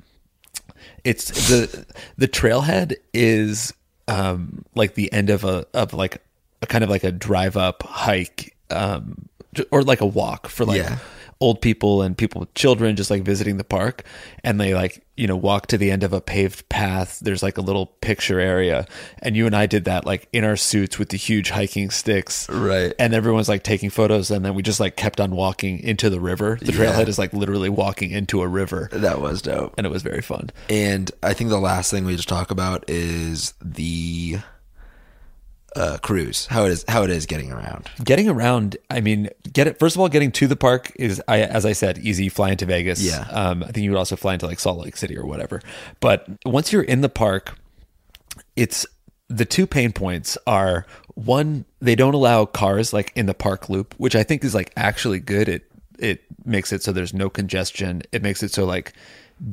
it's 1.03 1.25
the 1.49 1.85
the 2.17 2.27
trailhead 2.27 2.95
is 3.13 3.73
um 4.07 4.63
like 4.75 4.93
the 4.95 5.11
end 5.11 5.29
of 5.29 5.43
a 5.43 5.65
of 5.73 5.93
like 5.93 6.21
a 6.61 6.67
kind 6.67 6.83
of 6.83 6.89
like 6.89 7.03
a 7.03 7.11
drive 7.11 7.57
up 7.57 7.83
hike 7.83 8.55
um 8.69 9.27
or 9.71 9.81
like 9.81 10.01
a 10.01 10.05
walk 10.05 10.47
for 10.47 10.65
like 10.65 10.77
Yeah. 10.77 10.99
Old 11.41 11.61
people 11.61 12.01
and 12.01 12.17
people 12.17 12.39
with 12.39 12.53
children 12.53 12.95
just 12.95 13.11
like 13.11 13.21
visiting 13.23 13.57
the 13.57 13.63
park 13.63 14.03
and 14.43 14.59
they 14.59 14.73
like 14.73 15.03
you 15.17 15.27
know 15.27 15.35
walk 15.35 15.67
to 15.67 15.77
the 15.77 15.91
end 15.91 16.01
of 16.01 16.13
a 16.13 16.21
paved 16.21 16.67
path 16.69 17.19
there's 17.21 17.43
like 17.43 17.57
a 17.57 17.61
little 17.61 17.87
picture 17.99 18.39
area 18.39 18.85
and 19.19 19.35
you 19.35 19.45
and 19.45 19.53
I 19.55 19.65
did 19.65 19.83
that 19.83 20.05
like 20.05 20.29
in 20.31 20.45
our 20.45 20.55
suits 20.55 20.97
with 20.97 21.09
the 21.09 21.17
huge 21.17 21.49
hiking 21.49 21.89
sticks 21.89 22.47
Right. 22.49 22.93
and 22.97 23.13
everyone's 23.13 23.49
like 23.49 23.63
taking 23.63 23.89
photos 23.89 24.31
and 24.31 24.45
then 24.45 24.55
we 24.55 24.63
just 24.63 24.79
like 24.79 24.95
kept 24.95 25.19
on 25.19 25.31
walking 25.35 25.79
into 25.79 26.09
the 26.09 26.21
river 26.21 26.57
the 26.61 26.71
Yeah. 26.71 26.79
trailhead 26.93 27.07
is 27.09 27.19
like 27.19 27.33
literally 27.33 27.69
walking 27.69 28.11
into 28.11 28.41
a 28.41 28.47
river 28.47 28.87
That 28.93 29.19
was 29.19 29.41
dope. 29.41 29.73
and 29.77 29.85
it 29.85 29.89
was 29.89 30.03
very 30.03 30.21
fun 30.21 30.51
And 30.69 31.11
I 31.21 31.33
think 31.33 31.49
the 31.49 31.59
last 31.59 31.91
thing 31.91 32.05
we 32.05 32.15
just 32.15 32.29
talk 32.29 32.49
about 32.49 32.85
is 32.89 33.53
the 33.61 34.37
uh, 35.75 35.97
cruise. 35.99 36.45
How 36.47 36.65
it 36.65 36.71
is. 36.71 36.85
How 36.87 37.03
it 37.03 37.09
is 37.09 37.25
getting 37.25 37.51
around. 37.51 37.89
getting 38.03 38.29
around 38.29 38.77
i 38.89 39.01
mean 39.01 39.29
get 39.51 39.67
it 39.67 39.77
first 39.79 39.95
of 39.95 39.99
all 40.01 40.07
getting 40.09 40.31
to 40.31 40.47
the 40.47 40.55
park 40.55 40.91
is 40.95 41.21
i 41.27 41.41
as 41.41 41.65
i 41.65 41.73
said 41.73 41.97
easy 41.99 42.29
fly 42.29 42.51
into 42.51 42.65
vegas 42.65 43.01
Yeah. 43.01 43.27
um 43.31 43.63
i 43.63 43.67
think 43.67 43.83
you 43.83 43.91
would 43.91 43.97
also 43.97 44.15
fly 44.15 44.33
into 44.33 44.45
like 44.45 44.59
salt 44.59 44.79
lake 44.83 44.95
city 44.97 45.17
or 45.17 45.25
whatever 45.25 45.61
but 45.99 46.27
once 46.45 46.71
you're 46.71 46.81
in 46.83 47.01
the 47.01 47.09
park 47.09 47.57
it's 48.55 48.85
the 49.27 49.45
two 49.45 49.65
pain 49.67 49.91
points 49.91 50.37
are 50.45 50.85
one 51.15 51.65
they 51.81 51.95
don't 51.95 52.13
allow 52.13 52.45
cars 52.45 52.93
like 52.93 53.11
in 53.15 53.25
the 53.25 53.33
park 53.33 53.69
loop 53.69 53.93
which 53.97 54.15
i 54.15 54.23
think 54.23 54.43
is 54.43 54.53
like 54.55 54.71
actually 54.77 55.19
good 55.19 55.47
it 55.49 55.63
it 55.99 56.23
makes 56.45 56.71
it 56.71 56.83
so 56.83 56.91
there's 56.91 57.13
no 57.13 57.29
congestion 57.29 58.01
it 58.11 58.21
makes 58.21 58.43
it 58.43 58.51
so 58.51 58.65
like 58.65 58.93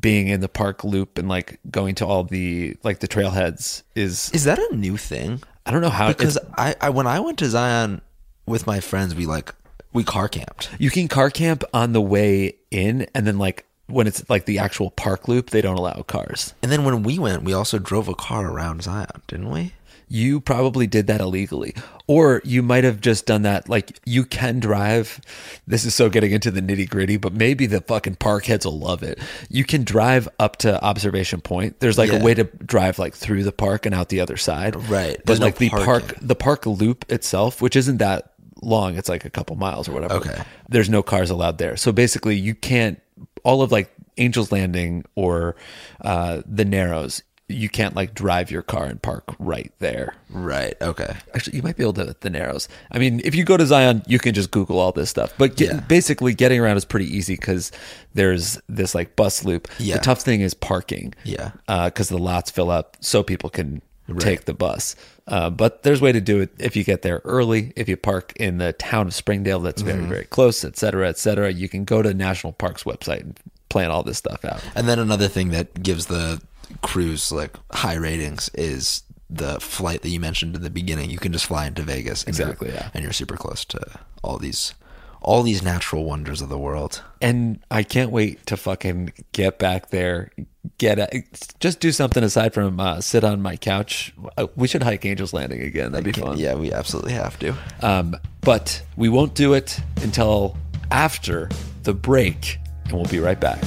being 0.01 0.29
in 0.29 0.41
the 0.41 0.49
park 0.49 0.85
loop 0.85 1.19
and 1.19 1.29
like 1.29 1.59
going 1.71 1.95
to 1.95 2.07
all 2.07 2.23
the 2.25 2.77
like 2.85 3.01
the 3.01 3.09
trailheads 3.09 3.83
is 3.97 4.31
Is 4.33 4.45
that 4.45 4.59
a 4.71 4.77
new 4.77 4.97
thing? 4.97 5.43
I 5.66 5.70
don't 5.70 5.81
know 5.81 5.90
how 5.90 6.09
Because 6.09 6.38
I, 6.57 6.75
I 6.81 6.90
when 6.90 7.07
I 7.07 7.20
went 7.20 7.38
to 7.38 7.46
Zion 7.48 8.01
with 8.46 8.66
my 8.66 8.81
friends, 8.81 9.14
we 9.14 9.27
like 9.27 9.55
we 9.92 10.05
car 10.05 10.29
camped. 10.29 10.70
You 10.79 10.90
can 10.90 11.09
car 11.09 11.31
camp 11.31 11.64
on 11.72 11.92
the 11.92 12.01
way 12.01 12.57
in, 12.70 13.07
and 13.14 13.27
then 13.27 13.38
like 13.38 13.66
when 13.87 14.07
it's 14.07 14.29
like 14.31 14.46
the 14.46 14.59
actual 14.59 14.90
park 14.90 15.29
loop, 15.29 15.51
they 15.51 15.61
don't 15.61 15.77
allow 15.77 16.03
cars. 16.03 16.55
And 16.62 16.72
then 16.72 16.85
when 16.85 17.03
we 17.03 17.18
went, 17.18 17.42
we 17.42 17.53
also 17.53 17.79
drove 17.79 18.09
a 18.09 18.14
car 18.14 18.51
around 18.51 18.83
Zion, 18.83 19.22
didn't 19.27 19.51
we? 19.51 19.72
You 20.14 20.40
probably 20.40 20.87
did 20.87 21.07
that 21.07 21.20
illegally, 21.22 21.75
or 22.07 22.42
you 22.44 22.62
might 22.62 22.85
have 22.85 23.01
just 23.01 23.25
done 23.25 23.42
that. 23.42 23.68
Like 23.68 23.98
you 24.05 24.25
can 24.25 24.61
drive. 24.61 25.20
This 25.66 25.87
is 25.87 25.94
so 25.94 26.11
getting 26.11 26.33
into 26.33 26.51
the 26.51 26.61
nitty 26.61 26.88
gritty, 26.90 27.16
but 27.16 27.33
maybe 27.33 27.64
the 27.64 27.81
fucking 27.81 28.16
park 28.16 28.44
heads 28.44 28.66
will 28.66 28.79
love 28.79 29.03
it. 29.03 29.18
You 29.48 29.64
can 29.64 29.85
drive 29.85 30.29
up 30.38 30.57
to 30.59 30.83
Observation 30.85 31.40
Point. 31.40 31.81
There's 31.81 31.96
like 31.96 32.11
Yeah. 32.12 32.18
a 32.20 32.22
way 32.25 32.35
to 32.35 32.44
drive 32.44 32.98
like 32.98 33.14
through 33.14 33.44
the 33.44 33.53
park 33.53 33.87
and 33.87 33.94
out 33.94 34.11
the 34.11 34.20
other 34.20 34.37
side. 34.37 34.77
Right. 34.90 35.16
But 35.16 35.25
There's 35.27 35.40
no 35.40 35.46
like 35.46 35.57
the 35.57 35.70
parking. 35.70 35.87
park, 35.87 36.16
the 36.20 36.35
park 36.37 36.66
loop 36.66 37.11
itself, 37.11 37.62
which 37.62 37.75
isn't 37.75 37.96
that 37.98 38.33
long, 38.61 38.96
it's 38.96 39.09
like 39.09 39.25
a 39.25 39.31
couple 39.31 39.57
miles 39.57 39.88
or 39.88 39.92
whatever. 39.92 40.14
Okay. 40.16 40.42
There's 40.68 40.90
no 40.90 41.03
cars 41.03 41.31
allowed 41.31 41.57
there. 41.57 41.77
So 41.79 41.90
basically, 41.90 42.37
you 42.37 42.55
can't 42.55 43.01
all 43.44 43.62
of 43.62 43.72
like 43.72 43.90
Angel's 44.18 44.53
Landing 44.53 45.05
or 45.14 45.57
uh, 46.03 46.42
the 46.46 46.66
Narrows. 46.66 47.22
You 47.53 47.69
can't 47.69 47.95
like 47.95 48.15
drive 48.15 48.51
your 48.51 48.62
car 48.62 48.87
and 48.87 49.01
park 49.01 49.25
right 49.38 49.73
there. 49.79 50.15
Right. 50.31 50.75
Okay. 50.81 51.15
Actually, 51.35 51.57
you 51.57 51.62
might 51.62 51.77
be 51.77 51.83
able 51.83 51.93
to 51.95 52.09
at 52.09 52.21
the 52.23 52.31
Narrows. 52.31 52.69
I 52.91 52.99
mean, 52.99 53.21
if 53.25 53.35
you 53.35 53.45
go 53.45 53.57
to 53.57 53.67
Zion, 53.67 54.03
you 54.07 54.19
can 54.19 54.35
just 54.35 54.51
Google 54.51 54.79
all 54.79 54.93
this 54.93 55.11
stuff. 55.11 55.33
But 55.38 55.57
get, 55.57 55.69
Yeah. 55.73 55.81
basically, 55.81 56.35
getting 56.35 56.61
around 56.61 56.77
is 56.77 56.85
pretty 56.85 57.07
easy 57.15 57.35
because 57.35 57.71
there's 58.15 58.61
this 58.69 58.95
like 58.95 59.17
bus 59.17 59.45
loop. 59.45 59.69
Yeah. 59.79 59.97
The 59.97 60.03
tough 60.03 60.23
thing 60.23 60.41
is 60.41 60.55
parking. 60.55 61.15
Yeah. 61.25 61.53
Because 61.67 62.09
the 62.09 62.19
lots 62.19 62.51
fill 62.51 62.71
up 62.71 62.97
so 63.01 63.23
people 63.23 63.51
can 63.51 63.83
take 64.19 64.45
the 64.45 64.53
bus. 64.55 64.95
Uh, 65.29 65.49
but 65.49 65.85
there's 65.85 66.01
a 66.01 66.05
way 66.05 66.12
to 66.12 66.21
do 66.21 66.41
it 66.41 66.51
if 66.59 66.75
you 66.77 66.85
get 66.85 67.03
there 67.03 67.21
early. 67.25 67.73
If 67.77 67.88
you 67.88 67.97
park 67.97 68.33
in 68.37 68.59
the 68.59 68.73
town 68.75 69.07
of 69.07 69.15
Springdale, 69.15 69.61
that's 69.61 69.83
Mm-hmm. 69.83 69.99
very 70.01 70.07
very 70.09 70.25
close, 70.25 70.65
et 70.65 70.77
cetera, 70.77 71.09
et 71.09 71.17
cetera. 71.19 71.51
You 71.53 71.69
can 71.69 71.85
go 71.85 72.03
to 72.03 72.12
National 72.12 72.53
Parks 72.53 72.83
website 72.83 73.21
and 73.21 73.38
plan 73.69 73.91
all 73.91 74.03
this 74.03 74.19
stuff 74.19 74.45
out. 74.45 74.61
And 74.75 74.87
then 74.88 74.99
another 74.99 75.29
thing 75.29 75.51
that 75.51 75.83
gives 75.83 76.07
the 76.07 76.43
cruise 76.81 77.31
like 77.33 77.55
high 77.73 77.95
ratings 77.95 78.51
is 78.55 79.03
the 79.29 79.59
flight 79.61 80.03
that 80.03 80.11
you 80.11 80.21
mentioned 80.21 80.55
in 80.55 80.63
the 80.63 80.71
beginning. 80.71 81.11
You 81.11 81.19
can 81.19 81.33
just 81.33 81.47
fly 81.47 81.67
into 81.67 81.83
Vegas. 81.83 82.23
And 82.23 82.31
Exactly, 82.31 82.69
You're, 82.69 82.77
yeah. 82.77 82.91
And 82.95 83.03
you're 83.03 83.13
super 83.13 83.37
close 83.37 83.65
to 83.67 83.81
all 84.23 84.39
these, 84.39 84.75
all 85.23 85.43
these 85.43 85.63
natural 85.63 86.05
wonders 86.05 86.43
of 86.43 86.49
the 86.49 86.59
world. 86.59 87.03
And 87.21 87.61
I 87.71 87.83
can't 87.83 88.11
wait 88.11 88.47
to 88.47 88.57
fucking 88.57 89.13
get 89.33 89.59
back 89.59 89.91
there. 89.91 90.31
Get 90.79 90.99
a, 90.99 91.25
just 91.59 91.81
do 91.81 91.91
something 91.91 92.23
aside 92.23 92.55
from 92.55 92.79
uh, 92.79 93.01
sit 93.01 93.25
on 93.25 93.43
my 93.43 93.57
couch. 93.57 94.15
Uh, 94.37 94.47
we 94.55 94.69
should 94.69 94.83
hike 94.83 95.05
Angel's 95.05 95.33
Landing 95.33 95.61
again. 95.63 95.93
That'd 95.93 96.05
be 96.05 96.21
fun. 96.21 96.39
Yeah, 96.39 96.55
we 96.55 96.73
absolutely 96.73 97.13
have 97.13 97.39
to. 97.41 97.55
Um, 97.81 98.17
but 98.43 98.83
we 98.97 99.09
won't 99.09 99.35
do 99.35 99.55
it 99.55 99.81
until 100.03 100.57
after 100.93 101.49
the 101.83 101.95
break, 101.95 102.59
and 102.85 102.93
we'll 102.93 103.07
be 103.07 103.19
right 103.19 103.41
back. 103.41 103.61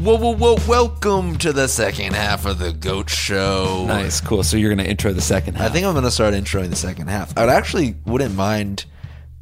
Whoa, 0.00 0.16
whoa, 0.16 0.34
whoa! 0.34 0.56
Welcome 0.66 1.36
to 1.38 1.52
the 1.52 1.68
second 1.68 2.14
half 2.14 2.46
of 2.46 2.58
the 2.58 2.72
Goat 2.72 3.10
Show. 3.10 3.84
Nice, 3.86 4.18
cool. 4.18 4.42
So 4.42 4.56
you're 4.56 4.70
gonna 4.70 4.88
intro 4.88 5.12
the 5.12 5.20
second 5.20 5.56
half. 5.56 5.68
I 5.68 5.72
think 5.74 5.84
I'm 5.84 5.92
going 5.92 6.04
to 6.04 6.10
start 6.10 6.32
introing 6.32 6.70
the 6.70 6.76
second 6.76 7.08
half. 7.08 7.36
I 7.36 7.42
would 7.42 7.50
actually 7.50 7.96
wouldn't 8.06 8.34
mind 8.34 8.86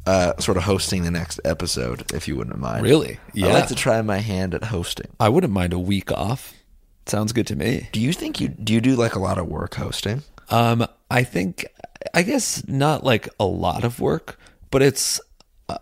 uh, 0.05 0.35
sort 0.37 0.57
of 0.57 0.63
hosting 0.63 1.03
the 1.03 1.11
next 1.11 1.39
episode 1.45 2.11
if 2.13 2.27
you 2.27 2.35
wouldn't 2.35 2.59
mind. 2.59 2.83
Really? 2.83 3.19
Yeah. 3.33 3.47
I'd 3.47 3.53
like 3.53 3.67
to 3.67 3.75
try 3.75 4.01
my 4.01 4.17
hand 4.17 4.53
at 4.53 4.65
hosting. 4.65 5.07
I 5.17 5.29
wouldn't 5.29 5.53
mind 5.53 5.71
a 5.71 5.79
week 5.79 6.11
off. 6.11 6.53
Sounds 7.05 7.31
good 7.31 7.47
to 7.47 7.55
me. 7.55 7.87
Do 7.93 8.01
you 8.01 8.11
think 8.11 8.41
you 8.41 8.49
do 8.49 8.73
you 8.73 8.81
do 8.81 8.97
like 8.97 9.15
a 9.15 9.19
lot 9.19 9.37
of 9.37 9.47
work 9.47 9.75
hosting? 9.75 10.23
Um, 10.49 10.85
I 11.09 11.23
think, 11.23 11.67
I 12.13 12.21
guess 12.23 12.67
not 12.67 13.05
like 13.05 13.29
a 13.39 13.45
lot 13.45 13.85
of 13.85 14.01
work, 14.01 14.37
but 14.71 14.81
it's 14.81 15.21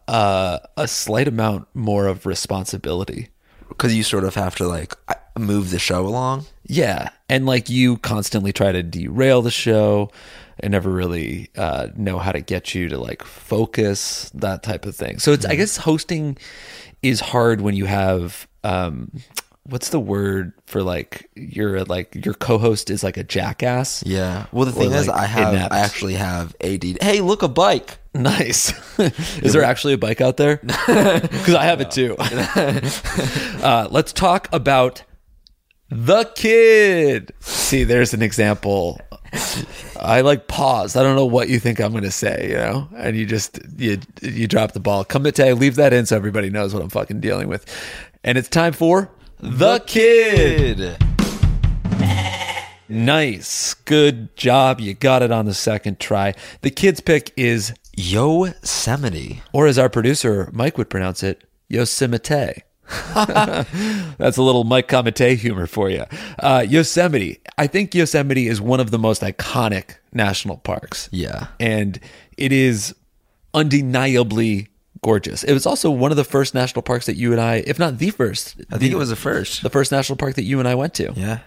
uh, 0.07 0.59
a 0.77 0.87
slight 0.87 1.27
amount 1.27 1.67
more 1.73 2.05
of 2.05 2.27
responsibility. 2.27 3.29
Because 3.69 3.93
you 3.93 4.03
sort 4.03 4.23
of 4.23 4.35
have 4.35 4.55
to 4.55 4.67
like 4.67 4.93
move 5.37 5.69
the 5.71 5.79
show 5.79 6.05
along. 6.05 6.45
Yeah, 6.65 7.09
and 7.29 7.45
like 7.45 7.69
you 7.69 7.97
constantly 7.97 8.51
try 8.51 8.71
to 8.71 8.83
derail 8.83 9.41
the 9.41 9.51
show 9.51 10.11
and 10.59 10.71
never 10.71 10.89
really 10.89 11.49
uh, 11.55 11.89
know 11.95 12.17
how 12.17 12.31
to 12.31 12.41
get 12.41 12.73
you 12.73 12.89
to 12.89 12.97
like 12.97 13.23
focus 13.23 14.31
that 14.33 14.63
type 14.63 14.85
of 14.85 14.95
thing. 14.95 15.19
So 15.19 15.31
it's 15.33 15.45
I 15.45 15.55
guess 15.55 15.77
hosting 15.77 16.37
is 17.03 17.19
hard 17.19 17.61
when 17.61 17.75
you 17.75 17.85
have 17.85 18.47
um, 18.63 19.11
what's 19.69 19.89
the 19.89 19.99
word 19.99 20.53
for 20.65 20.81
like 20.81 21.29
you're 21.35 21.83
like 21.83 22.25
your 22.25 22.33
co-host 22.33 22.89
is 22.89 23.03
like 23.03 23.17
a 23.17 23.23
jackass. 23.23 24.03
Yeah. 24.05 24.45
Well, 24.51 24.65
the 24.65 24.71
thing 24.71 24.91
is, 24.91 25.07
like, 25.07 25.19
I 25.19 25.25
have 25.25 25.53
inept. 25.53 25.73
I 25.73 25.79
actually 25.79 26.13
have 26.15 26.55
AD. 26.61 26.83
Hey, 27.01 27.21
look 27.21 27.43
a 27.43 27.47
bike. 27.47 27.99
Nice. 28.13 28.73
Is 29.43 29.53
there 29.53 29.63
actually 29.63 29.93
a 29.93 29.97
bike 29.97 30.21
out 30.21 30.37
there? 30.37 30.57
Because 31.27 31.53
I 31.55 31.65
have 31.65 31.81
it 31.81 31.91
too. 31.91 32.15
uh, 32.17 33.87
let's 33.91 34.11
talk 34.11 34.49
about 34.51 35.03
the 35.89 36.25
kid. 36.35 37.31
See, 37.39 37.83
there's 37.83 38.13
an 38.13 38.21
example. 38.21 38.99
I 39.99 40.21
like 40.21 40.47
pause. 40.47 40.95
I 40.95 41.03
don't 41.03 41.15
know 41.15 41.25
what 41.25 41.49
you 41.49 41.59
think 41.59 41.79
I'm 41.79 41.91
going 41.91 42.03
to 42.03 42.11
say, 42.11 42.47
you 42.49 42.55
know, 42.55 42.87
and 42.95 43.15
you 43.15 43.25
just 43.25 43.59
you 43.77 43.99
you 44.21 44.47
drop 44.47 44.71
the 44.71 44.79
ball. 44.79 45.03
Come 45.03 45.23
to 45.23 45.55
leave 45.55 45.75
that 45.75 45.93
in 45.93 46.05
so 46.05 46.15
everybody 46.15 46.49
knows 46.49 46.73
what 46.73 46.81
I'm 46.81 46.89
fucking 46.89 47.19
dealing 47.19 47.47
with. 47.47 47.65
And 48.23 48.37
it's 48.37 48.49
time 48.49 48.73
for 48.73 49.11
the 49.39 49.79
kid. 49.85 50.97
Nice, 52.89 53.73
good 53.73 54.35
job. 54.37 54.79
You 54.79 54.93
got 54.93 55.21
it 55.21 55.31
on 55.31 55.45
the 55.45 55.53
second 55.53 55.99
try. 55.99 56.33
The 56.61 56.69
kid's 56.69 57.01
pick 57.01 57.33
is 57.35 57.73
Yosemite. 57.97 59.41
or 59.51 59.67
as 59.67 59.77
our 59.77 59.89
producer 59.89 60.49
Mike 60.53 60.77
would 60.77 60.89
pronounce 60.89 61.21
it, 61.21 61.43
Yosemite. 61.67 62.63
That's 63.13 64.37
a 64.37 64.41
little 64.41 64.63
Mike 64.63 64.87
Comite 64.87 65.17
humor 65.37 65.67
for 65.67 65.89
you. 65.89 66.05
Uh, 66.39 66.65
Yosemite. 66.67 67.41
I 67.57 67.67
think 67.67 67.93
Yosemite 67.93 68.47
is 68.47 68.61
one 68.61 68.79
of 68.79 68.91
the 68.91 68.99
most 68.99 69.21
iconic 69.21 69.95
national 70.13 70.57
parks. 70.57 71.09
Yeah. 71.11 71.47
And 71.59 71.99
it 72.37 72.53
is 72.53 72.95
undeniably 73.53 74.69
gorgeous. 75.01 75.43
It 75.43 75.53
was 75.53 75.65
also 75.65 75.89
one 75.91 76.11
of 76.11 76.17
the 76.17 76.23
first 76.23 76.53
national 76.53 76.81
parks 76.81 77.05
that 77.05 77.15
you 77.15 77.31
and 77.31 77.41
I, 77.41 77.57
if 77.65 77.79
not 77.79 77.97
the 77.97 78.09
first, 78.09 78.55
I 78.71 78.77
think 78.77 78.91
it 78.91 78.97
was 78.97 79.09
the 79.09 79.15
first. 79.15 79.63
the 79.63 79.69
first 79.69 79.91
national 79.91 80.17
park 80.17 80.35
that 80.35 80.43
you 80.43 80.59
and 80.59 80.67
I 80.67 80.75
went 80.75 80.93
to. 80.95 81.13
Yeah. 81.15 81.39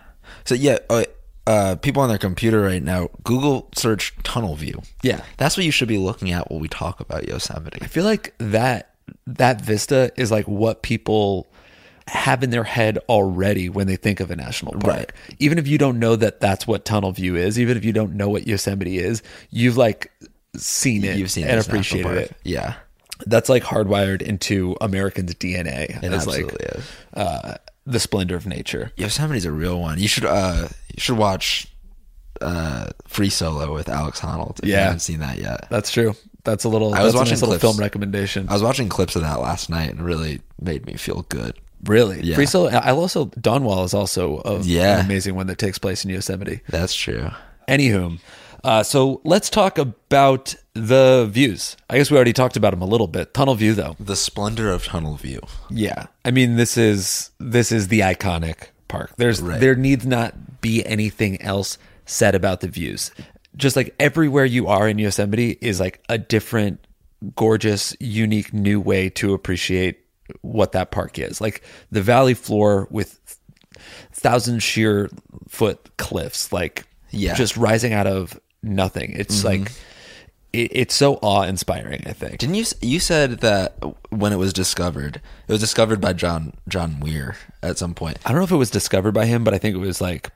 So 0.44 0.54
yeah, 0.54 0.78
uh, 0.88 1.04
uh, 1.46 1.76
people 1.76 2.02
on 2.02 2.08
their 2.08 2.18
computer 2.18 2.60
right 2.60 2.82
now, 2.82 3.08
Google 3.24 3.68
search 3.74 4.14
tunnel 4.22 4.56
view. 4.56 4.82
Yeah. 5.02 5.22
That's 5.36 5.56
what 5.56 5.66
you 5.66 5.72
should 5.72 5.88
be 5.88 5.98
looking 5.98 6.30
at 6.32 6.50
when 6.50 6.60
we 6.60 6.68
talk 6.68 7.00
about 7.00 7.26
Yosemite. 7.26 7.78
I 7.82 7.86
feel 7.86 8.04
like 8.04 8.34
that 8.38 8.94
that 9.26 9.60
vista 9.60 10.12
is 10.16 10.30
like 10.30 10.46
what 10.46 10.82
people 10.82 11.48
have 12.06 12.42
in 12.42 12.50
their 12.50 12.64
head 12.64 12.98
already 13.08 13.68
when 13.68 13.86
they 13.86 13.96
think 13.96 14.20
of 14.20 14.30
a 14.30 14.36
national 14.36 14.72
park. 14.72 14.84
Right. 14.84 15.12
Even 15.38 15.58
if 15.58 15.66
you 15.68 15.78
don't 15.78 15.98
know 15.98 16.16
that 16.16 16.40
that's 16.40 16.66
what 16.66 16.84
Tunnel 16.84 17.12
View 17.12 17.36
is, 17.36 17.58
even 17.58 17.76
if 17.76 17.84
you 17.84 17.92
don't 17.92 18.14
know 18.14 18.28
what 18.28 18.46
Yosemite 18.46 18.98
is, 18.98 19.22
you've 19.50 19.76
like 19.76 20.12
seen 20.56 21.04
it 21.04 21.16
You've 21.16 21.30
seen 21.30 21.46
and 21.46 21.60
appreciated 21.60 22.16
it. 22.16 22.36
Yeah. 22.44 22.74
That's 23.26 23.48
like 23.48 23.62
hardwired 23.62 24.22
into 24.22 24.76
Americans' 24.80 25.34
DNA 25.34 26.02
It 26.02 26.26
like 26.26 26.52
is. 26.76 26.84
uh, 27.14 27.56
the 27.86 28.00
splendor 28.00 28.36
of 28.36 28.46
nature. 28.46 28.92
Yosemite's 28.96 29.44
a 29.44 29.52
real 29.52 29.80
one. 29.80 29.98
You 29.98 30.08
should 30.08 30.24
uh 30.24 30.68
you 30.94 31.00
should 31.00 31.16
watch 31.18 31.66
uh 32.40 32.86
Free 33.06 33.28
Solo 33.30 33.74
with 33.74 33.88
Alex 33.88 34.20
Honnold 34.20 34.58
if 34.60 34.66
you 34.66 34.72
Yeah. 34.72 34.84
haven't 34.84 35.00
seen 35.00 35.18
that 35.20 35.38
yet. 35.38 35.66
That's 35.70 35.90
true. 35.90 36.14
That's 36.44 36.64
a 36.64 36.68
little. 36.68 36.94
I 36.94 37.02
was 37.02 37.12
that's 37.12 37.14
a 37.14 37.18
watching 37.18 37.32
nice 37.32 37.42
little 37.42 37.58
film 37.58 37.76
recommendation. 37.76 38.48
I 38.48 38.54
was 38.54 38.62
watching 38.62 38.88
clips 38.88 39.14
of 39.16 39.22
that 39.22 39.40
last 39.40 39.68
night 39.68 39.90
and 39.90 40.00
it 40.00 40.02
really 40.02 40.40
made 40.60 40.86
me 40.86 40.94
feel 40.94 41.26
good. 41.28 41.58
really, 41.84 42.20
Yeah. 42.22 42.34
Free 42.36 42.46
Solo. 42.46 42.68
I 42.70 42.92
also 42.92 43.26
Dawn 43.40 43.64
Wall 43.64 43.84
is 43.84 43.94
also 43.94 44.40
a, 44.44 44.60
Yeah. 44.60 44.98
an 45.00 45.04
amazing 45.06 45.34
one 45.34 45.46
that 45.48 45.58
takes 45.58 45.78
place 45.78 46.04
in 46.04 46.10
Yosemite. 46.10 46.60
That's 46.68 46.94
true. 46.94 47.30
Anywho, 47.68 48.18
uh, 48.64 48.82
so 48.82 49.20
let's 49.24 49.50
talk 49.50 49.78
about 49.78 50.54
the 50.74 51.28
views. 51.30 51.76
I 51.88 51.98
guess 51.98 52.10
we 52.10 52.16
already 52.16 52.32
talked 52.32 52.56
about 52.56 52.70
them 52.70 52.82
a 52.82 52.86
little 52.86 53.06
bit. 53.08 53.34
Tunnel 53.34 53.54
view, 53.54 53.74
though. 53.74 53.96
The 53.98 54.16
splendor 54.16 54.70
of 54.70 54.84
tunnel 54.84 55.16
view. 55.16 55.40
Yeah, 55.70 56.06
I 56.24 56.30
mean 56.30 56.56
this 56.56 56.76
is 56.76 57.30
this 57.38 57.72
is 57.72 57.88
the 57.88 58.00
iconic 58.00 58.68
park. 58.88 59.12
There's 59.16 59.40
Right. 59.40 59.60
there 59.60 59.74
needs 59.74 60.06
not 60.06 60.60
be 60.60 60.84
anything 60.86 61.40
else 61.42 61.78
said 62.06 62.34
about 62.34 62.60
the 62.60 62.68
views. 62.68 63.10
Just 63.56 63.76
like 63.76 63.94
everywhere 63.98 64.44
you 64.44 64.66
are 64.68 64.88
in 64.88 64.98
Yosemite 64.98 65.58
is 65.60 65.80
like 65.80 66.02
a 66.08 66.18
different, 66.18 66.86
gorgeous, 67.34 67.96
unique, 67.98 68.52
new 68.52 68.80
way 68.80 69.08
to 69.10 69.34
appreciate 69.34 69.98
what 70.42 70.72
that 70.72 70.90
park 70.92 71.18
is. 71.18 71.40
Like 71.40 71.62
the 71.90 72.00
valley 72.02 72.34
floor 72.34 72.86
with 72.90 73.18
thousand 74.12 74.62
sheer 74.62 75.10
foot 75.48 75.96
cliffs, 75.96 76.52
like 76.52 76.84
Yeah. 77.10 77.34
just 77.34 77.56
rising 77.56 77.92
out 77.92 78.06
of 78.06 78.38
nothing. 78.62 79.12
It's 79.12 79.38
mm-hmm. 79.38 79.62
like 79.62 79.72
it, 80.52 80.70
it's 80.72 80.94
so 80.94 81.14
awe 81.22 81.42
inspiring. 81.42 82.02
I 82.06 82.12
think. 82.12 82.38
Didn't 82.38 82.56
you 82.56 82.64
you 82.80 83.00
said 83.00 83.40
that 83.40 83.76
when 84.10 84.32
it 84.32 84.36
was 84.36 84.52
discovered, 84.52 85.20
it 85.48 85.52
was 85.52 85.60
discovered 85.60 86.00
by 86.00 86.12
John 86.12 86.54
John 86.68 86.98
Muir 86.98 87.36
at 87.62 87.78
some 87.78 87.94
point. 87.94 88.18
I 88.24 88.30
don't 88.30 88.38
know 88.38 88.44
if 88.44 88.50
it 88.50 88.56
was 88.56 88.70
discovered 88.70 89.12
by 89.12 89.26
him, 89.26 89.44
but 89.44 89.54
I 89.54 89.58
think 89.58 89.74
it 89.74 89.78
was 89.78 90.00
like 90.00 90.30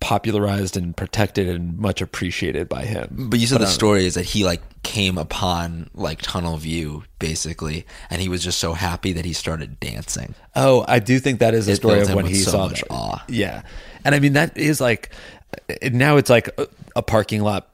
popularized 0.00 0.76
and 0.76 0.96
protected 0.96 1.48
and 1.48 1.76
much 1.78 2.00
appreciated 2.00 2.68
by 2.68 2.84
him. 2.84 3.28
But 3.30 3.40
you 3.40 3.46
said 3.46 3.60
the 3.60 3.66
story 3.66 4.06
is 4.06 4.14
that 4.14 4.24
he 4.24 4.44
like 4.44 4.62
came 4.82 5.18
upon 5.18 5.90
like 5.94 6.22
tunnel 6.22 6.56
view 6.56 7.04
basically, 7.18 7.84
and 8.10 8.22
he 8.22 8.28
was 8.28 8.44
just 8.44 8.58
so 8.58 8.74
happy 8.74 9.12
that 9.12 9.24
he 9.24 9.32
started 9.32 9.80
dancing. 9.80 10.34
Oh, 10.54 10.84
I 10.86 11.00
do 11.00 11.18
think 11.18 11.40
that 11.40 11.54
is 11.54 11.68
a 11.68 11.72
It 11.72 11.76
story 11.76 12.00
of 12.00 12.14
when 12.14 12.26
he 12.26 12.36
so 12.36 12.52
saw 12.52 12.68
much 12.68 12.80
that. 12.80 12.90
awe. 12.90 13.24
Yeah, 13.28 13.62
and 14.04 14.14
I 14.14 14.20
mean 14.20 14.34
that 14.34 14.56
is 14.56 14.80
like 14.80 15.10
now 15.92 16.16
it's 16.16 16.30
like 16.30 16.48
a, 16.58 16.68
a 16.96 17.02
parking 17.02 17.42
lot, 17.42 17.68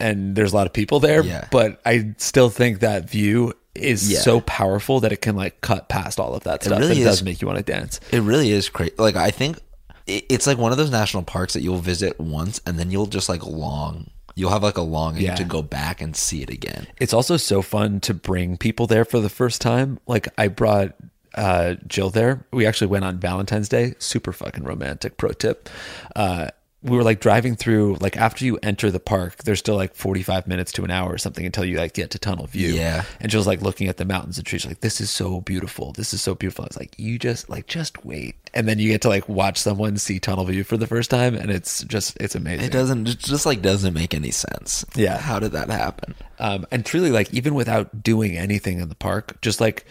and 0.00 0.34
there's 0.36 0.52
a 0.52 0.56
lot 0.56 0.66
of 0.66 0.72
people 0.72 1.00
there. 1.00 1.22
Yeah. 1.22 1.48
But 1.50 1.80
I 1.84 2.14
still 2.18 2.50
think 2.50 2.80
that 2.80 3.08
view 3.08 3.54
is 3.74 4.10
Yeah. 4.10 4.20
so 4.20 4.40
powerful 4.40 5.00
that 5.00 5.12
it 5.12 5.20
can 5.22 5.36
like 5.36 5.60
cut 5.60 5.88
past 5.88 6.18
all 6.18 6.34
of 6.34 6.44
that 6.44 6.64
stuff. 6.64 6.80
really 6.80 7.00
it 7.00 7.04
does 7.04 7.22
make 7.22 7.40
you 7.40 7.46
want 7.46 7.58
to 7.58 7.72
dance. 7.72 8.00
It 8.10 8.20
really 8.20 8.50
is 8.50 8.68
crazy. 8.68 8.92
Like 8.98 9.14
I 9.16 9.30
think 9.30 9.58
it's 10.06 10.46
like 10.46 10.58
one 10.58 10.72
of 10.72 10.78
those 10.78 10.90
national 10.90 11.22
parks 11.22 11.52
that 11.52 11.60
you'll 11.60 11.78
visit 11.78 12.18
once 12.18 12.60
and 12.66 12.78
then 12.78 12.90
you'll 12.90 13.06
just 13.06 13.28
like 13.28 13.44
long. 13.44 14.10
You'll 14.34 14.50
have 14.50 14.62
like 14.62 14.78
a 14.78 14.82
longing 14.82 15.22
Yeah. 15.22 15.34
to 15.36 15.44
go 15.44 15.62
back 15.62 16.00
and 16.00 16.16
see 16.16 16.42
it 16.42 16.50
again. 16.50 16.86
It's 16.98 17.12
also 17.12 17.36
so 17.36 17.60
fun 17.62 18.00
to 18.00 18.14
bring 18.14 18.56
people 18.56 18.86
there 18.86 19.04
for 19.04 19.20
the 19.20 19.28
first 19.28 19.60
time. 19.60 19.98
Like 20.08 20.26
I 20.38 20.48
brought 20.48 20.94
uh, 21.34 21.74
Jill 21.86 22.10
there. 22.10 22.46
We 22.52 22.66
actually 22.66 22.86
went 22.88 23.04
on 23.04 23.18
Valentine's 23.20 23.68
Day. 23.68 23.94
Super 23.98 24.32
fucking 24.32 24.64
romantic. 24.64 25.18
Pro 25.18 25.30
tip. 25.32 25.68
Uh, 26.16 26.48
we 26.82 26.96
were 26.96 27.02
like 27.02 27.18
driving 27.20 27.56
through. 27.56 27.96
Like 28.00 28.16
after 28.16 28.44
you 28.44 28.56
enter 28.62 28.90
the 28.90 29.00
park, 29.00 29.42
there's 29.42 29.58
still 29.58 29.74
like 29.74 29.96
45 29.96 30.46
minutes 30.46 30.70
to 30.72 30.84
an 30.84 30.92
hour 30.92 31.12
or 31.12 31.18
something 31.18 31.44
until 31.44 31.64
you 31.64 31.76
like 31.76 31.92
get 31.92 32.10
to 32.12 32.18
Tunnel 32.20 32.46
View. 32.46 32.68
Yeah. 32.68 33.04
And 33.20 33.32
she 33.32 33.36
was 33.36 33.48
like 33.48 33.62
looking 33.62 33.88
at 33.88 33.96
the 33.96 34.04
mountains 34.04 34.38
and 34.38 34.46
trees. 34.46 34.64
Like 34.64 34.80
this 34.80 35.00
is 35.00 35.10
so 35.10 35.40
beautiful. 35.40 35.92
This 35.92 36.14
is 36.14 36.20
so 36.22 36.36
beautiful. 36.36 36.64
I 36.64 36.68
was 36.68 36.78
like, 36.78 36.94
you 36.96 37.18
just 37.18 37.48
like 37.50 37.66
just 37.66 38.04
wait, 38.04 38.36
and 38.54 38.68
then 38.68 38.78
you 38.78 38.90
get 38.90 39.02
to 39.02 39.08
like 39.08 39.28
watch 39.28 39.58
someone 39.58 39.96
see 39.96 40.20
Tunnel 40.20 40.44
View 40.44 40.62
for 40.62 40.76
the 40.76 40.86
first 40.86 41.10
time, 41.10 41.34
and 41.34 41.50
it's 41.50 41.82
just 41.84 42.16
it's 42.20 42.36
amazing. 42.36 42.66
It 42.66 42.72
doesn't 42.72 43.08
it 43.08 43.18
just 43.18 43.44
like 43.44 43.60
doesn't 43.60 43.92
make 43.94 44.14
any 44.14 44.30
sense. 44.30 44.84
Yeah. 44.94 45.18
How 45.18 45.40
did 45.40 45.52
that 45.52 45.70
happen? 45.70 46.14
um, 46.38 46.64
and 46.70 46.86
truly 46.86 47.10
like 47.10 47.34
even 47.34 47.54
without 47.54 48.04
doing 48.04 48.36
anything 48.36 48.78
in 48.78 48.88
the 48.88 48.94
park 48.94 49.40
just 49.40 49.60
like 49.60 49.84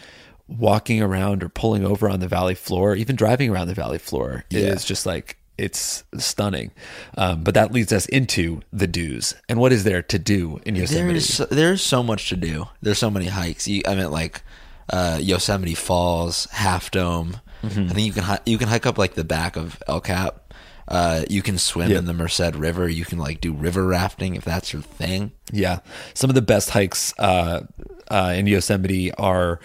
walking 0.48 1.02
around 1.02 1.44
or 1.44 1.50
pulling 1.50 1.84
over 1.86 2.08
on 2.10 2.22
the 2.22 2.28
valley 2.28 2.56
floor 2.56 2.96
even 2.96 3.18
driving 3.18 3.50
around 3.50 3.68
the 3.68 3.74
valley 3.74 3.98
floor 3.98 4.46
Yeah. 4.50 4.62
is 4.68 4.86
just 4.86 5.06
like 5.06 5.37
it's 5.58 6.04
stunning 6.18 6.72
um, 7.18 7.44
but 7.44 7.54
that 7.54 7.72
leads 7.72 7.92
us 7.92 8.06
into 8.08 8.62
the 8.72 8.88
do's 8.88 9.34
and 9.50 9.60
what 9.60 9.72
is 9.74 9.84
there 9.84 10.02
to 10.02 10.20
do 10.20 10.60
in 10.66 10.76
yosemite 10.76 11.14
There's 11.14 11.34
so, 11.34 11.46
there's 11.46 11.82
so 11.82 12.04
much 12.04 12.30
to 12.30 12.36
do. 12.36 12.68
There's 12.82 13.00
so 13.00 13.10
many 13.10 13.28
hikes. 13.28 13.68
You, 13.68 13.82
I 13.88 13.96
meant 13.96 14.12
like 14.12 14.42
uh, 14.90 15.20
Yosemite 15.22 15.74
Falls, 15.76 16.46
Half 16.52 16.92
Dome. 16.92 17.42
Mm-hmm. 17.64 17.90
I 17.90 17.94
think 17.94 18.08
you 18.08 18.14
can 18.14 18.24
hi- 18.24 18.40
you 18.46 18.58
can 18.58 18.68
hike 18.70 18.86
up 18.86 18.98
like 18.98 19.16
the 19.16 19.24
back 19.26 19.56
of 19.58 19.82
El 19.88 20.00
Cap. 20.00 20.54
Uh, 20.88 21.26
you 21.30 21.42
can 21.42 21.58
swim 21.58 21.92
Yeah. 21.92 21.98
in 21.98 22.06
the 22.06 22.14
Merced 22.14 22.56
River. 22.56 22.88
You 22.88 23.04
can 23.04 23.18
like 23.18 23.42
do 23.42 23.52
river 23.52 23.86
rafting 23.86 24.36
if 24.36 24.46
that's 24.46 24.72
your 24.72 24.82
thing. 24.82 25.32
Yeah, 25.52 25.80
some 26.14 26.30
of 26.30 26.36
the 26.36 26.42
best 26.42 26.70
hikes 26.70 27.14
uh, 27.20 27.66
uh, 28.10 28.34
in 28.38 28.48
Yosemite 28.48 29.12
are 29.16 29.60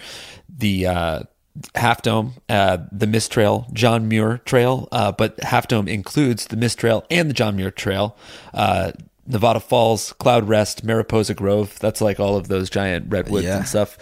the 0.49 0.87
uh, 0.87 1.19
Half 1.75 2.01
Dome, 2.01 2.33
uh, 2.49 2.77
the 2.91 3.05
Mist 3.07 3.31
Trail, 3.31 3.67
John 3.73 4.07
Muir 4.07 4.39
Trail, 4.45 4.87
uh, 4.91 5.11
but 5.11 5.39
Half 5.43 5.67
Dome 5.67 5.87
includes 5.87 6.47
the 6.47 6.57
Mist 6.57 6.79
Trail 6.79 7.05
and 7.11 7.29
the 7.29 7.33
John 7.33 7.55
Muir 7.55 7.71
Trail. 7.71 8.17
Uh, 8.53 8.91
Nevada 9.27 9.59
Falls, 9.59 10.13
Cloud 10.13 10.47
Rest, 10.49 10.83
Mariposa 10.83 11.33
Grove. 11.33 11.77
That's 11.79 12.01
like 12.01 12.19
all 12.19 12.35
of 12.35 12.47
those 12.47 12.69
giant 12.69 13.05
redwoods 13.09 13.45
Yeah. 13.45 13.57
and 13.57 13.67
stuff. 13.67 13.97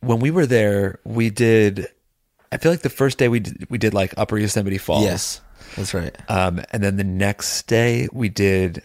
When 0.00 0.18
we 0.20 0.30
were 0.30 0.44
there, 0.46 0.98
we 1.04 1.30
did. 1.30 1.86
I 2.52 2.56
feel 2.58 2.72
like 2.72 2.82
the 2.82 2.90
first 2.90 3.18
day 3.18 3.28
we 3.28 3.40
did, 3.40 3.66
we 3.70 3.78
did 3.78 3.94
like 3.94 4.12
Upper 4.16 4.36
Yosemite 4.38 4.78
Falls. 4.78 5.04
Yes, 5.04 5.40
that's 5.76 5.94
right. 5.94 6.14
Um, 6.30 6.62
and 6.70 6.82
then 6.82 6.96
the 6.96 7.04
next 7.04 7.66
day 7.66 8.08
we 8.12 8.28
did 8.28 8.82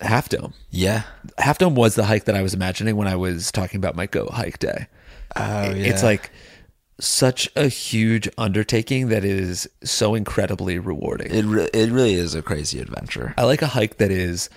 Half 0.00 0.28
Dome. 0.28 0.54
Yeah. 0.70 1.02
Half 1.38 1.58
Dome 1.58 1.74
was 1.74 1.94
the 1.94 2.04
hike 2.04 2.24
that 2.24 2.36
I 2.36 2.42
was 2.42 2.54
imagining 2.54 2.96
when 2.96 3.08
I 3.08 3.16
was 3.16 3.50
talking 3.50 3.78
about 3.78 3.96
my 3.96 4.06
goat 4.06 4.30
hike 4.30 4.58
day. 4.58 4.86
Oh, 5.36 5.70
yeah. 5.70 5.86
It's 5.92 6.02
like 6.02 6.30
such 7.00 7.48
a 7.56 7.68
huge 7.68 8.28
undertaking 8.38 9.08
that 9.08 9.24
is 9.24 9.68
so 9.82 10.14
incredibly 10.14 10.78
rewarding. 10.78 11.32
It 11.32 11.44
re- 11.44 11.70
it 11.72 11.90
really 11.90 12.14
is 12.14 12.34
a 12.34 12.42
crazy 12.42 12.78
adventure. 12.80 13.34
I 13.36 13.44
like 13.44 13.62
a 13.62 13.66
hike 13.66 13.98
that 13.98 14.10
is 14.10 14.50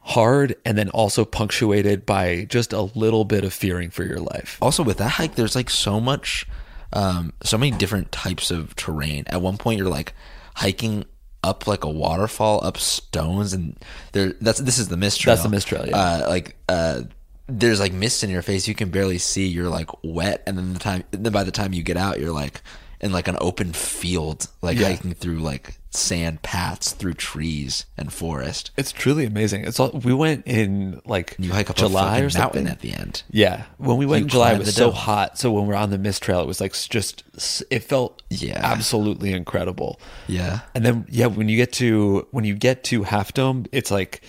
hard 0.00 0.54
and 0.64 0.78
then 0.78 0.88
also 0.90 1.24
punctuated 1.24 2.06
by 2.06 2.46
just 2.48 2.72
a 2.72 2.82
little 2.82 3.24
bit 3.24 3.44
of 3.44 3.52
fearing 3.52 3.90
for 3.90 4.04
your 4.04 4.20
life. 4.20 4.58
Also, 4.62 4.82
with 4.82 4.98
that 4.98 5.10
hike, 5.10 5.34
there's 5.34 5.56
like 5.56 5.68
so 5.68 6.00
much, 6.00 6.46
um, 6.92 7.32
so 7.42 7.58
many 7.58 7.76
different 7.76 8.12
types 8.12 8.50
of 8.50 8.76
terrain. 8.76 9.24
At 9.26 9.42
one 9.42 9.56
point, 9.56 9.78
you're 9.78 9.88
like 9.88 10.12
hiking 10.54 11.04
up 11.42 11.66
like 11.66 11.84
a 11.84 11.90
waterfall, 11.90 12.64
up 12.64 12.76
stones, 12.76 13.52
and 13.52 13.76
there. 14.12 14.34
That's 14.40 14.60
this 14.60 14.78
is 14.78 14.88
the 14.88 14.96
mist 14.96 15.20
trail. 15.20 15.34
That's 15.34 15.44
the 15.44 15.50
mist 15.50 15.66
trail, 15.68 15.86
yeah. 15.86 15.96
Uh, 15.96 16.26
like 16.28 16.56
uh, 16.68 17.02
there's 17.48 17.80
like 17.80 17.92
mist 17.92 18.24
in 18.24 18.30
your 18.30 18.42
face. 18.42 18.66
You 18.68 18.74
can 18.74 18.90
barely 18.90 19.18
see. 19.18 19.46
You're 19.46 19.68
like 19.68 19.90
wet, 20.02 20.42
and 20.46 20.56
then 20.58 20.72
the 20.72 20.78
time, 20.78 21.04
then 21.10 21.32
by 21.32 21.44
the 21.44 21.52
time 21.52 21.72
you 21.72 21.82
get 21.82 21.96
out, 21.96 22.18
you're 22.20 22.32
like 22.32 22.60
in 23.00 23.12
like 23.12 23.28
an 23.28 23.36
open 23.40 23.72
field, 23.72 24.48
like 24.62 24.78
Yeah. 24.78 24.88
hiking 24.88 25.12
through 25.14 25.38
like 25.38 25.78
sand 25.90 26.42
paths 26.42 26.92
through 26.92 27.14
trees 27.14 27.84
and 27.96 28.12
forest. 28.12 28.70
It's 28.76 28.90
truly 28.92 29.24
amazing. 29.26 29.64
It's 29.64 29.78
all 29.78 29.90
we 29.90 30.12
went 30.14 30.46
in 30.46 31.00
like 31.06 31.36
You 31.38 31.52
hike 31.52 31.70
up 31.70 31.76
July 31.76 32.20
or 32.20 32.30
something. 32.30 32.66
at 32.66 32.80
the 32.80 32.92
end. 32.94 33.22
Yeah, 33.30 33.64
when 33.78 33.96
we 33.98 34.06
went 34.06 34.20
you 34.20 34.24
in 34.24 34.28
July, 34.30 34.52
it 34.54 34.58
was 34.58 34.74
so 34.74 34.90
hot. 34.90 35.38
So 35.38 35.52
when 35.52 35.66
we 35.66 35.74
are 35.74 35.78
on 35.78 35.90
the 35.90 35.98
mist 35.98 36.22
trail, 36.22 36.40
it 36.40 36.46
was 36.46 36.60
like 36.60 36.72
just 36.74 37.22
it 37.70 37.80
felt 37.84 38.22
Yeah. 38.30 38.60
absolutely 38.62 39.32
incredible. 39.32 40.00
Yeah. 40.26 40.60
And 40.74 40.84
then 40.84 41.06
yeah, 41.10 41.26
when 41.26 41.48
you 41.48 41.56
get 41.56 41.72
to 41.74 42.26
when 42.30 42.44
you 42.44 42.54
get 42.54 42.82
to 42.84 43.02
Half 43.04 43.34
Dome, 43.34 43.66
it's 43.72 43.90
like 43.90 44.22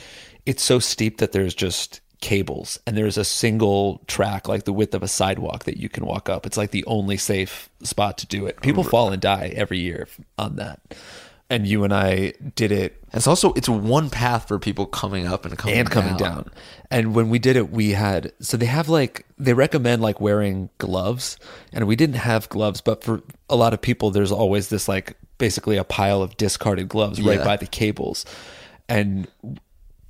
it's 0.45 0.61
so 0.63 0.79
steep 0.79 1.17
that 1.19 1.31
there's 1.31 1.53
just 1.55 1.99
cables 2.21 2.79
and 2.87 2.97
there's 2.97 3.17
a 3.17 3.23
single 3.23 4.01
track 4.07 4.47
like 4.47 4.63
the 4.63 4.73
width 4.73 4.95
of 4.95 5.03
a 5.03 5.07
sidewalk 5.07 5.65
that 5.65 5.77
you 5.77 5.87
can 5.89 6.05
walk 6.05 6.29
up. 6.29 6.45
It's 6.45 6.57
like 6.57 6.71
the 6.71 6.83
only 6.85 7.17
safe 7.17 7.69
spot 7.83 8.17
to 8.19 8.27
do 8.27 8.45
it. 8.47 8.61
People 8.61 8.83
fall 8.83 9.11
and 9.11 9.21
die 9.21 9.53
every 9.55 9.79
year 9.79 10.07
on 10.37 10.55
that. 10.55 10.79
And 11.49 11.65
you 11.65 11.85
and 11.85 11.93
I 11.93 12.33
did 12.55 12.73
it 12.73 13.01
It's 13.13 13.25
also 13.27 13.53
it's 13.53 13.69
one 13.69 14.09
path 14.09 14.49
for 14.49 14.59
people 14.59 14.85
coming 14.85 15.25
up 15.27 15.45
and 15.45 15.57
coming 15.57 15.77
and 15.77 15.89
coming 15.89 16.17
down. 16.17 16.51
And 16.91 17.15
when 17.15 17.29
we 17.29 17.39
did 17.39 17.55
it, 17.55 17.69
we 17.71 17.91
had 17.91 18.33
so 18.41 18.57
they 18.57 18.65
have 18.65 18.89
like 18.89 19.25
they 19.37 19.53
recommend 19.53 20.01
like 20.01 20.19
wearing 20.19 20.69
gloves, 20.77 21.37
and 21.71 21.87
we 21.87 21.95
didn't 21.95 22.17
have 22.17 22.49
gloves, 22.49 22.81
but 22.81 23.01
for 23.01 23.21
a 23.49 23.55
lot 23.55 23.73
of 23.73 23.79
people, 23.81 24.11
there's 24.11 24.31
always 24.31 24.67
this 24.67 24.89
like 24.89 25.15
basically 25.37 25.77
a 25.77 25.85
pile 25.85 26.21
of 26.21 26.35
discarded 26.35 26.89
gloves 26.89 27.21
right 27.21 27.37
Yeah. 27.39 27.45
by 27.45 27.55
the 27.55 27.67
cables, 27.67 28.25
and 28.89 29.27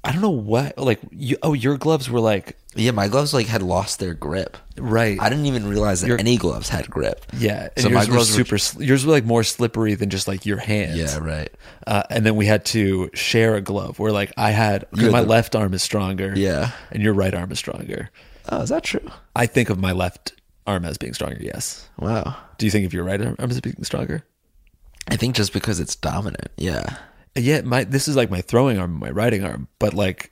I 0.03 0.11
don't 0.13 0.21
know 0.21 0.29
what 0.29 0.77
like 0.77 0.99
you 1.11 1.37
oh 1.43 1.53
your 1.53 1.77
gloves 1.77 2.09
were 2.09 2.19
like 2.21 2.55
Yeah, 2.75 2.91
my 2.91 3.07
gloves 3.09 3.33
like 3.33 3.47
had 3.47 3.61
lost 3.61 3.99
their 3.99 4.13
grip. 4.13 4.55
right 4.77 5.19
I 5.19 5.27
didn't 5.29 5.47
even 5.47 5.67
realize 5.67 5.99
that 6.01 6.07
Your- 6.07 6.19
any 6.19 6.37
gloves 6.37 6.69
had 6.69 6.89
grip. 6.89 7.25
yeah 7.37 7.69
So 7.77 7.89
my 7.89 7.95
yours 8.03 8.07
were 8.07 8.13
gloves 8.13 8.29
were- 8.31 8.35
super 8.45 8.57
sl- 8.57 8.83
yours 8.83 9.05
were 9.05 9.11
like 9.11 9.25
more 9.25 9.43
slippery 9.43 9.95
than 9.95 10.09
just 10.09 10.27
like 10.27 10.45
your 10.45 10.57
hands 10.59 10.97
Yeah, 10.97 11.17
right. 11.17 11.51
uh, 11.87 12.03
and 12.09 12.25
then 12.25 12.35
we 12.37 12.45
had 12.45 12.63
to 12.65 13.09
share 13.13 13.55
a 13.55 13.61
glove 13.61 13.99
where 13.99 14.11
like 14.13 14.31
I 14.37 14.51
had 14.51 14.85
my 14.93 15.21
the- 15.21 15.27
left 15.27 15.55
arm 15.55 15.73
is 15.73 15.83
stronger 15.83 16.33
Yeah. 16.35 16.71
and 16.91 17.03
your 17.03 17.13
right 17.13 17.33
arm 17.33 17.51
is 17.51 17.59
stronger. 17.59 18.09
Oh, 18.49 18.61
is 18.61 18.69
that 18.69 18.83
true? 18.83 19.11
I 19.35 19.45
think 19.45 19.69
of 19.69 19.77
my 19.77 19.91
left 19.91 20.33
arm 20.65 20.85
as 20.85 20.97
being 20.97 21.13
stronger. 21.13 21.37
Yes. 21.41 21.89
Wow. 21.99 22.33
Do 22.57 22.65
you 22.65 22.71
think 22.71 22.85
of 22.85 22.93
your 22.93 23.03
right 23.03 23.21
arm 23.21 23.35
as 23.39 23.59
being 23.59 23.83
stronger? 23.83 24.23
I 25.09 25.17
think 25.17 25.35
just 25.35 25.51
because 25.51 25.79
it's 25.81 25.95
dominant. 25.97 26.49
Yeah. 26.55 26.95
Yeah, 27.37 27.61
my 27.61 27.83
this 27.83 28.07
is 28.07 28.15
like 28.15 28.29
my 28.31 28.41
throwing 28.41 28.77
arm, 28.79 28.93
my 28.99 29.09
riding 29.11 29.43
arm, 29.43 29.67
but 29.79 29.93
like 29.93 30.31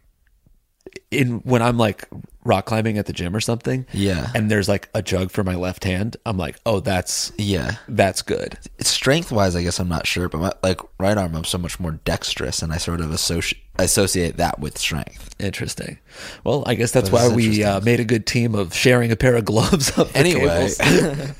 in 1.11 1.37
when 1.39 1.61
I'm 1.61 1.77
like 1.77 2.07
rock 2.43 2.65
climbing 2.67 2.97
at 2.99 3.05
the 3.07 3.13
gym 3.13 3.35
or 3.35 3.41
something, 3.41 3.85
Yeah. 3.91 4.29
and 4.35 4.51
there's 4.51 4.69
like 4.69 4.87
a 4.93 5.01
jug 5.01 5.31
for 5.31 5.43
my 5.43 5.55
left 5.55 5.83
hand, 5.83 6.15
I'm 6.27 6.37
like, 6.37 6.57
oh, 6.65 6.79
that's 6.79 7.31
Yeah. 7.37 7.77
that's 7.87 8.21
good. 8.21 8.57
Strength 8.79 9.31
wise, 9.31 9.55
I 9.55 9.63
guess 9.63 9.79
I'm 9.79 9.89
not 9.89 10.05
sure, 10.05 10.29
but 10.29 10.37
my 10.39 10.51
like 10.63 10.79
right 10.99 11.17
arm, 11.17 11.35
I'm 11.35 11.43
so 11.43 11.57
much 11.57 11.79
more 11.79 11.91
dexterous, 12.05 12.61
and 12.61 12.71
I 12.71 12.77
sort 12.77 13.01
of 13.01 13.11
associate 13.11 13.61
associate 13.77 14.37
that 14.37 14.59
with 14.59 14.77
strength. 14.77 15.35
Interesting. 15.39 15.97
Well, 16.43 16.63
I 16.65 16.75
guess 16.75 16.91
that's 16.91 17.09
That 17.09 17.23
is 17.25 17.29
why 17.31 17.35
we 17.35 17.63
uh, 17.63 17.81
made 17.81 17.99
a 17.99 18.05
good 18.05 18.25
team 18.25 18.55
of 18.55 18.73
sharing 18.73 19.11
a 19.11 19.15
pair 19.15 19.35
of 19.35 19.43
gloves. 19.45 19.91
Up 19.97 20.07
Anyway, 20.15 20.69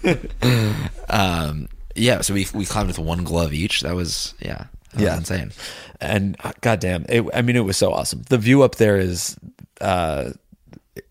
um, 1.09 1.67
yeah. 1.95 2.21
So 2.21 2.33
we 2.33 2.47
we 2.53 2.65
climbed 2.65 2.87
with 2.87 2.99
one 2.99 3.23
glove 3.23 3.53
each. 3.53 3.81
That 3.81 3.95
was 3.95 4.33
yeah. 4.39 4.65
Yeah. 4.97 5.17
insane. 5.17 5.51
and 6.01 6.35
uh, 6.43 6.51
goddamn, 6.61 7.05
it, 7.09 7.23
I 7.33 7.41
mean, 7.41 7.55
it 7.55 7.65
was 7.65 7.77
so 7.77 7.91
awesome. 7.93 8.23
The 8.29 8.37
view 8.37 8.63
up 8.63 8.75
there 8.75 8.97
is, 8.97 9.37
uh, 9.81 10.31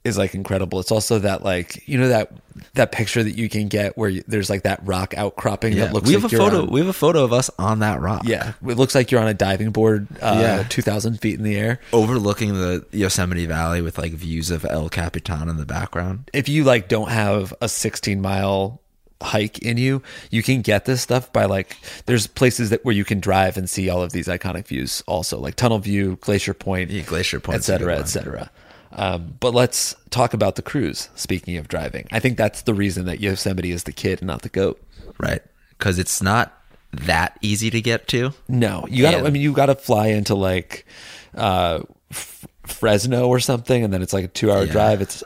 is 0.03 0.17
like 0.19 0.35
incredible. 0.35 0.81
It's 0.81 0.93
also 0.93 1.19
that 1.21 1.43
like 1.43 1.87
you 1.89 1.99
know 1.99 2.09
that 2.09 2.31
that 2.75 2.93
picture 2.93 3.23
that 3.23 3.37
you 3.37 3.49
can 3.49 3.69
get 3.69 3.97
where 3.99 4.09
you, 4.09 4.23
there's 4.29 4.49
like 4.49 4.63
that 4.63 4.81
rock 4.87 5.13
outcropping 5.17 5.73
Yeah. 5.75 5.87
that 5.87 5.93
looks 5.95 6.09
we 6.09 6.15
like 6.15 6.23
have 6.23 6.33
a 6.33 6.35
you're 6.37 6.45
photo. 6.45 6.63
on- 6.63 6.71
we 6.71 6.81
have 6.81 6.89
a 6.89 6.93
photo 6.95 7.25
of 7.25 7.33
us 7.33 7.51
on 7.59 7.81
that 7.81 8.01
rock. 8.01 8.23
yeah, 8.27 8.53
it 8.67 8.77
looks 8.77 8.95
like 8.95 9.11
you're 9.11 9.21
on 9.21 9.29
a 9.29 9.35
diving 9.35 9.71
board, 9.71 10.07
uh, 10.23 10.39
Yeah. 10.41 10.63
two 10.69 10.83
thousand 10.83 11.21
feet 11.21 11.37
in 11.39 11.43
the 11.45 11.57
air. 11.57 11.81
overlooking 11.93 12.55
the 12.55 12.85
Yosemite 12.93 13.47
Valley 13.47 13.83
with 13.83 13.99
like 13.99 14.13
views 14.13 14.51
of 14.51 14.65
El 14.65 14.89
Capitan 14.89 15.49
in 15.49 15.57
the 15.57 15.67
background. 15.67 16.31
If 16.33 16.49
you 16.49 16.65
like 16.65 16.89
don't 16.89 17.11
have 17.11 17.53
a 17.61 17.69
16 17.69 18.21
mile 18.21 18.81
hike 19.25 19.59
in 19.59 19.77
you, 19.79 20.03
you 20.31 20.43
can 20.43 20.61
get 20.63 20.85
this 20.85 21.01
stuff 21.03 21.33
by 21.33 21.45
like 21.47 21.77
there's 22.07 22.27
places 22.27 22.71
that 22.71 22.85
where 22.85 22.95
you 22.95 23.05
can 23.05 23.19
drive 23.21 23.57
and 23.57 23.69
see 23.69 23.89
all 23.89 24.03
of 24.03 24.13
these 24.13 24.29
iconic 24.29 24.67
views 24.69 25.03
also 25.07 25.39
like 25.39 25.57
Tunnel 25.57 25.79
View, 25.81 26.17
Glacier 26.21 26.55
Point, 26.55 26.91
Yeah, 26.91 27.03
Glacier 27.03 27.39
et 27.39 27.43
Point's 27.43 27.69
a 27.69 27.73
good 27.73 27.79
cetera, 27.81 27.95
one. 27.95 28.03
et 28.03 28.07
cetera. 28.09 28.51
Um, 28.93 29.35
but 29.41 29.55
let's 29.55 29.97
talk 30.11 30.35
about 30.35 30.55
the 30.55 30.63
cruise. 30.63 31.09
Speaking 31.17 31.57
of 31.57 31.67
driving, 31.67 32.07
I 32.13 32.21
think 32.21 32.37
that's 32.39 32.63
the 32.63 32.75
reason 32.75 33.07
that 33.07 33.19
Yosemite 33.21 33.73
is 33.73 33.83
the 33.85 33.93
kid 33.93 34.21
and 34.21 34.29
not 34.29 34.43
the 34.43 34.49
goat. 34.49 34.81
Right. 35.19 35.43
Because 35.77 35.99
it's 35.99 36.23
not 36.23 36.53
that 36.93 37.37
easy 37.43 37.71
to 37.71 37.81
get 37.81 38.07
to. 38.09 38.33
No, 38.47 38.87
you 38.89 39.03
got 39.03 39.15
I 39.15 39.31
mean, 39.31 39.43
you 39.43 39.53
got 39.53 39.67
to 39.67 39.75
fly 39.75 40.07
into 40.09 40.37
like 40.37 40.87
uh, 41.35 41.81
F- 42.13 42.47
Fresno 42.67 43.27
or 43.27 43.41
something, 43.41 43.83
and 43.83 43.93
then 43.93 44.01
it's 44.01 44.13
like 44.13 44.25
a 44.27 44.29
two-hour 44.29 44.67
Yeah. 44.67 44.73
drive. 44.73 45.01
It's 45.03 45.25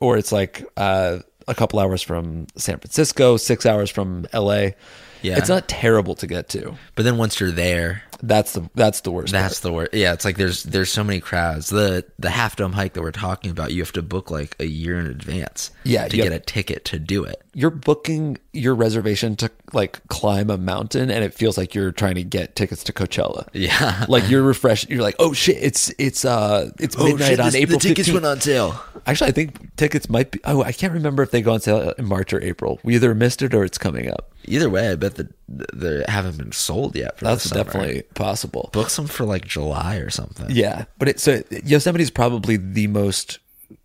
or 0.00 0.16
it's 0.16 0.32
like 0.32 0.64
uh, 0.78 1.18
a 1.52 1.54
couple 1.54 1.78
hours 1.78 2.02
from 2.02 2.48
San 2.56 2.78
Francisco, 2.78 3.36
six 3.36 3.64
hours 3.64 3.88
from 3.90 4.26
L.A. 4.32 4.74
Yeah. 5.22 5.38
it's 5.38 5.48
not 5.48 5.68
terrible 5.68 6.16
to 6.16 6.26
get 6.26 6.48
to. 6.48 6.74
But 6.96 7.04
then 7.04 7.16
once 7.16 7.38
you're 7.38 7.52
there, 7.52 8.02
That's 8.24 8.54
the 8.54 8.68
that's 8.74 9.02
the 9.02 9.12
worst. 9.12 9.32
that's 9.32 9.60
part. 9.60 9.62
the 9.62 9.72
word. 9.72 9.88
Yeah, 9.92 10.12
it's 10.14 10.24
like 10.24 10.36
there's 10.36 10.64
there's 10.64 10.90
so 10.90 11.04
many 11.04 11.20
crowds. 11.20 11.68
The 11.68 12.04
the 12.18 12.30
half 12.30 12.56
dome 12.56 12.72
hike 12.72 12.94
that 12.94 13.02
we're 13.02 13.12
talking 13.12 13.50
about, 13.52 13.72
you 13.72 13.82
have 13.82 13.92
to 13.92 14.02
book 14.02 14.30
like 14.32 14.56
a 14.58 14.66
year 14.66 14.98
in 14.98 15.06
advance. 15.06 15.70
Yeah, 15.84 16.08
to 16.08 16.16
get 16.16 16.32
have- 16.32 16.40
a 16.40 16.44
ticket 16.44 16.84
to 16.86 16.98
do 16.98 17.22
it. 17.24 17.41
You're 17.54 17.70
booking 17.70 18.38
your 18.52 18.74
reservation 18.74 19.36
to 19.36 19.50
like 19.72 20.06
climb 20.08 20.48
a 20.50 20.56
mountain, 20.56 21.10
and 21.10 21.22
it 21.24 21.34
feels 21.34 21.58
like 21.58 21.74
you're 21.74 21.92
trying 21.92 22.14
to 22.14 22.22
get 22.24 22.56
tickets 22.56 22.82
to 22.84 22.92
Coachella. 22.92 23.46
Yeah. 23.52 24.06
like 24.08 24.28
you're 24.30 24.42
refreshed. 24.42 24.88
You're 24.90 25.02
like, 25.02 25.16
oh 25.18 25.32
shit, 25.32 25.56
it's 25.60 25.92
it's 25.98 26.24
uh 26.24 26.70
it's 26.78 26.96
Oh, 26.98 27.04
midnight 27.06 27.40
on 27.40 27.54
April. 27.54 27.78
the 27.78 27.88
tickets 27.88 28.08
15th. 28.08 28.12
went 28.14 28.26
on 28.26 28.40
sale. 28.40 28.80
Actually, 29.06 29.28
I 29.28 29.32
think 29.32 29.76
tickets 29.76 30.08
might 30.08 30.30
be. 30.30 30.40
Oh, 30.44 30.62
I 30.62 30.72
can't 30.72 30.92
remember 30.92 31.22
if 31.22 31.30
they 31.30 31.42
go 31.42 31.52
on 31.54 31.60
sale 31.60 31.90
in 31.98 32.04
March 32.06 32.32
or 32.32 32.40
April. 32.42 32.80
We 32.84 32.94
either 32.94 33.14
missed 33.14 33.42
it 33.42 33.52
or 33.54 33.64
it's 33.64 33.78
coming 33.78 34.08
up. 34.10 34.32
Either 34.44 34.68
way, 34.70 34.88
I 34.90 34.94
bet 34.96 35.16
that 35.16 35.28
they 35.48 36.04
haven't 36.08 36.36
been 36.38 36.52
sold 36.52 36.96
yet. 36.96 37.18
For 37.18 37.24
That's 37.26 37.48
definitely 37.50 38.02
possible. 38.14 38.70
book 38.72 38.90
some 38.90 39.06
for 39.06 39.24
like 39.24 39.44
July 39.44 39.96
or 39.96 40.10
something. 40.10 40.46
Yeah, 40.50 40.84
but 40.98 41.08
it, 41.08 41.20
so 41.20 41.42
Yosemite 41.64 42.02
is 42.02 42.10
probably 42.10 42.56
the 42.56 42.86
most 42.88 43.38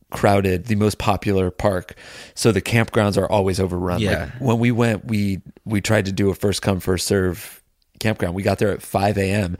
crowded, 0.09 0.65
the 0.65 0.75
most 0.75 0.97
popular 0.97 1.51
park. 1.51 1.95
So 2.33 2.51
the 2.51 2.61
campgrounds 2.61 3.17
are 3.17 3.29
always 3.29 3.59
overrun. 3.59 3.99
Yeah. 3.99 4.19
Like 4.19 4.29
when 4.41 4.59
we 4.59 4.71
went, 4.71 5.05
we 5.05 5.41
we 5.65 5.81
tried 5.81 6.05
to 6.05 6.11
do 6.11 6.29
a 6.29 6.35
first 6.35 6.61
come 6.61 6.79
first 6.79 7.07
serve 7.07 7.61
campground. 7.99 8.35
We 8.35 8.43
got 8.43 8.59
there 8.59 8.71
at 8.71 8.81
five 8.81 9.17
a.m. 9.17 9.57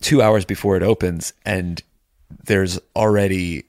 two 0.00 0.22
hours 0.22 0.44
before 0.44 0.76
it 0.76 0.82
opens, 0.82 1.32
and 1.44 1.82
there's 2.44 2.78
already 2.94 3.64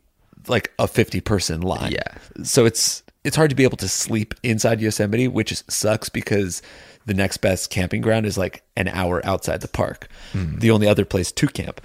like 0.47 0.72
a 0.80 0.88
fifty 0.88 1.20
person 1.22 1.62
line. 1.62 1.91
Yeah. 1.91 2.43
so 2.43 2.66
it's 2.66 3.03
it's 3.24 3.36
hard 3.36 3.49
to 3.49 3.55
be 3.55 3.64
able 3.64 3.78
to 3.78 3.89
sleep 3.89 4.34
inside 4.43 4.80
Yosemite, 4.80 5.28
which 5.28 5.62
sucks 5.70 6.08
because 6.08 6.62
the 7.05 7.14
next 7.14 7.38
best 7.38 7.70
camping 7.70 8.01
ground 8.01 8.26
is 8.26 8.38
like 8.38 8.64
an 8.76 8.88
hour 8.89 9.26
outside 9.26 9.62
the 9.62 9.68
park. 9.68 10.08
Hmm. 10.32 10.60
The 10.60 10.72
only 10.72 10.88
other 10.88 11.05
place 11.05 11.32
to 11.34 11.47
camp. 11.47 11.82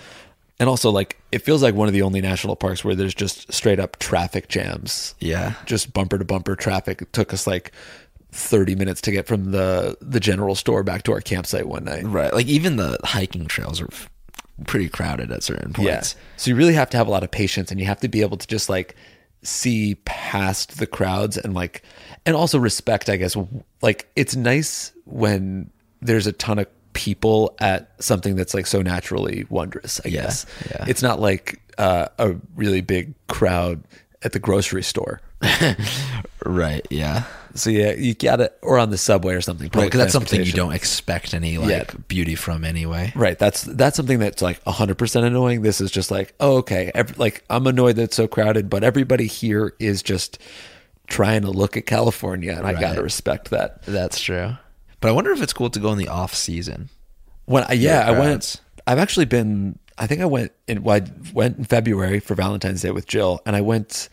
And 0.63 0.69
also 0.69 0.93
like 0.93 1.19
it 1.33 1.41
feels 1.41 1.61
like 1.61 1.75
one 1.75 1.89
of 1.89 1.93
the 1.93 2.03
only 2.03 2.21
national 2.21 2.55
parks 2.55 2.85
where 2.85 2.95
there's 2.95 3.17
just 3.17 3.53
straight 3.53 3.81
up 3.81 3.99
traffic 3.99 4.47
jams. 4.47 5.17
Yeah. 5.19 5.55
Just 5.67 5.93
bumper 5.93 6.19
to 6.19 6.25
bumper 6.25 6.55
traffic. 6.55 7.03
It 7.03 7.13
took 7.13 7.35
us 7.35 7.49
like 7.49 7.73
30 8.31 8.77
minutes 8.77 9.01
to 9.01 9.11
get 9.11 9.27
from 9.27 9.51
the 9.51 9.99
the 10.01 10.21
general 10.21 10.55
store 10.55 10.85
back 10.85 11.03
to 11.03 11.13
our 11.13 11.21
campsite 11.21 11.67
one 11.67 11.83
night. 11.83 12.05
Right. 12.05 12.33
Like 12.33 12.47
even 12.47 12.77
the 12.77 12.97
hiking 13.03 13.47
trails 13.47 13.81
are 13.81 13.89
f- 13.91 14.09
pretty 14.69 14.89
crowded 14.89 15.33
at 15.33 15.43
certain 15.43 15.73
points. 15.73 16.15
Yeah. 16.15 16.21
So 16.37 16.51
you 16.53 16.55
really 16.55 16.75
have 16.75 16.91
to 16.91 16.97
have 16.97 17.09
a 17.09 17.11
lot 17.11 17.25
of 17.25 17.33
patience 17.33 17.73
and 17.73 17.81
you 17.81 17.87
have 17.87 17.99
to 17.99 18.09
be 18.09 18.21
able 18.21 18.37
to 18.37 18.47
just 18.47 18.69
like 18.69 18.95
see 19.43 19.97
past 20.05 20.79
the 20.79 20.87
crowds 20.87 21.37
and 21.37 21.55
like 21.55 21.83
and 22.25 22.37
also 22.37 22.61
respect, 22.61 23.09
I 23.09 23.17
guess. 23.17 23.37
Like 23.83 24.09
it's 24.15 24.37
nice 24.37 24.93
when 25.07 25.73
there's 26.01 26.29
a 26.29 26.33
ton 26.33 26.61
of 26.61 26.69
people 26.93 27.55
at 27.61 27.91
something 28.03 28.37
that's 28.37 28.55
like 28.55 28.67
so 28.67 28.83
naturally 28.83 29.47
wondrous, 29.49 30.01
I 30.05 30.09
Yeah, 30.09 30.23
guess. 30.23 30.47
yeah. 30.71 30.85
It's 30.89 31.03
not 31.03 31.21
like 31.21 31.61
uh, 31.79 32.09
a 32.19 32.35
really 32.55 32.81
big 32.83 33.15
crowd 33.29 33.83
at 34.23 34.33
the 34.33 34.39
grocery 34.39 34.83
store. 34.83 35.21
Right. 36.45 36.85
Yeah. 36.91 37.23
So 37.55 37.71
yeah, 37.71 37.93
you 37.93 38.15
got 38.15 38.41
it, 38.41 38.59
or 38.63 38.77
on 38.79 38.91
the 38.91 38.99
subway 38.99 39.35
or 39.35 39.41
something. 39.41 39.71
Right. 39.73 39.85
Because 39.85 39.99
that's 40.01 40.13
something 40.13 40.43
you 40.45 40.53
don't 40.53 40.73
expect 40.73 41.35
any 41.35 41.57
like 41.59 41.71
Yeah. 41.71 41.85
beauty 42.09 42.35
from 42.35 42.65
anyway. 42.65 43.13
Right. 43.15 43.39
That's 43.39 43.63
that's 43.63 43.97
something 43.97 44.19
that's 44.19 44.43
like 44.43 44.61
hundred 44.65 44.97
percent 44.99 45.25
annoying. 45.25 45.63
This 45.63 45.81
is 45.81 45.91
just 45.93 46.11
like, 46.11 46.35
oh, 46.41 46.57
okay. 46.59 46.91
Ev- 46.97 47.17
like 47.19 47.45
I'm 47.49 47.67
annoyed 47.69 47.95
that 47.97 48.03
it's 48.05 48.17
so 48.17 48.27
crowded, 48.27 48.69
but 48.69 48.83
everybody 48.83 49.27
here 49.27 49.75
is 49.79 50.03
just 50.03 50.39
trying 51.07 51.43
to 51.43 51.51
look 51.51 51.77
at 51.77 51.87
California, 51.87 52.55
and 52.57 52.67
I 52.67 52.73
gotta 52.73 53.03
respect 53.03 53.51
that. 53.51 53.83
That's 53.85 54.21
true. 54.21 54.55
But 55.03 55.09
I 55.09 55.13
wonder 55.13 55.31
if 55.33 55.43
it's 55.43 55.53
cool 55.53 55.69
to 55.69 55.79
go 55.81 55.93
in 55.93 55.99
the 55.99 56.09
off 56.09 56.33
season. 56.35 56.89
When 57.45 57.65
I, 57.65 57.73
yeah, 57.73 58.07
I 58.07 58.19
went. 58.19 58.61
I've 58.87 58.99
actually 58.99 59.27
been. 59.27 59.79
I 59.99 60.07
think 60.07 60.23
I 60.23 60.25
went 60.25 60.53
in. 60.67 60.83
Well, 60.83 60.97
I 60.97 61.11
went 61.35 61.59
in 61.59 61.65
February 61.65 62.21
for 62.21 62.35
Valentine's 62.35 62.81
Day 62.83 62.91
with 62.93 63.07
Jill, 63.07 63.41
and 63.45 63.55
I 63.55 63.61
went. 63.61 64.09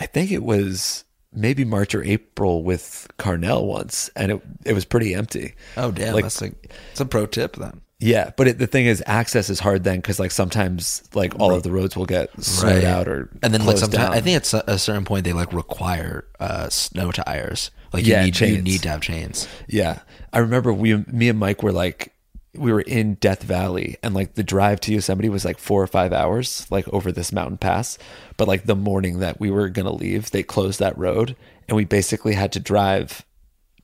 I 0.00 0.06
think 0.06 0.30
it 0.30 0.42
was 0.42 1.04
maybe 1.32 1.64
March 1.64 1.94
or 1.94 2.02
April 2.04 2.62
with 2.62 3.08
Carnell 3.18 3.66
once, 3.66 4.08
and 4.16 4.32
it 4.32 4.42
it 4.64 4.72
was 4.72 4.84
pretty 4.84 5.12
empty. 5.14 5.54
Oh 5.76 5.90
damn, 5.90 6.14
Like- 6.14 6.24
that's 6.24 6.40
like 6.40 6.72
it's 6.92 7.00
a 7.00 7.04
pro 7.04 7.26
tip 7.26 7.56
then. 7.56 7.80
Yeah, 8.00 8.30
but 8.36 8.46
it, 8.46 8.58
the 8.58 8.68
thing 8.68 8.86
is, 8.86 9.02
access 9.06 9.50
is 9.50 9.58
hard 9.58 9.82
then 9.82 9.96
because 9.96 10.20
like 10.20 10.30
sometimes 10.30 11.02
like 11.14 11.34
all 11.40 11.52
of 11.52 11.64
the 11.64 11.72
roads 11.72 11.96
will 11.96 12.06
get 12.06 12.30
slowed 12.42 12.84
out 12.84 13.08
or 13.08 13.28
and 13.42 13.52
then 13.52 13.66
like 13.66 13.76
sometimes 13.76 14.04
down. 14.04 14.14
I 14.14 14.20
think 14.20 14.36
at 14.36 14.68
a 14.68 14.78
certain 14.78 15.04
point 15.04 15.24
they 15.24 15.32
like 15.32 15.52
require 15.52 16.24
uh, 16.38 16.68
snow 16.68 17.10
tires. 17.10 17.72
Like 17.92 18.06
Yeah, 18.06 18.24
you 18.24 18.26
need 18.26 18.40
you 18.40 18.62
need 18.62 18.82
to 18.82 18.90
have 18.90 19.00
chains. 19.00 19.48
Yeah. 19.66 20.00
I 20.32 20.38
remember 20.38 20.72
we 20.72 20.96
me 21.08 21.28
and 21.28 21.38
Mike 21.40 21.62
were 21.62 21.72
like 21.72 22.12
we 22.54 22.72
were 22.72 22.82
in 22.82 23.14
Death 23.14 23.42
Valley 23.42 23.96
and 24.02 24.14
like 24.14 24.34
the 24.34 24.42
drive 24.44 24.80
to 24.80 24.92
Yosemite 24.92 25.28
was 25.28 25.44
like 25.44 25.58
4 25.58 25.82
or 25.82 25.86
5 25.86 26.12
hours 26.12 26.66
like 26.70 26.88
over 26.88 27.10
this 27.10 27.32
mountain 27.32 27.58
pass. 27.58 27.98
But 28.36 28.48
like 28.48 28.64
the 28.64 28.76
morning 28.76 29.18
that 29.18 29.40
we 29.40 29.50
were 29.50 29.68
going 29.68 29.86
to 29.86 29.92
leave, 29.92 30.30
they 30.30 30.42
closed 30.42 30.78
that 30.80 30.96
road 30.96 31.36
and 31.68 31.76
we 31.76 31.84
basically 31.84 32.34
had 32.34 32.52
to 32.52 32.60
drive 32.60 33.24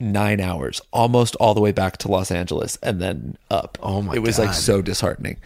9 0.01 0.41
hours 0.41 0.81
almost 0.93 1.37
all 1.37 1.55
the 1.55 1.61
way 1.61 1.73
back 1.73 1.97
to 1.99 2.09
Los 2.09 2.31
Angeles 2.31 2.77
and 2.83 3.01
then 3.01 3.37
up. 3.51 3.79
Oh 3.83 4.03
my 4.03 4.09
god. 4.09 4.17
It 4.17 4.21
was 4.23 4.39
like 4.39 4.53
so 4.55 4.83
disheartening. 4.83 5.37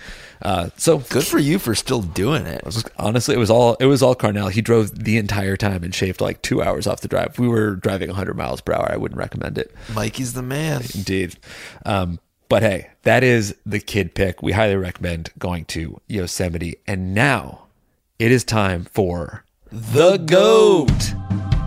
Uh 0.42 0.70
so 0.76 0.98
Good 0.98 1.26
for 1.26 1.38
you 1.38 1.58
for 1.58 1.74
still 1.74 2.00
doing 2.02 2.46
it. 2.46 2.62
honestly 2.98 3.34
it 3.34 3.38
was 3.38 3.50
all 3.50 3.74
it 3.74 3.86
was 3.86 4.02
all 4.02 4.14
Carnell. 4.14 4.50
He 4.50 4.62
drove 4.62 5.04
the 5.04 5.16
entire 5.18 5.56
time 5.56 5.84
and 5.84 5.94
shaved 5.94 6.20
like 6.20 6.40
2 6.42 6.62
hours 6.62 6.86
off 6.86 7.00
the 7.00 7.08
drive. 7.08 7.38
We 7.38 7.48
were 7.48 7.76
driving 7.76 8.08
100 8.08 8.36
miles 8.36 8.60
per 8.60 8.72
hour. 8.72 8.90
I 8.90 8.96
wouldn't 8.96 9.18
recommend 9.18 9.58
it. 9.58 9.74
Mikey's 9.94 10.32
the 10.32 10.42
man. 10.42 10.82
Indeed. 10.94 11.36
Um, 11.84 12.18
but 12.48 12.62
hey, 12.62 12.88
that 13.02 13.22
is 13.22 13.54
the 13.66 13.78
kid 13.80 14.14
pick. 14.14 14.42
We 14.42 14.52
highly 14.52 14.76
recommend 14.76 15.30
going 15.38 15.66
to 15.66 16.00
Yosemite. 16.08 16.76
And 16.86 17.12
now 17.14 17.66
it 18.18 18.32
is 18.32 18.42
time 18.44 18.84
for 18.84 19.44
the 19.70 20.16
GOAT. 20.16 21.57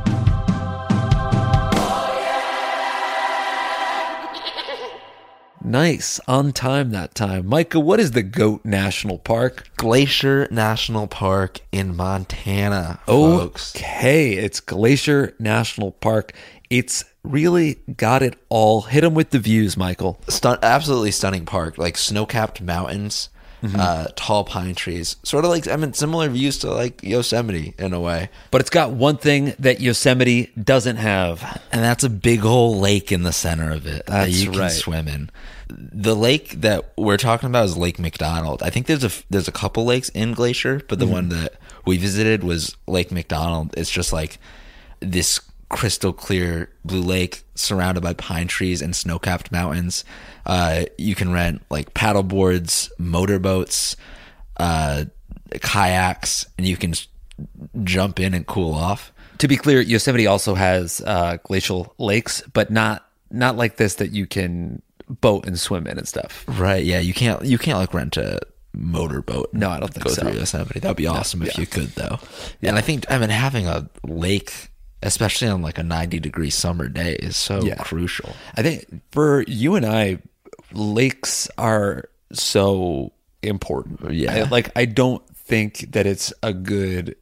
Nice. 5.63 6.19
On 6.27 6.51
time 6.51 6.89
that 6.91 7.13
time. 7.13 7.45
Micah, 7.47 7.79
what 7.79 7.99
is 7.99 8.11
the 8.11 8.23
GOAT 8.23 8.65
National 8.65 9.17
Park? 9.19 9.69
Glacier 9.77 10.47
National 10.49 11.07
Park 11.07 11.59
in 11.71 11.95
Montana, 11.95 12.99
Oh. 13.07 13.37
folks. 13.37 13.75
Okay, 13.75 14.33
it's 14.33 14.59
Glacier 14.59 15.35
National 15.39 15.91
Park. 15.91 16.33
It's 16.69 17.03
really 17.23 17.79
got 17.95 18.23
it 18.23 18.35
all. 18.49 18.81
Hit 18.83 19.01
them 19.01 19.13
with 19.13 19.29
the 19.29 19.39
views, 19.39 19.77
Michael. 19.77 20.19
Stun- 20.27 20.57
absolutely 20.63 21.11
stunning 21.11 21.45
park, 21.45 21.77
like 21.77 21.97
snow-capped 21.97 22.61
mountains, 22.61 23.29
Mm-hmm. 23.61 23.79
uh, 23.79 24.07
tall 24.15 24.43
pine 24.43 24.73
trees, 24.73 25.17
sort 25.21 25.45
of 25.45 25.51
like 25.51 25.67
I 25.67 25.75
mean 25.75 25.93
similar 25.93 26.27
views 26.29 26.57
to 26.59 26.71
like 26.73 27.03
Yosemite 27.03 27.75
in 27.77 27.93
a 27.93 27.99
way. 27.99 28.29
But 28.49 28.61
it's 28.61 28.71
got 28.71 28.89
one 28.91 29.17
thing 29.17 29.53
that 29.59 29.79
Yosemite 29.79 30.51
doesn't 30.61 30.95
have. 30.95 31.61
and 31.71 31.83
that's 31.83 32.03
a 32.03 32.09
big 32.09 32.43
old 32.43 32.77
lake 32.77 33.11
in 33.11 33.21
the 33.21 33.31
center 33.31 33.69
of 33.71 33.85
it 33.85 34.07
that 34.07 34.31
you 34.31 34.49
can 34.49 34.59
right. 34.61 34.71
swim 34.71 35.07
in. 35.07 35.29
The 35.69 36.15
lake 36.15 36.59
that 36.61 36.91
we're 36.97 37.17
talking 37.17 37.47
about 37.47 37.65
is 37.65 37.77
Lake 37.77 37.99
McDonald. 37.99 38.63
I 38.63 38.71
think 38.71 38.87
there's 38.87 39.03
a 39.03 39.11
there's 39.29 39.47
a 39.47 39.51
couple 39.53 39.85
lakes 39.85 40.09
in 40.09 40.33
Glacier, 40.33 40.81
but 40.89 40.97
the 40.97 41.05
Mm-hmm. 41.05 41.13
one 41.13 41.29
that 41.29 41.53
we 41.85 41.97
visited 41.97 42.43
was 42.43 42.75
Lake 42.87 43.11
McDonald. 43.11 43.75
It's 43.77 43.91
just 43.91 44.11
like 44.11 44.39
this 45.01 45.39
crystal 45.69 46.11
clear 46.11 46.69
blue 46.83 47.01
lake 47.01 47.43
surrounded 47.55 48.01
by 48.01 48.13
pine 48.13 48.47
trees 48.47 48.81
and 48.81 48.93
snow-capped 48.95 49.51
mountains. 49.51 50.03
Uh, 50.45 50.85
you 50.97 51.15
can 51.15 51.31
rent 51.31 51.61
like 51.69 51.93
paddle 51.93 52.23
boards, 52.23 52.91
motorboats, 52.97 53.95
uh, 54.57 55.05
kayaks, 55.61 56.45
and 56.57 56.67
you 56.67 56.77
can 56.77 56.93
jump 57.83 58.19
in 58.19 58.33
and 58.33 58.45
cool 58.47 58.73
off. 58.73 59.11
To 59.39 59.47
be 59.47 59.57
clear, 59.57 59.81
Yosemite 59.81 60.27
also 60.27 60.53
has 60.55 61.01
uh, 61.05 61.37
glacial 61.43 61.93
lakes, 61.97 62.41
but 62.53 62.69
not 62.71 63.07
not 63.31 63.55
like 63.57 63.77
this 63.77 63.95
that 63.95 64.11
you 64.11 64.27
can 64.27 64.81
boat 65.07 65.45
and 65.47 65.59
swim 65.59 65.87
in 65.87 65.97
and 65.97 66.07
stuff. 66.07 66.43
Right. 66.47 66.83
Yeah. 66.83 66.99
You 66.99 67.13
can't. 67.13 67.43
You 67.43 67.57
can't 67.57 67.77
like 67.79 67.93
rent 67.93 68.17
a 68.17 68.39
motorboat. 68.73 69.49
No, 69.53 69.69
I 69.69 69.79
don't 69.79 69.93
think 69.93 70.05
go 70.05 70.11
so. 70.11 70.21
through 70.21 70.33
Yosemite. 70.39 70.79
That'd 70.79 70.97
be 70.97 71.07
awesome 71.07 71.41
if 71.41 71.57
you 71.57 71.65
could, 71.65 71.89
though. 71.89 72.19
And 72.61 72.77
I 72.77 72.81
think 72.81 73.05
I 73.11 73.17
mean 73.17 73.29
having 73.29 73.67
a 73.67 73.89
lake, 74.05 74.69
especially 75.01 75.47
on 75.47 75.61
like 75.61 75.77
a 75.79 75.83
ninety 75.83 76.19
degree 76.19 76.49
summer 76.51 76.87
day, 76.87 77.13
is 77.15 77.35
so 77.35 77.61
Yeah. 77.63 77.75
crucial. 77.75 78.33
I 78.55 78.61
think 78.61 78.85
for 79.11 79.43
you 79.47 79.75
and 79.75 79.85
I, 79.85 80.19
lakes 80.73 81.49
are 81.57 82.05
so 82.31 83.11
important. 83.43 84.11
Yeah. 84.11 84.33
I- 84.35 84.41
like 84.43 84.71
I 84.75 84.85
don't 84.85 85.25
think 85.35 85.91
that 85.91 86.05
it's 86.05 86.33
a 86.43 86.53
good 86.53 87.15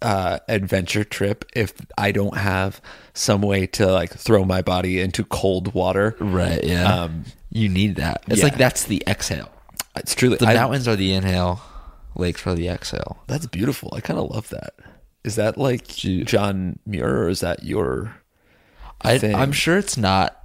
uh, 0.00 0.40
adventure 0.48 1.04
trip 1.04 1.44
if 1.54 1.72
I 1.96 2.10
don't 2.12 2.36
have 2.36 2.80
some 3.14 3.40
way 3.40 3.66
to 3.68 3.86
like 3.86 4.10
throw 4.12 4.44
my 4.44 4.60
body 4.62 5.00
into 5.00 5.24
cold 5.24 5.74
water. 5.74 6.16
Right. 6.18 6.62
Yeah. 6.64 6.92
Um, 7.02 7.24
you 7.50 7.68
need 7.68 7.96
that. 7.96 8.24
It's 8.28 8.38
yeah. 8.38 8.44
like 8.44 8.56
that's 8.56 8.84
the 8.84 9.02
exhale. 9.06 9.50
It's 9.94 10.14
truly 10.14 10.36
The 10.38 10.46
I- 10.48 10.54
mountains 10.54 10.88
are 10.88 10.96
the 10.96 11.12
inhale. 11.12 11.60
Lakes 12.14 12.46
are 12.46 12.54
the 12.54 12.68
exhale. 12.68 13.22
That's 13.26 13.46
beautiful. 13.46 13.90
I 13.94 14.00
kind 14.00 14.18
of 14.20 14.30
love 14.30 14.48
that. 14.50 14.74
Is 15.24 15.36
that 15.36 15.56
like 15.56 15.86
John 15.86 16.78
Muir 16.84 17.22
or 17.24 17.28
is 17.28 17.40
that 17.40 17.62
your? 17.62 18.16
I? 19.00 19.18
I'm 19.34 19.52
sure 19.52 19.78
it's 19.78 19.96
not. 19.96 20.36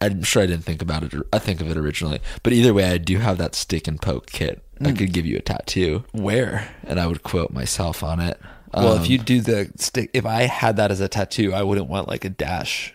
I'm 0.00 0.22
sure 0.22 0.42
I 0.42 0.46
didn't 0.46 0.64
think 0.64 0.82
about 0.82 1.02
it. 1.04 1.14
I 1.32 1.38
think 1.38 1.60
of 1.60 1.70
it 1.70 1.76
originally, 1.76 2.20
but 2.42 2.52
either 2.52 2.74
way, 2.74 2.84
I 2.90 2.98
do 2.98 3.18
have 3.18 3.38
that 3.38 3.54
stick 3.54 3.86
and 3.88 4.00
poke 4.00 4.26
kit. 4.26 4.62
I 4.84 4.90
Hmm. 4.90 4.96
could 4.96 5.12
give 5.12 5.24
you 5.26 5.36
a 5.36 5.40
tattoo, 5.40 6.04
Where? 6.12 6.68
and 6.84 6.98
I 7.00 7.06
would 7.06 7.22
quote 7.22 7.52
myself 7.52 8.02
on 8.02 8.20
it. 8.20 8.40
Well, 8.72 8.94
Um, 8.94 9.02
if 9.02 9.08
you 9.08 9.18
do 9.18 9.40
the 9.40 9.70
stick, 9.76 10.10
if 10.12 10.26
I 10.26 10.42
had 10.42 10.76
that 10.78 10.90
as 10.90 11.00
a 11.00 11.06
tattoo, 11.08 11.54
I 11.54 11.62
wouldn't 11.62 11.88
want 11.88 12.08
like 12.08 12.24
a 12.24 12.28
dash, 12.30 12.92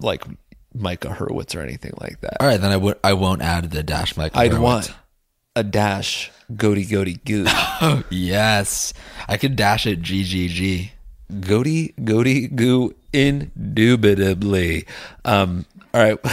like 0.00 0.22
Micah 0.74 1.16
Hurwitz 1.18 1.56
or 1.56 1.62
anything 1.62 1.92
like 1.98 2.20
that. 2.20 2.36
all 2.40 2.46
right, 2.46 2.60
then 2.60 2.70
I 2.70 2.76
would. 2.76 2.98
I 3.02 3.14
won't 3.14 3.40
add 3.40 3.70
the 3.70 3.82
dash 3.82 4.16
mic. 4.18 4.36
I'd 4.36 4.58
want 4.58 4.92
a 5.56 5.64
dash 5.64 6.30
goaty 6.54 6.84
goaty 6.84 7.20
goo. 7.24 7.46
Oh 7.80 8.02
yes, 8.10 8.92
I 9.28 9.38
could 9.38 9.56
dash 9.56 9.86
it. 9.86 10.02
GGG. 10.02 10.90
goaty 11.40 11.94
goaty 12.04 12.48
goo 12.48 12.94
indubitably. 13.12 14.86
Um, 15.24 15.64
all 15.94 16.02
right. 16.02 16.18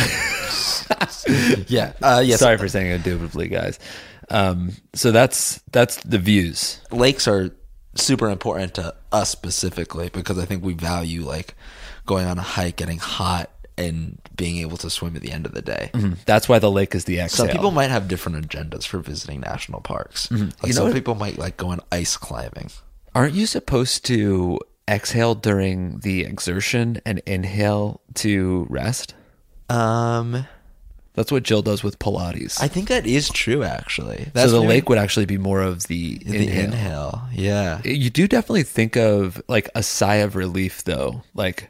Yeah. 1.67 1.93
Uh, 2.01 2.21
yes. 2.23 2.39
Sorry 2.39 2.57
for 2.57 2.67
saying 2.67 2.87
it 2.87 2.95
indubitably, 2.95 3.47
guys. 3.47 3.79
Um, 4.29 4.71
so 4.93 5.11
that's 5.11 5.59
that's 5.71 5.97
the 6.03 6.19
views. 6.19 6.79
Lakes 6.91 7.27
are 7.27 7.49
super 7.95 8.29
important 8.29 8.75
to 8.75 8.93
us 9.11 9.29
specifically 9.29 10.09
because 10.09 10.37
I 10.37 10.45
think 10.45 10.63
we 10.63 10.73
value 10.73 11.23
like 11.25 11.55
going 12.05 12.27
on 12.27 12.37
a 12.37 12.41
hike, 12.43 12.75
getting 12.75 12.99
hot, 12.99 13.49
and 13.77 14.19
being 14.35 14.57
able 14.57 14.77
to 14.77 14.89
swim 14.89 15.15
at 15.15 15.21
the 15.23 15.31
end 15.31 15.45
of 15.47 15.53
the 15.53 15.61
day. 15.61 15.89
That's 16.25 16.47
why 16.47 16.59
the 16.59 16.69
lake 16.71 16.93
is 16.93 17.05
the 17.05 17.19
exhale. 17.19 17.47
Some 17.47 17.55
people 17.55 17.71
might 17.71 17.89
have 17.89 18.07
different 18.07 18.47
agendas 18.47 18.85
for 18.85 18.99
visiting 18.99 19.39
national 19.39 19.81
parks. 19.81 20.29
Like 20.29 20.39
You 20.41 20.47
know 20.69 20.71
some 20.73 20.83
what- 20.85 20.93
people 20.93 21.15
might 21.15 21.37
like 21.39 21.57
going 21.57 21.79
ice 21.91 22.17
climbing. 22.17 22.69
Aren't 23.15 23.33
you 23.33 23.47
supposed 23.47 24.05
to 24.05 24.59
exhale 24.87 25.33
during 25.35 25.99
the 25.99 26.21
exertion 26.25 27.01
and 27.05 27.19
inhale 27.25 28.01
to 28.15 28.67
rest? 28.69 29.15
Um, 29.69 30.45
That's 31.13 31.31
what 31.31 31.43
Jill 31.43 31.61
does 31.61 31.83
with 31.83 31.99
Pilates. 31.99 32.61
I 32.61 32.67
think 32.67 32.89
that 32.89 33.05
is 33.05 33.29
true. 33.29 33.63
Actually, 33.63 34.27
so 34.35 34.47
the 34.49 34.59
maybe 34.61 34.67
lake 34.67 34.89
would 34.89 34.97
actually 34.97 35.25
be 35.25 35.37
more 35.37 35.61
of 35.61 35.83
the, 35.83 36.17
the 36.19 36.37
inhale. 36.37 36.65
inhale. 36.65 37.29
Yeah. 37.33 37.81
You 37.83 38.09
do 38.09 38.27
definitely 38.27 38.63
think 38.63 38.95
of 38.95 39.41
like 39.47 39.69
a 39.75 39.83
sigh 39.83 40.15
of 40.15 40.35
relief, 40.35 40.83
though. 40.83 41.23
Like, 41.33 41.69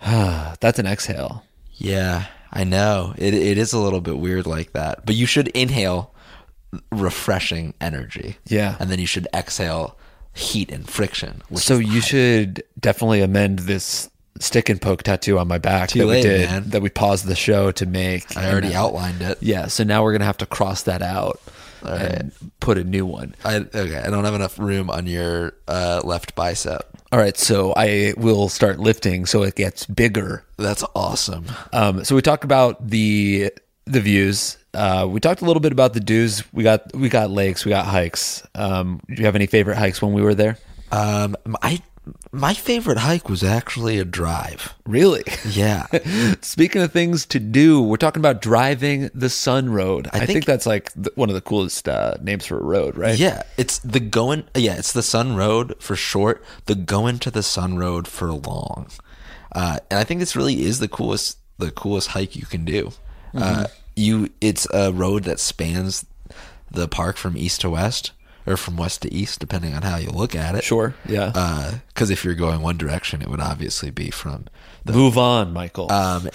ah, 0.00 0.54
that's 0.60 0.78
an 0.78 0.86
exhale. 0.86 1.44
Yeah, 1.72 2.26
I 2.52 2.64
know. 2.64 3.14
It 3.18 3.34
it 3.34 3.58
is 3.58 3.72
a 3.72 3.78
little 3.78 4.00
bit 4.00 4.18
weird 4.18 4.46
like 4.46 4.72
that. 4.72 5.04
But 5.04 5.16
you 5.16 5.26
should 5.26 5.48
inhale 5.48 6.14
refreshing 6.90 7.74
energy. 7.80 8.36
Yeah. 8.46 8.76
And 8.78 8.90
then 8.90 8.98
you 8.98 9.06
should 9.06 9.28
exhale 9.34 9.98
heat 10.32 10.70
and 10.70 10.88
friction. 10.88 11.42
So 11.54 11.78
you 11.78 12.00
should 12.00 12.62
definitely 12.78 13.20
amend 13.20 13.60
this 13.60 14.10
stick 14.40 14.68
and 14.68 14.80
poke 14.80 15.02
tattoo 15.02 15.38
on 15.38 15.46
my 15.48 15.58
back 15.58 15.90
Too 15.90 16.00
that 16.00 16.06
we 16.06 16.22
did 16.22 16.50
man. 16.50 16.70
that 16.70 16.82
we 16.82 16.90
paused 16.90 17.26
the 17.26 17.36
show 17.36 17.70
to 17.72 17.86
make. 17.86 18.36
I 18.36 18.50
already 18.50 18.68
And, 18.68 18.76
uh, 18.76 18.80
outlined 18.86 19.22
it. 19.22 19.38
Yeah, 19.40 19.66
so 19.68 19.84
now 19.84 20.02
we're 20.02 20.12
gonna 20.12 20.24
have 20.24 20.38
to 20.38 20.46
cross 20.46 20.82
that 20.82 21.02
out. 21.02 21.40
and 21.86 22.32
put 22.60 22.78
a 22.78 22.84
new 22.84 23.04
one. 23.04 23.34
I 23.44 23.56
okay. 23.56 23.98
I 24.02 24.08
don't 24.08 24.24
have 24.24 24.32
enough 24.34 24.58
room 24.58 24.88
on 24.88 25.06
your 25.06 25.52
uh, 25.68 26.00
left 26.02 26.34
bicep. 26.34 26.88
All 27.12 27.18
right, 27.18 27.36
so 27.36 27.74
I 27.76 28.14
will 28.16 28.48
start 28.48 28.78
lifting 28.80 29.26
so 29.26 29.42
it 29.42 29.54
gets 29.54 29.84
bigger. 29.84 30.44
That's 30.56 30.82
awesome. 30.96 31.44
Um, 31.74 32.02
so 32.02 32.14
we 32.16 32.22
talked 32.22 32.42
about 32.44 32.88
the 32.88 33.52
the 33.84 34.00
views. 34.00 34.56
Uh, 34.72 35.06
we 35.10 35.20
talked 35.20 35.42
a 35.42 35.44
little 35.44 35.60
bit 35.60 35.72
about 35.72 35.92
the 35.92 36.00
do's. 36.00 36.42
We 36.54 36.62
got 36.64 36.92
we 36.96 37.10
got 37.10 37.30
lakes, 37.30 37.66
we 37.66 37.68
got 37.68 37.84
hikes. 37.84 38.42
Um, 38.54 39.00
do 39.06 39.16
you 39.16 39.26
have 39.26 39.36
any 39.36 39.46
favorite 39.46 39.76
hikes 39.76 40.00
when 40.00 40.14
we 40.14 40.22
were 40.22 40.34
there? 40.34 40.56
Um, 40.90 41.36
I 41.62 41.82
my 42.32 42.52
favorite 42.52 42.98
hike 42.98 43.28
was 43.28 43.42
actually 43.42 43.98
a 43.98 44.04
drive. 44.04 44.74
Really? 44.86 45.22
Yeah. 45.48 45.86
Speaking 46.42 46.82
of 46.82 46.92
things 46.92 47.24
to 47.26 47.40
do, 47.40 47.80
we're 47.80 47.96
talking 47.96 48.20
about 48.20 48.42
driving 48.42 49.10
the 49.14 49.30
Sun 49.30 49.70
Road. 49.70 50.08
I, 50.12 50.18
think, 50.18 50.28
think- 50.28 50.44
that's 50.44 50.66
like 50.66 50.92
the, 50.92 51.10
one 51.14 51.28
of 51.30 51.34
the 51.34 51.40
coolest 51.40 51.88
uh, 51.88 52.14
names 52.20 52.46
for 52.46 52.58
a 52.58 52.62
road, 52.62 52.96
right? 52.96 53.18
Yeah, 53.18 53.42
it's 53.56 53.78
the 53.78 54.00
going. 54.00 54.44
Yeah, 54.54 54.76
it's 54.76 54.92
the 54.92 55.02
Sun 55.02 55.36
Road 55.36 55.76
for 55.80 55.96
short. 55.96 56.44
The 56.66 56.74
going 56.74 57.18
to 57.20 57.30
the 57.30 57.42
Sun 57.42 57.78
Road 57.78 58.06
for 58.06 58.32
long, 58.32 58.88
uh, 59.52 59.78
and 59.90 59.98
I 59.98 60.04
think 60.04 60.20
this 60.20 60.36
really 60.36 60.62
is 60.62 60.80
the 60.80 60.88
coolest. 60.88 61.38
The 61.58 61.70
coolest 61.70 62.08
hike 62.08 62.34
you 62.34 62.46
can 62.46 62.64
do. 62.64 62.86
Mm-hmm. 63.32 63.38
Uh, 63.38 63.66
you, 63.96 64.28
it's 64.40 64.66
a 64.74 64.92
road 64.92 65.24
that 65.24 65.38
spans 65.38 66.04
the 66.70 66.88
park 66.88 67.16
from 67.16 67.36
east 67.36 67.60
to 67.60 67.70
west, 67.70 68.10
or 68.46 68.56
from 68.56 68.76
west 68.76 69.02
to 69.02 69.12
east, 69.12 69.38
depending 69.40 69.74
on 69.74 69.82
how 69.82 69.96
you 69.96 70.10
look 70.10 70.34
at 70.34 70.54
it. 70.54 70.64
Sure. 70.64 70.94
Yeah. 71.06 71.78
Because 71.88 72.10
if 72.10 72.24
you're 72.24 72.34
going 72.34 72.60
one 72.60 72.76
direction, 72.76 73.22
it 73.22 73.28
would 73.28 73.40
obviously 73.40 73.90
be 73.90 74.10
from 74.10 74.46
the, 74.84 74.92
Move 74.92 75.16
on, 75.16 75.52
Michael. 75.52 75.90
um, 75.90 76.26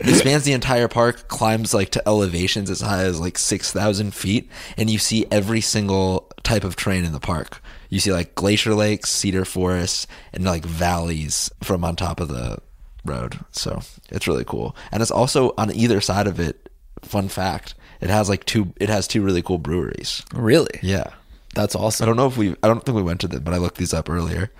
it 0.00 0.14
spans 0.18 0.44
the 0.44 0.52
entire 0.52 0.88
park, 0.88 1.28
climbs 1.28 1.72
like 1.72 1.90
to 1.90 2.06
elevations 2.06 2.68
as 2.68 2.80
high 2.82 3.04
as 3.04 3.18
like 3.18 3.38
6,000 3.38 4.12
feet, 4.14 4.50
and 4.76 4.90
you 4.90 4.98
see 4.98 5.26
every 5.30 5.62
single 5.62 6.30
type 6.42 6.64
of 6.64 6.76
terrain 6.76 7.04
in 7.04 7.12
the 7.12 7.20
park. 7.20 7.62
You 7.88 8.00
see 8.00 8.12
like 8.12 8.34
glacier 8.34 8.74
lakes, 8.74 9.10
cedar 9.10 9.44
forests, 9.44 10.06
and 10.32 10.44
like 10.44 10.64
valleys 10.64 11.50
from 11.62 11.84
on 11.84 11.96
top 11.96 12.20
of 12.20 12.28
the 12.28 12.58
road. 13.04 13.38
So 13.52 13.80
it's 14.10 14.26
really 14.28 14.44
cool. 14.44 14.76
And 14.92 15.00
it's 15.00 15.10
also 15.10 15.54
on 15.56 15.72
either 15.74 16.00
side 16.00 16.26
of 16.26 16.38
it, 16.40 16.68
fun 17.02 17.28
fact, 17.28 17.74
it 18.00 18.10
has 18.10 18.28
like 18.28 18.44
two, 18.44 18.72
it 18.76 18.88
has 18.88 19.06
two 19.06 19.22
really 19.22 19.42
cool 19.42 19.58
breweries. 19.58 20.22
really? 20.34 20.78
Yeah. 20.82 21.12
That's 21.54 21.74
awesome. 21.74 22.04
I 22.04 22.06
don't 22.06 22.16
know 22.16 22.26
if 22.26 22.36
we. 22.36 22.50
I 22.62 22.68
don't 22.68 22.84
think 22.84 22.96
we 22.96 23.02
went 23.02 23.22
to 23.22 23.28
them, 23.28 23.42
but 23.42 23.54
I 23.54 23.56
looked 23.56 23.78
these 23.78 23.94
up 23.94 24.10
earlier. 24.10 24.50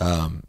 Um, 0.00 0.42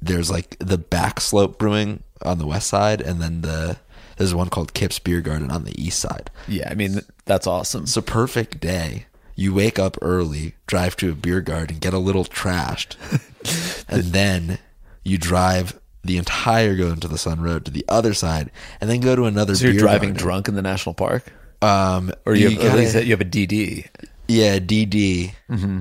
there's 0.00 0.28
like 0.28 0.56
the 0.58 0.76
Backslope 0.76 1.56
Brewing 1.56 2.02
on 2.22 2.38
the 2.38 2.46
west 2.46 2.66
side, 2.68 3.00
and 3.00 3.22
then 3.22 3.42
the 3.42 3.78
there's 4.16 4.34
one 4.34 4.48
called 4.48 4.74
Kip's 4.74 4.98
Beer 4.98 5.20
Garden 5.20 5.52
on 5.52 5.62
the 5.64 5.80
east 5.80 6.00
side. 6.00 6.30
Yeah, 6.48 6.68
I 6.68 6.74
mean 6.74 7.02
that's 7.26 7.46
awesome. 7.46 7.84
It's 7.84 7.96
a 7.96 8.02
perfect 8.02 8.58
day. 8.58 9.06
You 9.36 9.54
wake 9.54 9.78
up 9.78 9.96
early, 10.02 10.56
drive 10.66 10.96
to 10.96 11.10
a 11.10 11.14
beer 11.14 11.40
garden, 11.40 11.78
get 11.78 11.94
a 11.94 11.98
little 11.98 12.24
trashed, 12.24 12.96
and 13.88 14.04
then 14.06 14.58
you 15.04 15.16
drive 15.16 15.78
the 16.04 16.18
entire 16.18 16.74
going 16.74 16.98
to 17.00 17.08
the 17.08 17.18
Sun 17.18 17.40
Road 17.40 17.64
to 17.64 17.70
the 17.70 17.84
other 17.88 18.14
side, 18.14 18.50
and 18.80 18.90
then 18.90 19.00
go 19.00 19.14
to 19.14 19.24
another. 19.26 19.54
So 19.54 19.68
you're 19.68 19.74
driving 19.78 20.10
garden. 20.10 20.22
drunk 20.22 20.48
in 20.48 20.54
the 20.56 20.62
national 20.62 20.94
park, 20.94 21.32
um, 21.62 22.12
or 22.26 22.34
you, 22.34 22.50
have, 22.50 22.58
at 22.58 22.62
gotta- 22.64 22.76
least 22.78 22.94
you 23.04 23.10
have 23.12 23.20
a 23.20 23.24
DD. 23.24 23.86
yeah, 24.28 24.58
DD, 24.58 25.32
mm-hmm. 25.50 25.78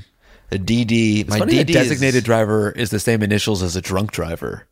a 0.52 0.56
DD. 0.58 1.28
My 1.28 1.40
Funny 1.40 1.54
DD 1.54 1.58
that 1.58 1.70
is- 1.70 1.76
designated 1.90 2.24
driver 2.24 2.72
is 2.72 2.90
the 2.90 3.00
same 3.00 3.24
initials 3.24 3.62
as 3.64 3.76
a 3.76 3.82
drunk 3.82 4.12
driver. 4.12 4.68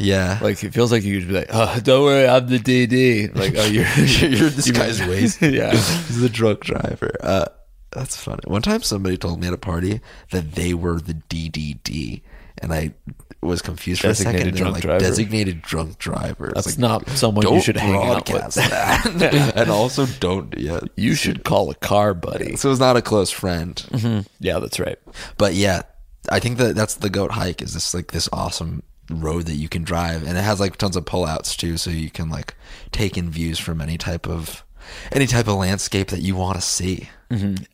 Yeah, 0.00 0.38
Like 0.40 0.62
it 0.62 0.72
feels 0.72 0.92
like 0.92 1.02
you 1.02 1.18
could 1.18 1.28
be 1.28 1.34
like, 1.34 1.48
"Oh, 1.50 1.80
don't 1.82 2.04
worry, 2.04 2.28
I'm 2.28 2.46
the 2.46 2.58
DD." 2.60 3.34
Like, 3.34 3.54
oh, 3.56 3.64
you're 3.66 3.84
you're 4.30 4.48
this 4.50 4.70
guy's 4.70 5.00
ways. 5.08 5.42
yeah. 5.42 5.72
He's 5.72 6.20
the 6.20 6.28
drunk 6.28 6.60
driver. 6.60 7.10
Uh, 7.20 7.46
that's 7.90 8.16
funny. 8.16 8.42
One 8.46 8.62
time 8.62 8.82
somebody 8.82 9.16
told 9.16 9.40
me 9.40 9.48
at 9.48 9.52
a 9.54 9.58
party 9.58 10.00
that 10.30 10.52
they 10.52 10.72
were 10.72 11.00
the 11.00 11.14
DDD, 11.14 12.22
and 12.58 12.72
I 12.72 12.92
was 13.40 13.62
confused 13.62 14.00
for 14.00 14.08
a 14.08 14.10
Designated 14.10 14.40
second. 14.40 14.54
They're 14.54 14.58
drunk 14.62 14.74
like 14.74 14.82
driver. 14.82 14.98
designated 15.04 15.62
drunk 15.62 15.98
driver. 15.98 16.46
It's 16.50 16.54
That's 16.54 16.66
like, 16.66 16.78
not 16.78 17.08
someone 17.10 17.42
don't 17.44 17.54
you 17.54 17.60
should 17.60 17.76
hang 17.76 17.94
out 17.94 18.26
broadcast 18.26 18.56
with. 18.56 18.70
that, 18.70 19.52
and 19.56 19.70
also 19.70 20.06
don't. 20.06 20.56
Yeah, 20.58 20.80
You 20.96 21.14
should 21.14 21.44
call 21.44 21.70
a 21.70 21.74
car, 21.76 22.14
buddy. 22.14 22.56
so 22.56 22.70
it's 22.70 22.80
not 22.80 22.96
a 22.96 23.02
close 23.02 23.30
friend. 23.30 23.76
Mm-hmm. 23.90 24.20
Yeah, 24.40 24.58
that's 24.58 24.80
right. 24.80 24.98
But 25.36 25.54
yeah, 25.54 25.82
I 26.30 26.40
think 26.40 26.58
that 26.58 26.74
that's 26.74 26.94
the 26.94 27.10
goat 27.10 27.30
hike. 27.32 27.62
Is 27.62 27.74
this 27.74 27.94
like 27.94 28.10
this 28.12 28.28
awesome 28.32 28.82
road 29.10 29.46
that 29.46 29.54
you 29.54 29.68
can 29.68 29.84
drive, 29.84 30.26
and 30.26 30.36
it 30.36 30.42
has 30.42 30.58
like 30.60 30.76
tons 30.76 30.96
of 30.96 31.04
pullouts 31.04 31.56
too, 31.56 31.76
so 31.76 31.90
you 31.90 32.10
can 32.10 32.28
like 32.28 32.54
take 32.92 33.16
in 33.16 33.30
views 33.30 33.58
from 33.58 33.80
any 33.80 33.96
type 33.98 34.26
of 34.28 34.64
any 35.12 35.26
type 35.26 35.48
of 35.48 35.56
landscape 35.56 36.08
that 36.08 36.20
you 36.20 36.36
want 36.36 36.56
to 36.56 36.62
see. 36.62 37.08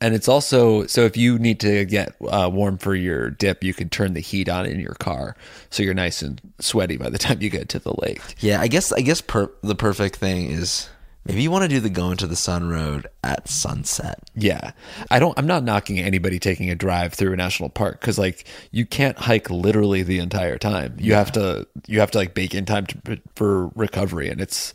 And 0.00 0.14
it's 0.14 0.26
also 0.26 0.84
so 0.86 1.02
if 1.02 1.16
you 1.16 1.38
need 1.38 1.60
to 1.60 1.84
get 1.84 2.16
uh, 2.28 2.50
warm 2.52 2.76
for 2.76 2.94
your 2.94 3.30
dip, 3.30 3.62
you 3.62 3.72
can 3.72 3.88
turn 3.88 4.14
the 4.14 4.20
heat 4.20 4.48
on 4.48 4.66
in 4.66 4.80
your 4.80 4.94
car, 4.94 5.36
so 5.70 5.82
you're 5.82 5.94
nice 5.94 6.22
and 6.22 6.40
sweaty 6.58 6.96
by 6.96 7.08
the 7.08 7.18
time 7.24 7.40
you 7.40 7.50
get 7.50 7.68
to 7.70 7.78
the 7.78 7.94
lake. 8.00 8.20
Yeah, 8.40 8.60
I 8.60 8.66
guess 8.66 8.92
I 8.92 9.00
guess 9.00 9.20
per- 9.20 9.52
the 9.62 9.76
perfect 9.76 10.16
thing 10.16 10.50
is 10.50 10.88
maybe 11.24 11.42
you 11.42 11.52
want 11.52 11.62
to 11.62 11.68
do 11.68 11.78
the 11.78 11.88
going 11.88 12.16
to 12.16 12.26
the 12.26 12.36
sun 12.36 12.68
road 12.68 13.06
at 13.22 13.48
sunset. 13.48 14.18
Yeah, 14.34 14.72
I 15.10 15.20
don't. 15.20 15.38
I'm 15.38 15.46
not 15.46 15.62
knocking 15.62 16.00
anybody 16.00 16.40
taking 16.40 16.68
a 16.70 16.74
drive 16.74 17.14
through 17.14 17.32
a 17.32 17.36
national 17.36 17.68
park 17.68 18.00
because 18.00 18.18
like 18.18 18.46
you 18.72 18.84
can't 18.84 19.16
hike 19.16 19.50
literally 19.50 20.02
the 20.02 20.18
entire 20.18 20.58
time. 20.58 20.96
You 20.98 21.14
have 21.14 21.30
to. 21.32 21.66
You 21.86 22.00
have 22.00 22.10
to 22.10 22.18
like 22.18 22.34
bake 22.34 22.56
in 22.56 22.64
time 22.64 22.86
to, 22.86 23.20
for 23.36 23.68
recovery, 23.76 24.30
and 24.30 24.40
it's 24.40 24.74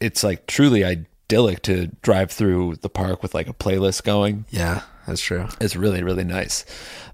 it's 0.00 0.22
like 0.22 0.46
truly 0.46 0.84
idyllic 1.32 1.62
to 1.62 1.86
drive 2.02 2.30
through 2.30 2.76
the 2.76 2.88
park 2.88 3.22
with 3.22 3.34
like 3.34 3.48
a 3.48 3.54
playlist 3.54 4.04
going. 4.04 4.44
Yeah, 4.50 4.82
that's 5.06 5.20
true. 5.20 5.48
It's 5.60 5.76
really 5.76 6.02
really 6.02 6.24
nice, 6.24 6.64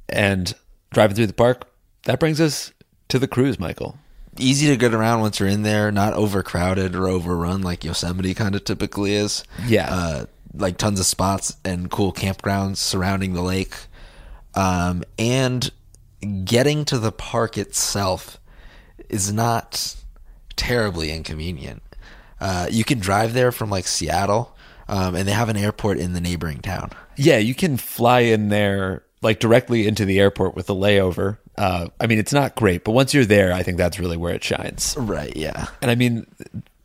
and 0.09 0.55
driving 0.91 1.16
through 1.16 1.29
the 1.29 1.33
park 1.33 1.69
that 2.05 2.19
brings 2.19 2.41
us 2.41 2.73
to 3.09 3.19
the 3.19 3.29
cruise, 3.29 3.59
Michael. 3.59 3.99
Easy 4.39 4.69
to 4.69 4.77
get 4.77 4.95
around 4.95 5.21
once 5.21 5.41
you're 5.41 5.49
in 5.49 5.62
there, 5.62 5.91
not 5.91 6.12
overcrowded 6.14 6.95
or 6.95 7.09
overrun 7.09 7.62
like 7.62 7.85
Yosemite 7.85 8.35
kind 8.35 8.55
of 8.55 8.64
typically 8.64 9.14
is. 9.14 9.43
Yeah. 9.66 9.93
Uh, 9.93 10.25
like 10.55 10.79
tons 10.79 11.01
of 11.01 11.07
spots 11.07 11.57
and 11.64 11.91
cool 11.91 12.12
campgrounds 12.12 12.77
surrounding 12.77 13.35
the 13.35 13.43
lake. 13.43 13.75
Um, 14.55 15.03
and 15.19 15.71
getting 16.45 16.85
to 16.87 16.99
the 16.99 17.11
park 17.11 17.59
itself 17.59 18.39
is 19.09 19.33
not 19.33 19.97
terribly 20.55 21.11
inconvenient. 21.11 21.83
Uh, 22.41 22.66
you 22.70 22.84
can 22.84 22.99
drive 22.99 23.34
there 23.34 23.53
from 23.53 23.70
like 23.70 23.86
Seattle, 23.86 24.55
um, 24.89 25.14
and 25.14 25.26
they 25.26 25.32
have 25.32 25.49
an 25.49 25.57
airport 25.57 25.99
in 25.99 26.12
the 26.12 26.20
neighboring 26.20 26.61
town. 26.61 26.91
Yeah, 27.16 27.39
you 27.39 27.55
can 27.55 27.76
fly 27.76 28.20
in 28.20 28.49
there 28.49 29.03
like 29.22 29.41
directly 29.41 29.86
into 29.86 30.05
the 30.05 30.20
airport 30.20 30.55
with 30.55 30.70
a 30.70 30.74
layover. 30.74 31.39
Uh, 31.57 31.89
I 32.01 32.07
mean, 32.07 32.18
it's 32.18 32.32
not 32.32 32.55
great, 32.55 32.84
but 32.84 32.93
once 32.93 33.12
you're 33.12 33.24
there, 33.24 33.53
I 33.53 33.62
think 33.62 33.78
that's 33.78 33.99
really 33.99 34.16
where 34.16 34.32
it 34.32 34.45
shines. 34.45 34.95
Right. 34.97 35.36
Yeah. 35.36 35.66
And 35.82 35.91
I 35.91 35.97
mean, 35.97 36.26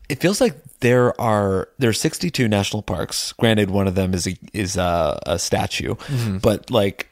it 0.08 0.20
feels 0.20 0.40
like 0.40 0.56
there 0.80 1.18
are 1.20 1.68
there 1.78 1.90
are 1.90 1.94
62 1.94 2.48
national 2.48 2.82
parks. 2.82 3.32
Granted, 3.32 3.70
one 3.70 3.86
of 3.86 3.94
them 3.94 4.14
is 4.14 4.26
a, 4.26 4.36
is 4.52 4.76
a, 4.76 5.20
a 5.26 5.38
statue, 5.38 5.94
but 6.42 6.70
like 6.70 7.08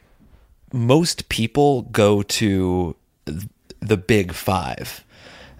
most 0.73 1.29
people 1.29 1.83
go 1.83 2.21
to 2.23 2.95
the 3.79 3.97
big 3.97 4.33
five. 4.33 5.03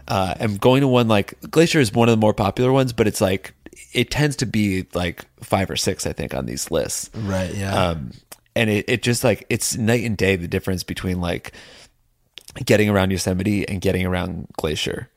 Uh, 0.08 0.36
and 0.40 0.60
going 0.60 0.82
to 0.82 0.88
one 0.88 1.08
like 1.08 1.40
Glacier 1.50 1.80
is 1.80 1.94
one 1.94 2.10
of 2.10 2.14
the 2.14 2.20
more 2.20 2.34
popular 2.34 2.72
ones, 2.72 2.94
but 2.94 3.08
it's 3.08 3.22
like 3.22 3.54
it 3.94 4.12
tends 4.12 4.36
to 4.38 4.46
be 4.46 4.86
like 4.94 5.26
five 5.42 5.70
or 5.70 5.76
six, 5.76 6.06
I 6.06 6.14
think, 6.14 6.34
on 6.34 6.46
these 6.46 6.72
lists. 6.72 7.10
Right. 7.16 7.54
Yeah. 7.54 7.74
Um, 7.74 8.12
and 8.56 8.70
it, 8.70 8.86
it 8.88 9.04
just 9.04 9.24
like 9.24 9.46
it's 9.50 9.78
night 9.78 10.04
and 10.04 10.18
day 10.18 10.36
the 10.36 10.48
difference 10.48 10.84
between 10.84 11.22
like 11.22 11.54
getting 12.66 12.90
around 12.90 13.12
Yosemite 13.12 13.68
and 13.68 13.82
getting 13.82 14.06
around 14.06 14.48
Glacier. 14.54 15.10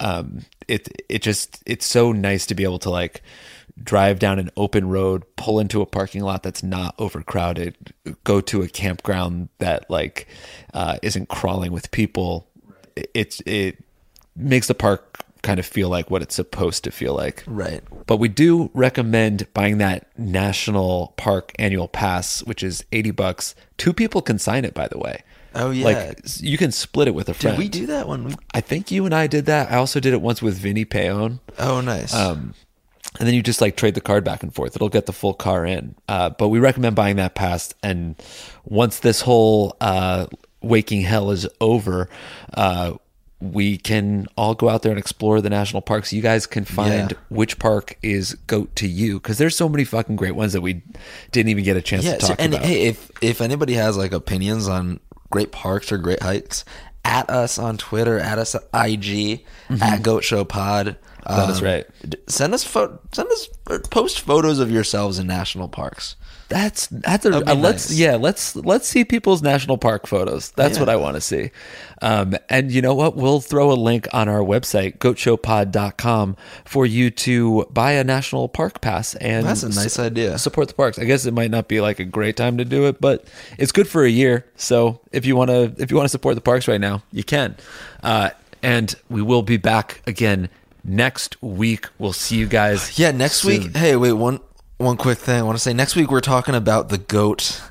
Um, 0.00 0.44
it 0.68 0.88
it 1.08 1.22
just 1.22 1.62
it's 1.66 1.86
so 1.86 2.12
nice 2.12 2.46
to 2.46 2.54
be 2.54 2.64
able 2.64 2.78
to 2.80 2.90
like 2.90 3.22
drive 3.82 4.18
down 4.18 4.38
an 4.38 4.50
open 4.56 4.88
road, 4.88 5.24
pull 5.36 5.58
into 5.58 5.80
a 5.82 5.86
parking 5.86 6.22
lot 6.22 6.42
that's 6.42 6.62
not 6.62 6.94
overcrowded, 6.98 7.92
go 8.22 8.40
to 8.40 8.62
a 8.62 8.68
campground 8.68 9.48
that 9.58 9.90
like 9.90 10.28
uh, 10.72 10.98
isn't 11.02 11.28
crawling 11.28 11.72
with 11.72 11.90
people. 11.90 12.48
It's 13.14 13.40
it 13.46 13.83
makes 14.36 14.66
the 14.68 14.74
park 14.74 15.18
kind 15.42 15.60
of 15.60 15.66
feel 15.66 15.88
like 15.90 16.10
what 16.10 16.22
it's 16.22 16.34
supposed 16.34 16.84
to 16.84 16.90
feel 16.90 17.14
like. 17.14 17.44
right. 17.46 17.82
But 18.06 18.16
we 18.16 18.28
do 18.28 18.70
recommend 18.74 19.46
buying 19.54 19.78
that 19.78 20.08
national 20.18 21.12
park 21.16 21.52
annual 21.58 21.86
pass, 21.88 22.42
which 22.44 22.62
is 22.62 22.84
80 22.92 23.10
bucks. 23.12 23.54
Two 23.76 23.92
people 23.92 24.22
can 24.22 24.38
sign 24.38 24.64
it, 24.64 24.74
by 24.74 24.88
the 24.88 24.98
way. 24.98 25.22
Oh, 25.54 25.70
yeah. 25.70 25.84
Like 25.84 26.20
you 26.40 26.58
can 26.58 26.72
split 26.72 27.08
it 27.08 27.14
with 27.14 27.28
a 27.28 27.34
friend. 27.34 27.56
Did 27.56 27.62
we 27.62 27.68
do 27.68 27.86
that 27.86 28.08
one? 28.08 28.34
I 28.52 28.60
think 28.60 28.90
you 28.90 29.04
and 29.04 29.14
I 29.14 29.26
did 29.26 29.46
that. 29.46 29.70
I 29.70 29.76
also 29.76 30.00
did 30.00 30.12
it 30.12 30.20
once 30.20 30.42
with 30.42 30.56
Vinny 30.56 30.84
Payon. 30.84 31.40
Oh, 31.58 31.80
nice. 31.80 32.14
Um, 32.14 32.54
and 33.18 33.28
then 33.28 33.34
you 33.34 33.42
just 33.42 33.60
like 33.60 33.76
trade 33.76 33.94
the 33.94 34.00
card 34.00 34.24
back 34.24 34.42
and 34.42 34.52
forth. 34.52 34.74
It'll 34.74 34.88
get 34.88 35.06
the 35.06 35.12
full 35.12 35.34
car 35.34 35.64
in. 35.64 35.94
Uh, 36.08 36.30
but 36.30 36.48
we 36.48 36.58
recommend 36.58 36.96
buying 36.96 37.16
that 37.16 37.34
pass. 37.34 37.72
And 37.82 38.16
once 38.64 38.98
this 39.00 39.20
whole 39.20 39.76
uh, 39.80 40.26
waking 40.62 41.02
hell 41.02 41.30
is 41.30 41.46
over, 41.60 42.08
uh, 42.54 42.94
we 43.52 43.76
can 43.76 44.26
all 44.36 44.54
go 44.54 44.68
out 44.68 44.82
there 44.82 44.92
and 44.92 44.98
explore 44.98 45.40
the 45.40 45.50
national 45.50 45.82
parks. 45.82 46.12
You 46.12 46.22
guys 46.22 46.46
can 46.46 46.64
find 46.64 47.10
Yeah. 47.12 47.16
which 47.28 47.58
park 47.58 47.96
is 48.02 48.34
goat 48.46 48.74
to 48.76 48.88
you 48.88 49.14
because 49.20 49.38
there's 49.38 49.56
so 49.56 49.68
many 49.68 49.84
fucking 49.84 50.16
great 50.16 50.34
ones 50.34 50.52
that 50.54 50.60
we 50.60 50.82
didn't 51.32 51.50
even 51.50 51.64
get 51.64 51.76
a 51.76 51.82
chance 51.82 52.04
Yeah, 52.04 52.16
to 52.16 52.26
so- 52.26 52.36
and 52.38 52.54
about. 52.54 52.66
hey, 52.66 52.86
if 52.86 53.10
if 53.20 53.40
anybody 53.40 53.74
has 53.74 53.96
like 53.96 54.12
opinions 54.12 54.68
on 54.68 55.00
great 55.30 55.52
parks 55.52 55.90
or 55.92 55.98
great 55.98 56.22
hikes, 56.22 56.64
at 57.04 57.28
us 57.28 57.58
on 57.58 57.76
Twitter, 57.76 58.18
at 58.18 58.38
us 58.38 58.54
at 58.54 58.62
IG, 58.72 59.44
at 59.80 60.02
Goat 60.02 60.24
Show 60.24 60.44
Pod. 60.44 60.86
Mm-hmm. 61.26 61.36
That 61.36 61.50
is 61.50 61.58
Um, 61.60 61.64
right. 61.64 61.86
Send 62.28 62.54
us 62.54 62.64
pho- 62.64 62.98
send 63.12 63.28
us 63.30 63.48
post 63.90 64.20
photos 64.20 64.58
of 64.58 64.70
yourselves 64.70 65.18
in 65.18 65.26
national 65.26 65.68
parks. 65.68 66.16
That's 66.54 66.86
that's 66.86 67.26
a, 67.26 67.38
uh, 67.38 67.54
let's 67.56 67.90
nice. 67.90 67.98
yeah 67.98 68.14
let's 68.14 68.54
let's 68.54 68.86
see 68.86 69.04
people's 69.04 69.42
national 69.42 69.76
park 69.76 70.06
photos. 70.06 70.52
That's 70.52 70.74
Yeah. 70.76 70.82
what 70.82 70.88
I 70.88 70.94
want 70.94 71.16
to 71.16 71.20
see. 71.20 71.50
Um, 72.00 72.36
and 72.48 72.70
you 72.70 72.80
know 72.80 72.94
what? 72.94 73.16
We'll 73.16 73.40
throw 73.40 73.72
a 73.72 73.74
link 73.74 74.06
on 74.12 74.28
our 74.28 74.38
website 74.38 74.98
goatshowpod.com 74.98 76.36
for 76.64 76.86
you 76.86 77.10
to 77.10 77.66
buy 77.72 77.92
a 77.92 78.04
national 78.04 78.48
park 78.48 78.80
pass 78.80 79.16
and 79.16 79.44
That's 79.44 79.64
a 79.64 79.68
nice 79.68 79.98
idea. 79.98 80.38
Support 80.38 80.68
the 80.68 80.74
parks. 80.74 80.96
I 80.96 81.04
guess 81.06 81.26
it 81.26 81.34
might 81.34 81.50
not 81.50 81.66
be 81.66 81.80
like 81.80 81.98
a 81.98 82.04
great 82.04 82.36
time 82.36 82.56
to 82.58 82.64
do 82.64 82.86
it, 82.86 83.00
but 83.00 83.24
it's 83.58 83.72
good 83.72 83.88
for 83.88 84.04
a 84.04 84.10
year. 84.10 84.46
So 84.54 85.00
if 85.10 85.26
you 85.26 85.34
want 85.34 85.50
to 85.50 85.74
if 85.78 85.90
you 85.90 85.96
want 85.96 86.04
to 86.04 86.10
support 86.10 86.36
the 86.36 86.40
parks 86.40 86.68
right 86.68 86.80
now, 86.80 87.02
you 87.10 87.24
can. 87.24 87.56
Uh, 88.04 88.30
and 88.62 88.94
we 89.10 89.22
will 89.22 89.42
be 89.42 89.56
back 89.56 90.02
again 90.06 90.48
next 90.84 91.42
week. 91.42 91.88
We'll 91.98 92.12
see 92.12 92.36
you 92.36 92.46
guys. 92.46 92.96
Yeah, 92.96 93.10
next 93.10 93.38
soon. 93.42 93.64
week. 93.64 93.76
Hey, 93.76 93.96
wait 93.96 94.12
one 94.12 94.38
one 94.78 94.96
quick 94.96 95.18
thing. 95.18 95.38
I 95.38 95.42
want 95.42 95.56
to 95.56 95.62
say 95.62 95.72
next 95.72 95.96
week 95.96 96.10
we're 96.10 96.20
talking 96.20 96.54
about 96.54 96.88
the 96.88 96.98
goat 96.98 97.62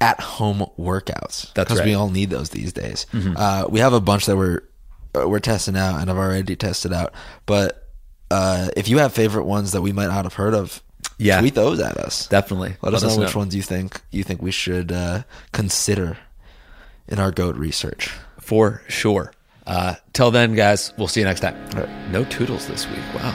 at 0.00 0.20
home 0.20 0.66
workouts 0.78 1.52
That's 1.54 1.72
we 1.72 1.78
right. 1.78 1.88
Mm-hmm. 1.88 2.00
all 2.00 2.10
need 2.10 2.30
those 2.30 2.50
these 2.50 2.72
days. 2.72 3.06
Uh, 3.14 3.66
we 3.68 3.80
have 3.80 3.92
a 3.94 4.00
bunch 4.00 4.26
that 4.26 4.36
we're 4.36 4.60
uh, 5.16 5.26
we're 5.28 5.38
testing 5.38 5.76
out 5.76 6.00
and 6.00 6.10
I've 6.10 6.16
already 6.18 6.56
tested 6.56 6.92
out. 6.92 7.14
But 7.46 7.88
uh, 8.30 8.68
if 8.76 8.88
you 8.88 8.98
have 8.98 9.12
favorite 9.12 9.44
ones 9.44 9.72
that 9.72 9.80
we 9.82 9.92
might 9.92 10.08
not 10.08 10.24
have 10.24 10.34
heard 10.34 10.54
of, 10.54 10.82
Yeah. 11.18 11.40
tweet 11.40 11.54
those 11.54 11.80
at 11.80 11.96
us. 11.96 12.26
Definitely. 12.28 12.76
Let, 12.82 12.92
us 12.94 13.02
know, 13.02 13.18
which 13.22 13.34
ones 13.36 13.54
you 13.54 13.62
think 13.62 14.00
you 14.10 14.22
think 14.24 14.42
we 14.42 14.50
should 14.50 14.92
uh, 14.92 15.22
consider 15.52 16.18
in 17.08 17.18
our 17.18 17.30
goat 17.30 17.56
research. 17.56 18.10
for 18.40 18.82
sure. 18.88 19.32
Uh, 19.66 19.94
till 20.12 20.30
then, 20.30 20.54
guys, 20.54 20.92
we'll 20.98 21.08
see 21.08 21.20
you 21.20 21.26
next 21.26 21.40
time. 21.40 21.54
Right. 21.74 21.88
No 22.10 22.24
toodles 22.24 22.66
this 22.66 22.86
week. 22.90 22.98
Wow. 23.14 23.34